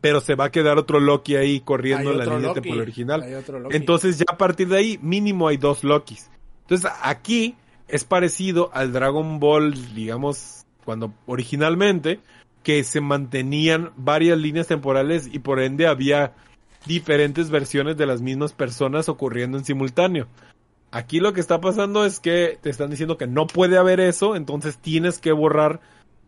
[0.00, 3.24] pero se va a quedar otro Loki ahí corriendo la línea Loki, temporal original.
[3.72, 6.30] Entonces ya a partir de ahí mínimo hay dos Lokis.
[6.60, 7.56] Entonces aquí
[7.88, 12.20] es parecido al Dragon Ball, digamos, cuando originalmente
[12.62, 16.32] que se mantenían varias líneas temporales y por ende había
[16.86, 20.28] diferentes versiones de las mismas personas ocurriendo en simultáneo.
[20.90, 24.36] Aquí lo que está pasando es que te están diciendo que no puede haber eso,
[24.36, 25.80] entonces tienes que borrar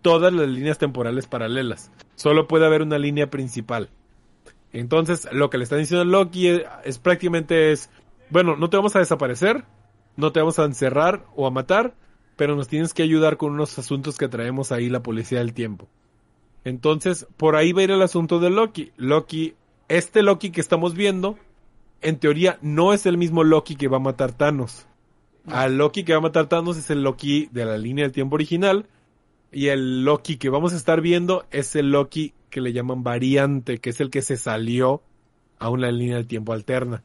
[0.02, 1.90] todas las líneas temporales paralelas.
[2.14, 3.88] Solo puede haber una línea principal.
[4.72, 7.90] Entonces, lo que le están diciendo a Loki es, es prácticamente es,
[8.28, 9.64] bueno, no te vamos a desaparecer,
[10.16, 11.94] no te vamos a encerrar o a matar,
[12.36, 15.88] pero nos tienes que ayudar con unos asuntos que traemos ahí la policía del tiempo.
[16.64, 18.92] Entonces, por ahí va a ir el asunto de Loki.
[18.96, 19.54] Loki,
[19.88, 21.38] este Loki que estamos viendo,
[22.02, 24.86] en teoría no es el mismo Loki que va a matar Thanos.
[25.46, 28.34] Al Loki que va a matar Thanos es el Loki de la línea del tiempo
[28.34, 28.86] original.
[29.52, 33.78] Y el Loki que vamos a estar viendo es el Loki que le llaman variante,
[33.78, 35.02] que es el que se salió
[35.58, 37.02] a una línea del tiempo alterna.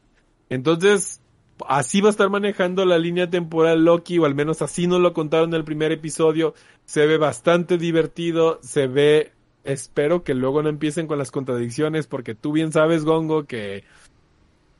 [0.48, 1.20] Entonces,
[1.68, 5.12] así va a estar manejando la línea temporal Loki, o al menos así nos lo
[5.12, 6.54] contaron en el primer episodio.
[6.84, 9.32] Se ve bastante divertido, se ve,
[9.64, 13.84] espero que luego no empiecen con las contradicciones, porque tú bien sabes, Gongo, que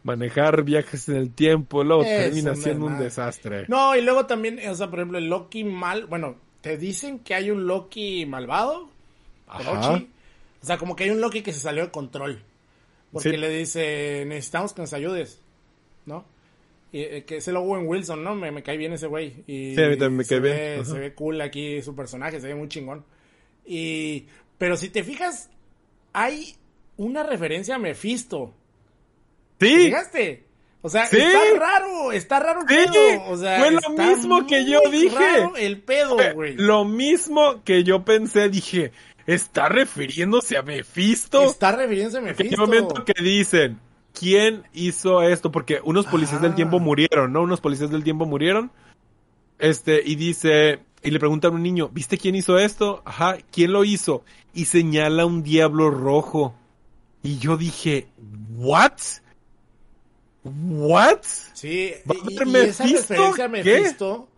[0.06, 3.64] manejar viajes en el tiempo luego termina siendo un desastre.
[3.68, 6.06] No, y luego también, o sea, por ejemplo, el Loki mal.
[6.06, 8.88] Bueno, te dicen que hay un Loki malvado.
[9.48, 10.08] Orochi.
[10.62, 12.42] O sea, como que hay un Loki que se salió de control.
[13.12, 13.36] Porque Sí.
[13.36, 15.40] le dice, necesitamos que nos ayudes.
[16.06, 16.24] ¿No?
[16.92, 18.34] Y, eh, que es el Owen Wilson, ¿no?
[18.36, 19.42] Me, me cae bien ese güey.
[19.46, 20.80] Y Sí, a mí también me se cae bien.
[20.80, 20.84] Ajá.
[20.92, 23.04] Se ve cool aquí su personaje, se ve muy chingón.
[23.66, 24.26] Y,
[24.58, 25.50] pero si te fijas,
[26.12, 26.54] hay
[26.96, 28.54] una referencia a Mephisto.
[29.58, 30.44] ¿Te Sí, fijaste?
[30.82, 31.16] O sea, Sí.
[31.16, 33.24] está raro, está raro el Sí, pedo.
[33.30, 35.14] O sea, fue lo mismo que yo dije.
[35.16, 36.54] raro el pedo, güey.
[36.56, 38.92] Lo mismo que yo pensé, dije,
[39.26, 41.42] ¿está refiriéndose a Mephisto?
[41.42, 42.54] Está refiriéndose a Mephisto.
[42.62, 43.80] un momento que dicen,
[44.12, 45.50] ¿quién hizo esto?
[45.50, 46.56] Porque unos policías del Ah.
[46.56, 47.42] tiempo murieron, ¿no?
[47.42, 48.70] Unos policías del tiempo murieron.
[49.58, 53.02] Este, y dice, y le preguntan a un niño, ¿viste quién hizo esto?
[53.04, 54.22] Ajá, ¿quién lo hizo?
[54.54, 56.54] Y señala un diablo rojo.
[57.24, 58.06] Y yo dije,
[58.54, 58.92] ¿what?
[60.68, 61.18] ¿What?
[61.52, 63.62] Sí, ¿Va a y, y esa referencia a ¿Qué?
[63.62, 64.28] Mephisto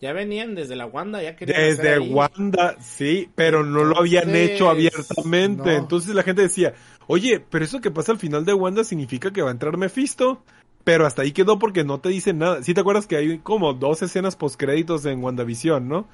[0.00, 2.12] ya venían desde la Wanda, ya querían hacer Desde ahí.
[2.12, 5.72] Wanda, sí, pero no lo habían hecho abiertamente.
[5.72, 5.76] no.
[5.76, 6.74] Entonces la gente decía,
[7.08, 10.42] oye, pero eso que pasa al final de Wanda significa que va a entrar Mephisto.
[10.84, 12.62] Pero hasta ahí quedó porque no te dicen nada.
[12.62, 16.08] Sí te acuerdas que hay como dos escenas postcréditos en WandaVision, ¿no?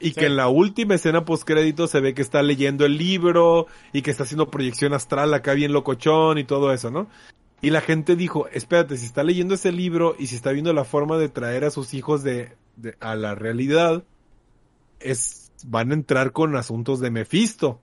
[0.00, 0.14] Y Sí.
[0.14, 4.10] que en la última escena postcrédito se ve que está leyendo el libro y que
[4.10, 7.08] está haciendo proyección astral acá bien locochón y todo eso, ¿no?
[7.62, 10.84] Y la gente dijo, espérate, si está leyendo ese libro y si está viendo la
[10.84, 14.02] forma de traer a sus hijos de, de- a la realidad,
[15.00, 17.80] es, van a entrar con asuntos de Mephisto.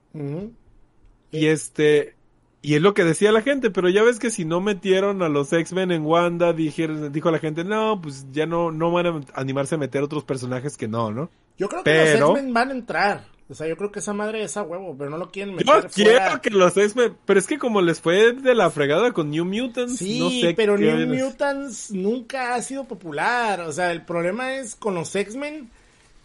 [1.32, 2.14] Y este,
[2.62, 5.28] y es lo que decía la gente, pero ya ves que si no metieron a
[5.30, 9.20] los X-Men en Wanda, dijeron, dijo la gente, no, pues ya no, no van a
[9.34, 11.30] animarse a meter otros personajes que no, ¿no?
[11.56, 11.90] Yo creo que
[12.20, 13.24] los X-Men van a entrar.
[13.50, 15.74] O sea, yo creo que esa madre es a huevo, pero no lo quieren Yo
[15.74, 16.40] meter quiero fuera.
[16.40, 19.96] que los X-Men, pero es que como les fue de la fregada con New Mutants,
[19.98, 23.62] Sí, no sé pero qué New Mutants nunca ha sido popular.
[23.62, 25.68] O sea, el problema es con los X-Men.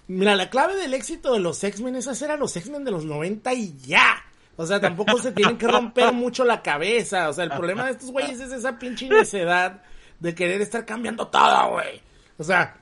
[0.07, 3.05] Mira, la clave del éxito de los X-Men es hacer a los X-Men de los
[3.05, 4.23] 90 y ya.
[4.55, 7.29] O sea, tampoco se tienen que romper mucho la cabeza.
[7.29, 9.81] O sea, el problema de estos güeyes es esa pinche necedad
[10.19, 11.99] de querer estar cambiando todo, güey.
[12.37, 12.77] O sea,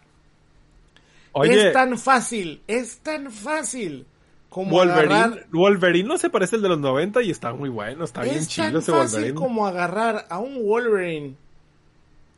[1.32, 4.06] Oye, es tan fácil, es tan fácil
[4.54, 8.04] como Wolverine, agarrar Wolverine no se parece al de los 90 y está muy bueno,
[8.06, 9.34] está bien es chido ese fácil Wolverine.
[9.36, 11.36] como agarrar a un Wolverine,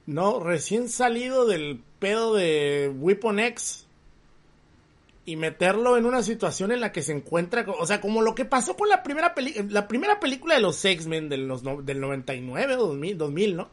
[0.06, 0.40] ¿no?
[0.40, 3.86] Recién salido del pedo de Weapon X
[5.26, 8.46] y meterlo en una situación en la que se encuentra, o sea, como lo que
[8.46, 12.76] pasó con la primera peli la primera película de los X-Men del, no- del 99
[12.76, 13.70] o 2000, 2000, ¿no?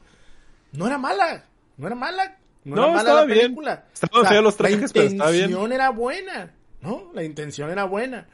[0.73, 1.45] No era mala,
[1.77, 3.39] no era mala, no, No, era mala estaba la bien.
[3.41, 3.85] película.
[3.93, 5.73] Estaban feos los trajes, pero estaba bien.
[5.73, 6.51] era buena,
[6.83, 7.11] ¿no?
[7.15, 8.29] La intención era buena.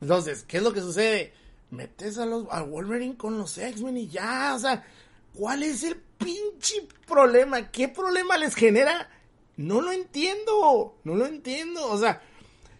[0.00, 1.32] Entonces, ¿qué es lo que sucede?
[1.70, 4.86] Metes a los a Wolverine con los X-Men y ya, o sea,
[5.34, 7.70] ¿cuál es el pinche problema?
[7.70, 9.10] ¿Qué problema les genera?
[9.56, 12.22] No lo entiendo, no lo entiendo, o sea,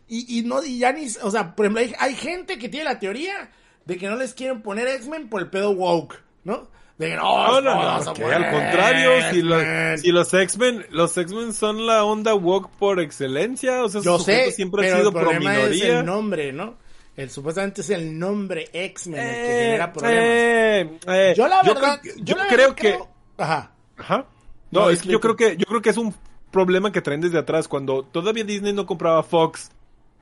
[0.07, 3.51] y, y no, y ya ni, o sea, hay, hay gente que tiene la teoría
[3.85, 6.69] de que no les quieren poner X-Men por el pedo woke, ¿no?
[6.99, 9.99] De no, No, que al contrario, si los, X-Men.
[9.99, 14.51] si los X-Men, los X-Men son la onda woke por excelencia, o sea, Yo sé,
[14.51, 16.75] siempre pero han sido el pro problema es el nombre, ¿no?
[17.17, 20.25] El, supuestamente es el nombre X-Men el que Eh, genera problemas.
[20.25, 22.99] eh, eh, yo la verdad, creo, yo, yo la creo verdad que,
[23.39, 23.71] Ajá.
[23.97, 24.27] ajá.
[24.71, 26.15] No, No, es que yo creo que, yo creo que es un
[26.51, 27.69] problema que traen desde atrás.
[27.69, 29.71] Cuando todavía Disney no compraba Fox,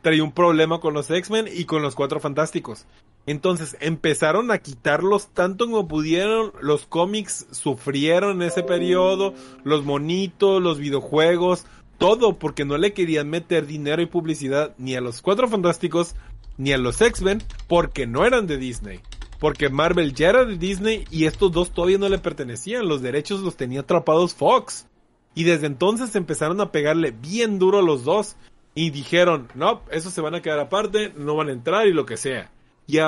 [0.07, 2.87] traía un problema con los X-Men y con los Cuatro Fantásticos.
[3.27, 6.53] Entonces empezaron a quitarlos tanto como pudieron.
[6.61, 9.35] Los cómics sufrieron en ese periodo.
[9.65, 11.67] Los monitos, los videojuegos,
[11.99, 16.15] todo porque no le querían meter dinero y publicidad ni a los Cuatro Fantásticos
[16.57, 19.01] ni a los X-Men porque no eran de Disney.
[19.41, 22.87] Porque Marvel ya era de Disney y estos dos todavía no le pertenecían.
[22.87, 24.87] Los derechos los tenía atrapados Fox.
[25.35, 28.37] Y desde entonces empezaron a pegarle bien duro a los dos.
[28.79, 32.05] Y dijeron, no, esos se van a quedar aparte, no van a entrar y lo
[32.05, 32.51] que sea.
[32.87, 32.99] Y,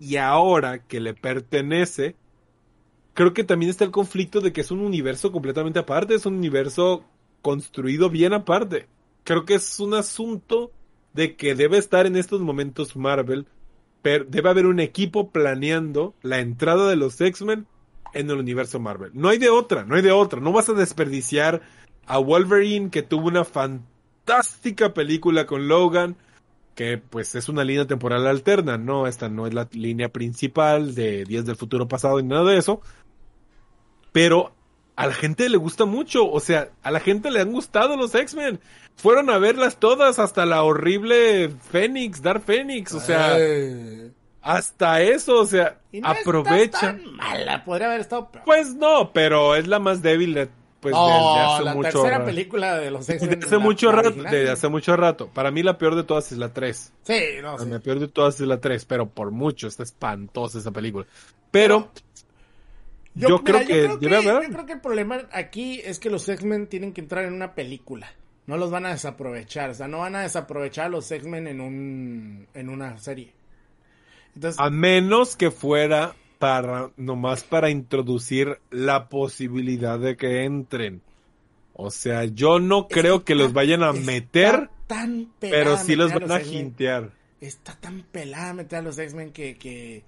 [0.00, 2.16] y ahora que le pertenece,
[3.12, 6.36] creo que también está el conflicto de que es un universo completamente aparte, es un
[6.36, 7.04] universo
[7.42, 8.86] construido bien aparte.
[9.24, 10.72] Creo que es un asunto
[11.12, 13.46] de que debe estar en estos momentos Marvel,
[14.00, 17.66] pero debe haber un equipo planeando la entrada de los X-Men
[18.14, 19.10] en el universo Marvel.
[19.12, 20.40] No hay de otra, no hay de otra.
[20.40, 21.60] No vas a desperdiciar
[22.06, 23.97] a Wolverine que tuvo una fantástica
[24.94, 26.16] película con Logan,
[26.74, 31.24] que pues es una línea temporal alterna, no, esta no es la línea principal de
[31.24, 32.80] Días del Futuro Pasado ni nada de eso.
[34.12, 34.52] Pero
[34.96, 38.14] a la gente le gusta mucho, o sea, a la gente le han gustado los
[38.14, 38.60] X-Men.
[38.96, 44.12] Fueron a verlas todas, hasta la horrible Fénix, Dark Fénix, o sea, Ay.
[44.42, 46.64] hasta eso, o sea, Y no aprovecha.
[46.64, 48.30] está tan mala, podría haber estado.
[48.44, 50.48] Pues no, pero es la más débil de,
[50.80, 52.24] pues, no, desde hace la mucho tercera rato.
[52.26, 53.44] película de los Desde X-Men.
[53.44, 54.32] hace la- mucho la rato, original.
[54.32, 55.28] desde hace mucho rato.
[55.32, 56.92] Para mí la peor de todas es la 3.
[57.02, 57.68] Sí, no, sí.
[57.68, 61.06] La peor de todas es la 3, pero por mucho, está espantosa esa película.
[61.50, 61.90] Pero,
[63.14, 66.28] yo creo que yo debe haber- yo creo que el problema aquí es que los
[66.28, 68.12] X-Men tienen que entrar en una película.
[68.46, 69.70] No los van a desaprovechar.
[69.70, 73.32] O sea, no van a desaprovechar a los X-Men en un en una serie.
[74.34, 81.02] Entonces, a menos que fuera para, nomás para introducir la posibilidad de que entren.
[81.74, 86.18] O sea, yo no creo que los vayan a meter, tan pero sí los a
[86.18, 86.54] van a X-Men.
[86.56, 87.10] jintear.
[87.40, 90.02] Está tan pelada meter a los X-Men que, que,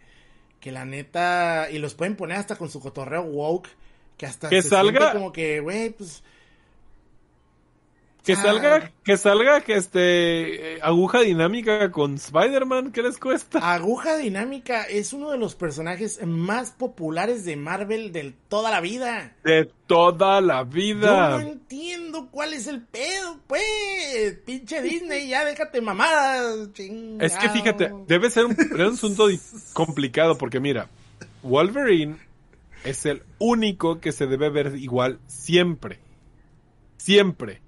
[0.59, 1.69] que la neta.
[1.71, 3.69] Y los pueden poner hasta con su cotorreo woke.
[4.17, 6.23] Que hasta Que se salga- como que, güey, pues.
[8.25, 8.43] Que Ah.
[8.43, 13.73] salga, que salga, que este, eh, aguja dinámica con Spider-Man, ¿qué les cuesta?
[13.73, 19.35] Aguja Dinámica es uno de los personajes más populares de Marvel de toda la vida.
[19.43, 21.41] De toda la Yo no vida.
[21.41, 23.63] entiendo cuál es el pedo, pues.
[24.45, 26.73] Pinche Disney, ya déjate mamadas.
[26.75, 27.21] chingado.
[27.27, 29.29] Es que fíjate, debe ser un, un asunto
[29.73, 30.89] complicado porque mira,
[31.43, 32.17] Wolverine
[32.85, 35.99] es el único que se debe ver igual siempre.
[36.99, 37.63] Siempre.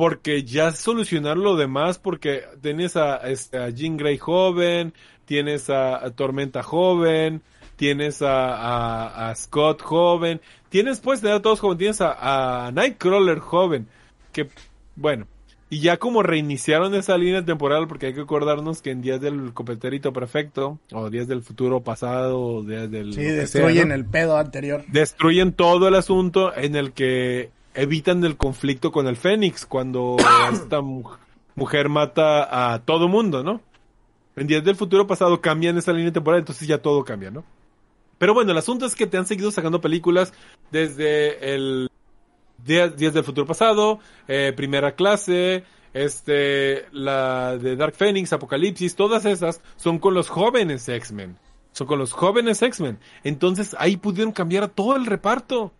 [0.00, 4.94] Porque ya solucionar lo demás, porque tienes a, este, a Jean Grey joven,
[5.26, 7.42] tienes a, a Tormenta joven,
[7.76, 10.40] tienes a, Scott joven,
[10.70, 13.88] tienes pues tener a todos jóvenes, tienes a, Nightcrawler joven,
[14.32, 14.48] que
[14.96, 15.26] bueno,
[15.68, 19.52] y ya como reiniciaron esa línea temporal, porque hay que acordarnos que en Días del
[19.52, 23.12] Copeterito Perfecto, o Días del Futuro Pasado, o Días del...
[23.12, 23.94] Sí, sea, destruyen ¿no?
[23.96, 24.82] el pedo anterior.
[24.88, 30.16] Destruyen todo el asunto en el que evitan el conflicto con el Fénix, cuando
[30.52, 31.08] esta mu-
[31.54, 33.60] mujer mata a todo mundo, ¿no?
[34.36, 37.44] En Días del Futuro Pasado cambian esa línea temporal, entonces ya todo cambia, ¿no?
[38.18, 40.32] Pero bueno, el asunto es que te han seguido sacando películas
[40.70, 41.88] desde el
[42.64, 43.98] Días, Días del Futuro Pasado,
[44.28, 45.64] eh, Primera Clase,
[45.94, 51.36] este, la de Dark Phoenix, Apocalipsis, todas esas son con los jóvenes X-Men.
[51.72, 52.98] Son con los jóvenes X-Men.
[53.24, 55.72] Entonces ahí pudieron cambiar todo el reparto.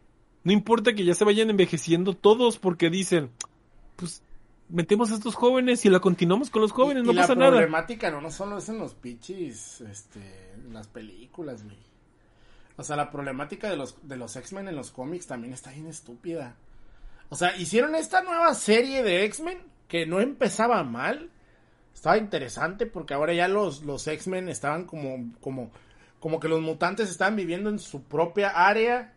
[0.44, 3.30] No importa que ya se vayan envejeciendo todos porque dicen,
[3.96, 4.22] pues
[4.68, 7.40] metemos a estos jóvenes y la continuamos con los jóvenes, Y- no y pasa la
[7.40, 7.50] nada.
[7.52, 10.20] problemática no, no solo es en los pichis, este,
[10.54, 11.76] en las películas, güey.
[12.76, 15.86] O sea, la problemática de los, de los X-Men en los cómics también está bien
[15.86, 16.56] estúpida.
[17.28, 19.58] O sea, hicieron esta nueva serie de X-Men
[19.88, 21.28] que no empezaba mal.
[21.94, 25.70] Estaba interesante porque ahora ya los, los X-Men estaban como, como,
[26.20, 29.12] como que los mutantes estaban viviendo en su propia área,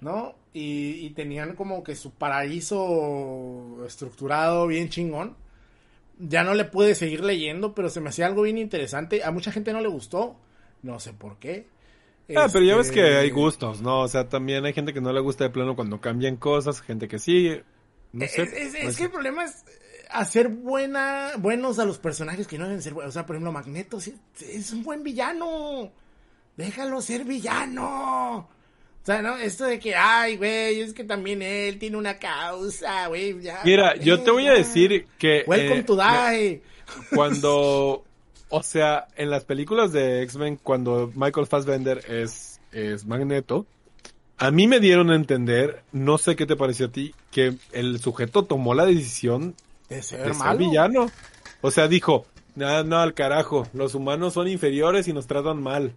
[0.00, 0.34] ¿no?
[0.58, 5.36] Y, y tenían como que su paraíso estructurado bien chingón
[6.18, 9.22] ya no le pude seguir leyendo, pero se me hacía algo bien interesante.
[9.22, 10.36] A mucha gente no le gustó,
[10.82, 11.66] no sé por qué.
[12.34, 14.00] Ah, pero ya ves Este, que hay gustos, ¿no?
[14.00, 17.06] O sea, también hay gente que no le gusta de plano cuando cambian cosas, gente
[17.06, 17.50] que sí.
[18.12, 18.42] No Es, sé.
[18.44, 22.64] es- es que el problema es eh, hacer buena, buenos a los personajes que no
[22.64, 23.10] deben ser buenos.
[23.10, 25.92] O sea, por ejemplo, Magneto es un buen villano.
[26.56, 28.48] Déjalo ser villano.
[29.06, 29.36] O sea, ¿no?
[29.36, 33.40] Esto de que, ay, güey, es que también él tiene una causa, güey.
[33.40, 35.44] ya, Mira, yo te voy a decir que...
[35.46, 36.62] Welcome eh, to die.
[37.14, 38.02] cuando,
[38.48, 43.64] o sea, en las películas de X-Men, cuando Michael Fassbender es, es Magneto,
[44.38, 48.00] a mí me dieron a entender, no sé qué te pareció a ti, que el
[48.00, 49.54] sujeto tomó la decisión
[49.88, 51.12] De ser de ser villano.
[51.60, 52.26] O sea, dijo,
[52.56, 55.92] no, no, al carajo, los humanos son inferiores y nos tratan mal.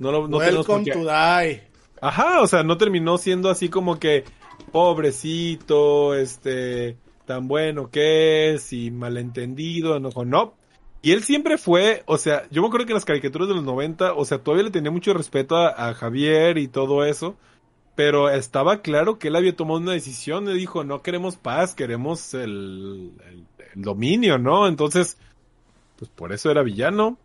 [0.00, 1.73] No, lo, no Welcome to die.
[2.00, 4.24] Ajá, o sea, no terminó siendo así como que
[4.72, 6.96] pobrecito, este,
[7.26, 10.54] tan bueno que es y malentendido, no, no.
[11.02, 14.14] Y él siempre fue, o sea, yo me acuerdo que las caricaturas de los 90,
[14.14, 17.36] o sea, todavía le tenía mucho respeto a, Javier y todo eso,
[17.94, 22.32] pero estaba claro que él había tomado una decisión y dijo, no queremos paz, queremos
[22.34, 23.12] el-
[23.74, 24.66] el dominio, ¿no?
[24.66, 25.18] Entonces,
[25.98, 27.18] pues por eso era villano.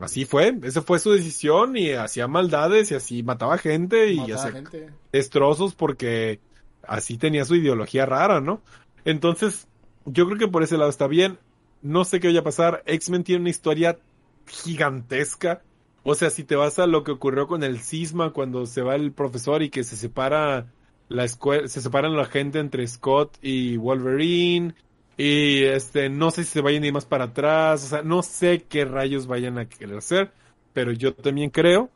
[0.00, 4.34] Así fue, esa fue su decisión y hacía maldades y así mataba gente y Mataba
[4.34, 4.90] hacía gente.
[5.12, 6.40] destrozos porque
[6.86, 8.62] así tenía su ideología rara, ¿no?
[9.04, 9.68] Entonces,
[10.06, 11.38] yo creo que por ese lado está bien.
[11.82, 12.82] No sé qué vaya a pasar.
[12.86, 13.98] X-Men tiene una historia
[14.46, 15.62] gigantesca.
[16.04, 18.94] O sea, si te vas a lo que ocurrió con el cisma cuando se va
[18.94, 20.66] el profesor y que se separa
[21.08, 24.74] la escuela, se separan la gente entre Scott y Wolverine.
[25.16, 27.84] Y este, no sé si se vayan ir más para atrás.
[27.84, 30.32] O sea, no sé qué rayos vayan a querer hacer.
[30.72, 31.90] Pero yo también creo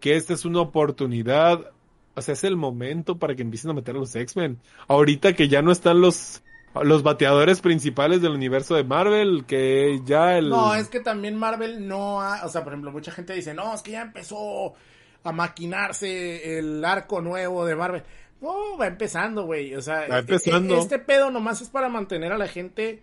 [0.00, 1.72] que esta es una oportunidad.
[2.14, 4.58] O sea, es el momento para que empiecen a meter a los X-Men.
[4.88, 6.42] Ahorita que ya no están los,
[6.82, 10.48] los bateadores principales del universo de Marvel, que ya el...
[10.48, 13.74] No, es que también Marvel no ha, o sea, por ejemplo, mucha gente dice, no,
[13.74, 14.74] es que ya empezó
[15.22, 18.02] a maquinarse el arco nuevo de Marvel.
[18.40, 20.76] No, va empezando, güey, o sea, Va empezando.
[20.76, 23.00] e- este pedo nomás es para mantener a la gente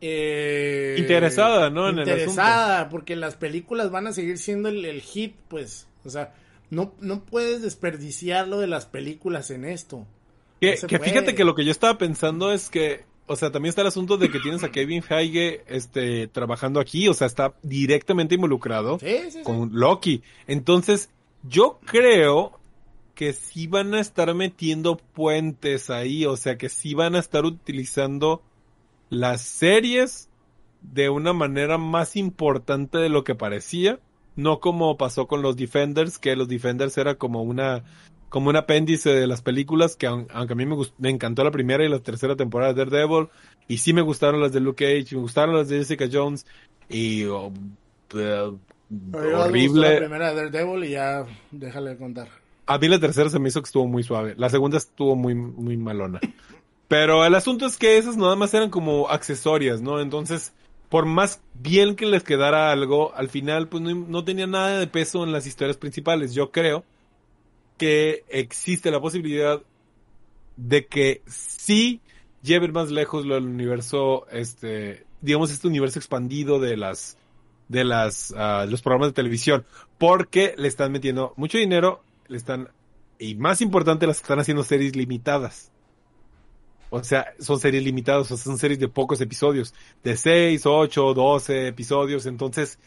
[0.00, 1.88] eh, Interesada, ¿no?
[1.88, 6.10] En el interesada, porque las películas van a seguir siendo el, el hit, pues, o
[6.10, 6.34] sea,
[6.70, 10.06] no, no puedes desperdiciar lo de las películas en esto.
[10.60, 13.80] Que, No fíjate que lo que yo estaba pensando es que, o sea, también está
[13.82, 18.34] el asunto de que tienes a Kevin Feige este, trabajando aquí, o sea, está directamente
[18.34, 19.42] involucrado Sí, sí, sí.
[19.42, 20.22] con Loki.
[20.46, 21.08] Entonces,
[21.46, 22.58] Yo creo
[23.14, 27.44] que sí van a estar metiendo puentes ahí, o sea que sí van a estar
[27.44, 28.42] utilizando
[29.10, 30.28] las series
[30.82, 34.00] de una manera más importante de lo que parecía,
[34.36, 37.84] no como pasó con los Defenders, que los Defenders era como una
[38.28, 41.52] como un apéndice de las películas que aun- aunque a mí me, me encantó la
[41.52, 43.28] primera y la tercera temporada de Daredevil
[43.68, 46.44] y sí me gustaron las de Luke Cage, me gustaron las de Jessica Jones
[46.88, 47.52] y oh,
[48.90, 49.96] me gustó La horrible.
[49.98, 52.28] primera de Daredevil y ya déjale contar.
[52.66, 54.34] A mí la tercera se me hizo que estuvo muy suave.
[54.36, 56.20] La segunda estuvo muy, muy malona.
[56.88, 60.00] Pero el asunto es que esas nada más eran como accesorias, ¿no?
[60.00, 60.52] Entonces,
[60.88, 65.24] por más bien que les quedara algo, al final pues no, tenía nada de peso
[65.24, 66.34] en las historias principales.
[66.34, 66.84] Yo creo
[67.78, 69.60] que existe la posibilidad
[70.56, 72.00] de que sí
[72.44, 77.16] lleven más lejos lo del universo, este, digamos, este universo expandido de las,
[77.68, 79.64] de las, ah, los programas de televisión,
[79.98, 82.68] porque le están metiendo mucho dinero, le están,
[83.18, 85.70] y más importante, las están haciendo series limitadas.
[86.90, 89.74] O sea, son series limitadas, o sea, son series de pocos episodios,
[90.04, 92.78] de 6, 8, 12 episodios, entonces,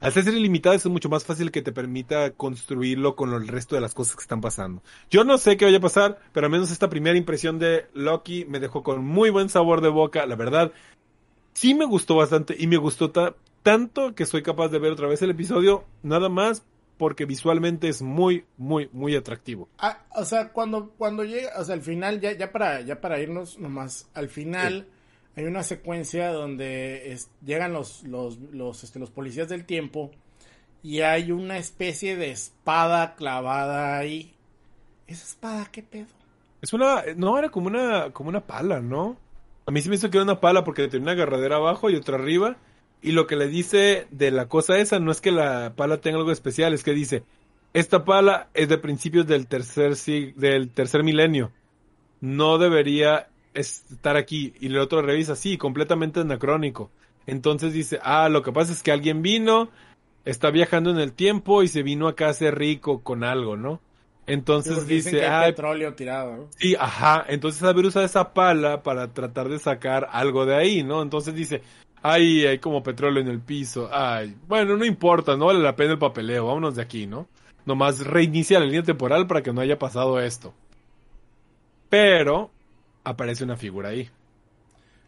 [0.00, 3.74] al ser series limitadas es mucho más fácil que te permita construirlo con el resto
[3.74, 4.82] de las cosas que están pasando.
[5.10, 8.44] Yo no sé qué vaya a pasar, pero al menos esta primera impresión de Loki
[8.46, 10.72] me dejó con muy buen sabor de boca, la verdad.
[11.54, 15.08] Sí me gustó bastante y me gustó ta- tanto que soy capaz de ver otra
[15.08, 16.64] vez el episodio, nada más
[16.98, 19.68] porque visualmente es muy, muy, muy atractivo.
[19.78, 23.18] Ah, o sea, cuando, cuando llega, o sea, al final, ya, ya para, ya para
[23.20, 24.86] irnos nomás, al final
[25.36, 30.12] hay una secuencia donde es- llegan los, los, los, este, los policías del tiempo
[30.82, 34.34] y hay una especie de espada clavada ahí.
[35.06, 36.06] ¿Esa espada qué pedo?
[36.62, 39.16] Es una, no, era como una, como una pala, ¿no?
[39.66, 41.96] A mí sí me hizo que era una pala porque tenía una agarradera abajo y
[41.96, 42.56] otra arriba.
[43.04, 46.16] Y lo que le dice de la cosa esa no es que la pala tenga
[46.16, 47.22] algo especial, es que dice,
[47.74, 51.52] esta pala es de principios del tercer sig- del tercer milenio.
[52.22, 54.54] No debería estar aquí.
[54.58, 56.90] Y el otro revisa, sí, completamente anacrónico.
[57.26, 59.68] Entonces dice, ah, lo que pasa es que alguien vino,
[60.24, 63.80] está viajando en el tiempo y se vino acá a hacer rico con algo, ¿no?
[64.26, 66.48] Entonces dice, que hay ah, petróleo tirado, ¿no?
[66.56, 67.22] Sí, ajá.
[67.28, 71.02] Entonces Saber usa esa pala para tratar de sacar algo de ahí, ¿no?
[71.02, 71.60] Entonces dice,
[72.04, 73.88] ay, hay como petróleo en el piso.
[73.90, 77.26] Ay, bueno, no importa, no vale la pena el papeleo, vámonos de aquí, ¿no?
[77.66, 80.52] Nomás reinicia la línea temporal para que no haya pasado esto.
[81.88, 82.50] Pero
[83.04, 84.10] aparece una figura ahí.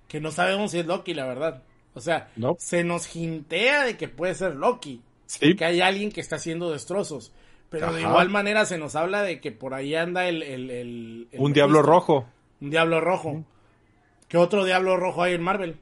[0.08, 1.62] Que no sabemos si es Loki, la verdad.
[1.94, 2.56] O sea, No.
[2.58, 5.02] se nos hintea de que puede ser Loki.
[5.26, 7.32] Sí, que hay alguien que está haciendo destrozos.
[7.68, 10.42] Pero de igual manera se nos habla de que por ahí anda el...
[10.42, 12.26] el- el- el un diablo rojo.
[12.60, 13.44] Un diablo rojo.
[14.28, 15.76] ¿Qué otro diablo rojo hay en Marvel?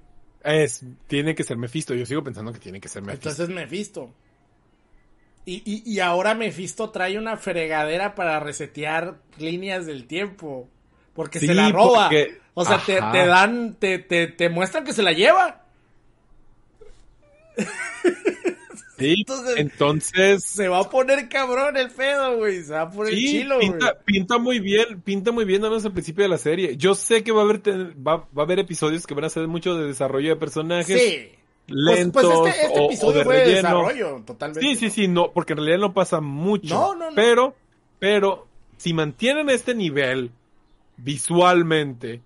[0.44, 1.94] Es, tiene que ser Mephisto.
[1.94, 3.30] Yo sigo pensando que tiene que ser Mephisto.
[3.30, 4.12] Entonces Mephisto.
[5.46, 10.68] Y, y, y ahora Mephisto trae una fregadera para resetear líneas del tiempo.
[11.14, 12.04] Porque Sí, se la roba.
[12.08, 15.62] porque- O sea, te, te dan, te, te, te muestran que se la lleva.
[18.98, 22.62] Sí, Entonces- entonces Se va a poner cabrón el pedo, güey.
[22.62, 23.70] Se va a poner Sí, chilo, güey.
[23.70, 26.76] pinta, pinta muy bien, pinta muy bien, al menos al principio de la serie.
[26.76, 29.48] Yo sé que va a haber, va, va a haber episodios que van a ser
[29.48, 31.28] mucho de desarrollo de personajes Sí.
[31.66, 33.56] Pues, lentos pues este, este o- o, episodio de fue de relleno.
[33.82, 34.60] desarrollo, totalmente.
[34.68, 36.74] Sí, sí, sí, no, porque en realidad no pasa mucho.
[36.74, 37.14] No, no, no.
[37.16, 37.54] Pero,
[37.98, 38.46] pero,
[38.76, 40.30] si mantienen este nivel
[40.98, 42.20] visualmente,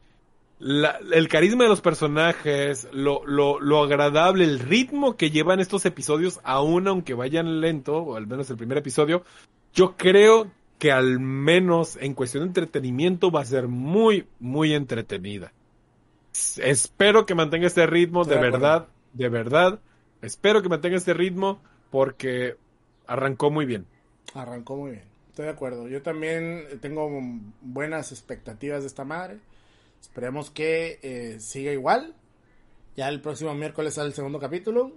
[0.59, 5.87] la- el carisma de los personajes, lo, lo, lo agradable, el ritmo que llevan estos
[5.87, 9.25] episodios, aún aunque vayan lento, o al menos el primer episodio,
[9.73, 15.53] yo creo que al menos en cuestión de entretenimiento va a ser muy, muy entretenida.
[16.59, 19.81] Espero que mantenga este ritmo, de verdad, de verdad.
[20.23, 21.61] Espero que mantenga este ritmo
[21.91, 22.57] porque
[23.07, 23.87] arrancó muy bien.
[24.35, 25.05] Arrancó muy bien.
[25.31, 25.89] Estoy de acuerdo.
[25.89, 27.09] Yo también tengo
[27.61, 29.39] buenas expectativas de esta madre.
[30.01, 32.15] Esperemos que eh, siga igual.
[32.97, 34.93] Ya el próximo miércoles sale el segundo capítulo.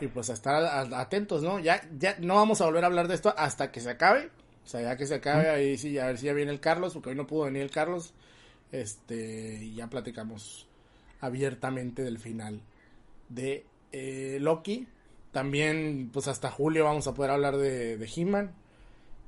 [0.00, 1.58] Y pues a estar a- atentos, ¿no?
[1.58, 4.30] Ya, ya no vamos a volver a hablar de esto hasta que se acabe.
[4.64, 6.94] O sea, ya que se acabe, ahí sí, a ver si ya viene el Carlos,
[6.94, 8.14] porque hoy no pudo venir el Carlos.
[8.72, 10.66] Este, y ya platicamos
[11.20, 12.60] abiertamente del final
[13.28, 14.88] de eh, Loki.
[15.32, 18.52] También, pues hasta julio vamos a poder hablar de, de He-Man.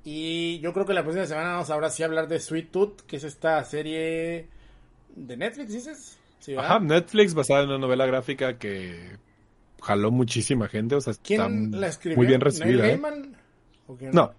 [0.05, 3.01] Y yo creo que la próxima semana vamos ahora sí a hablar de Sweet Tooth,
[3.03, 4.47] que es esta serie
[5.17, 6.19] de Netflix, ¿dices?
[6.57, 9.17] Ajá, Netflix basada en una novela gráfica que
[9.83, 12.17] jaló muchísima gente, o sea, ¿Quién está la escribió?
[12.19, 12.89] muy bien ¿Neil recibida.
[12.89, 13.01] ¿eh?
[14.13, 14.33] No.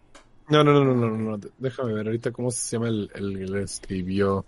[0.50, 3.38] No, no, no, no, no, no, no, déjame ver ahorita cómo se llama el, el
[3.38, 4.46] que le escribió.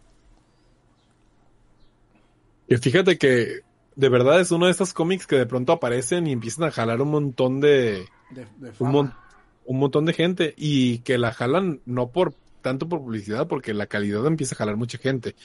[2.70, 3.62] Y fíjate que
[3.96, 7.02] de verdad es uno de estos cómics que de pronto aparecen y empiezan a jalar
[7.02, 9.14] un montón de, De, de un, mon-
[9.66, 13.88] un montón de gente y que la jalan no por tanto por publicidad, porque la
[13.88, 15.36] calidad empieza a jalar mucha gente.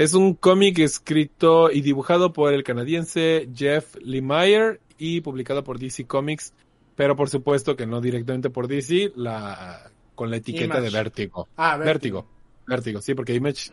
[0.00, 6.06] Es un cómic escrito y dibujado por el canadiense Jeff Lemire y publicado por DC
[6.06, 6.54] Comics,
[6.96, 10.80] pero por supuesto que no directamente por DC, la con la etiqueta Image.
[10.80, 11.48] de Vértigo.
[11.54, 12.26] Ah, Vértigo.
[12.66, 13.72] Vértigo, sí, porque Image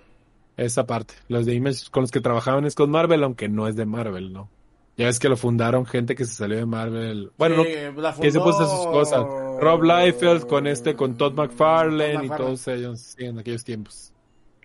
[0.57, 1.13] esa parte.
[1.29, 4.33] Los de Image con los que trabajaban es con Marvel, aunque no es de Marvel,
[4.33, 4.49] ¿no?
[4.97, 7.31] Ya ves que lo fundaron gente que se salió de Marvel.
[7.37, 9.25] Bueno, Sí, no, la que se puso sus cosas.
[9.61, 12.37] Rob Liefeld con este, con Todd McFarlane Todd y McFarlane.
[12.37, 14.11] todos ellos, sí, en aquellos tiempos.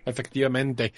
[0.03, 0.91] Efectivamente.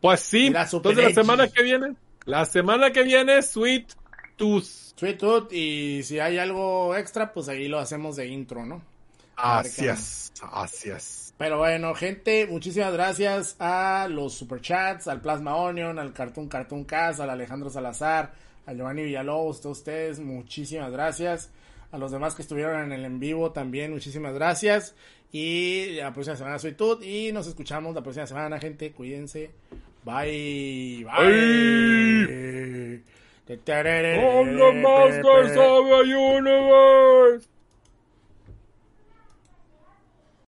[0.00, 1.94] Pues sí, super entonces la semana que viene,
[2.24, 3.92] la semana que viene, Sweet
[4.36, 4.64] Tooth.
[4.96, 8.82] Sweet Tooth, y si hay algo extra, pues ahí lo hacemos de intro, ¿no?
[9.36, 11.34] A Así es, así es.
[11.38, 17.20] Pero bueno, gente, muchísimas gracias a los superchats, al Plasma Onion, al Cartoon Cartoon Cast,
[17.20, 18.34] al Alejandro Salazar,
[18.66, 21.50] a Giovanni Villalobos, todos ustedes, muchísimas gracias.
[21.90, 24.94] A los demás que estuvieron en el en vivo también, muchísimas gracias.
[25.30, 28.92] Y la próxima semana soy Tut y nos escuchamos la próxima semana, gente.
[28.92, 29.50] Cuídense.
[30.08, 31.04] Bye.
[31.04, 31.18] Bye.
[34.16, 37.46] I'm the master of the universe.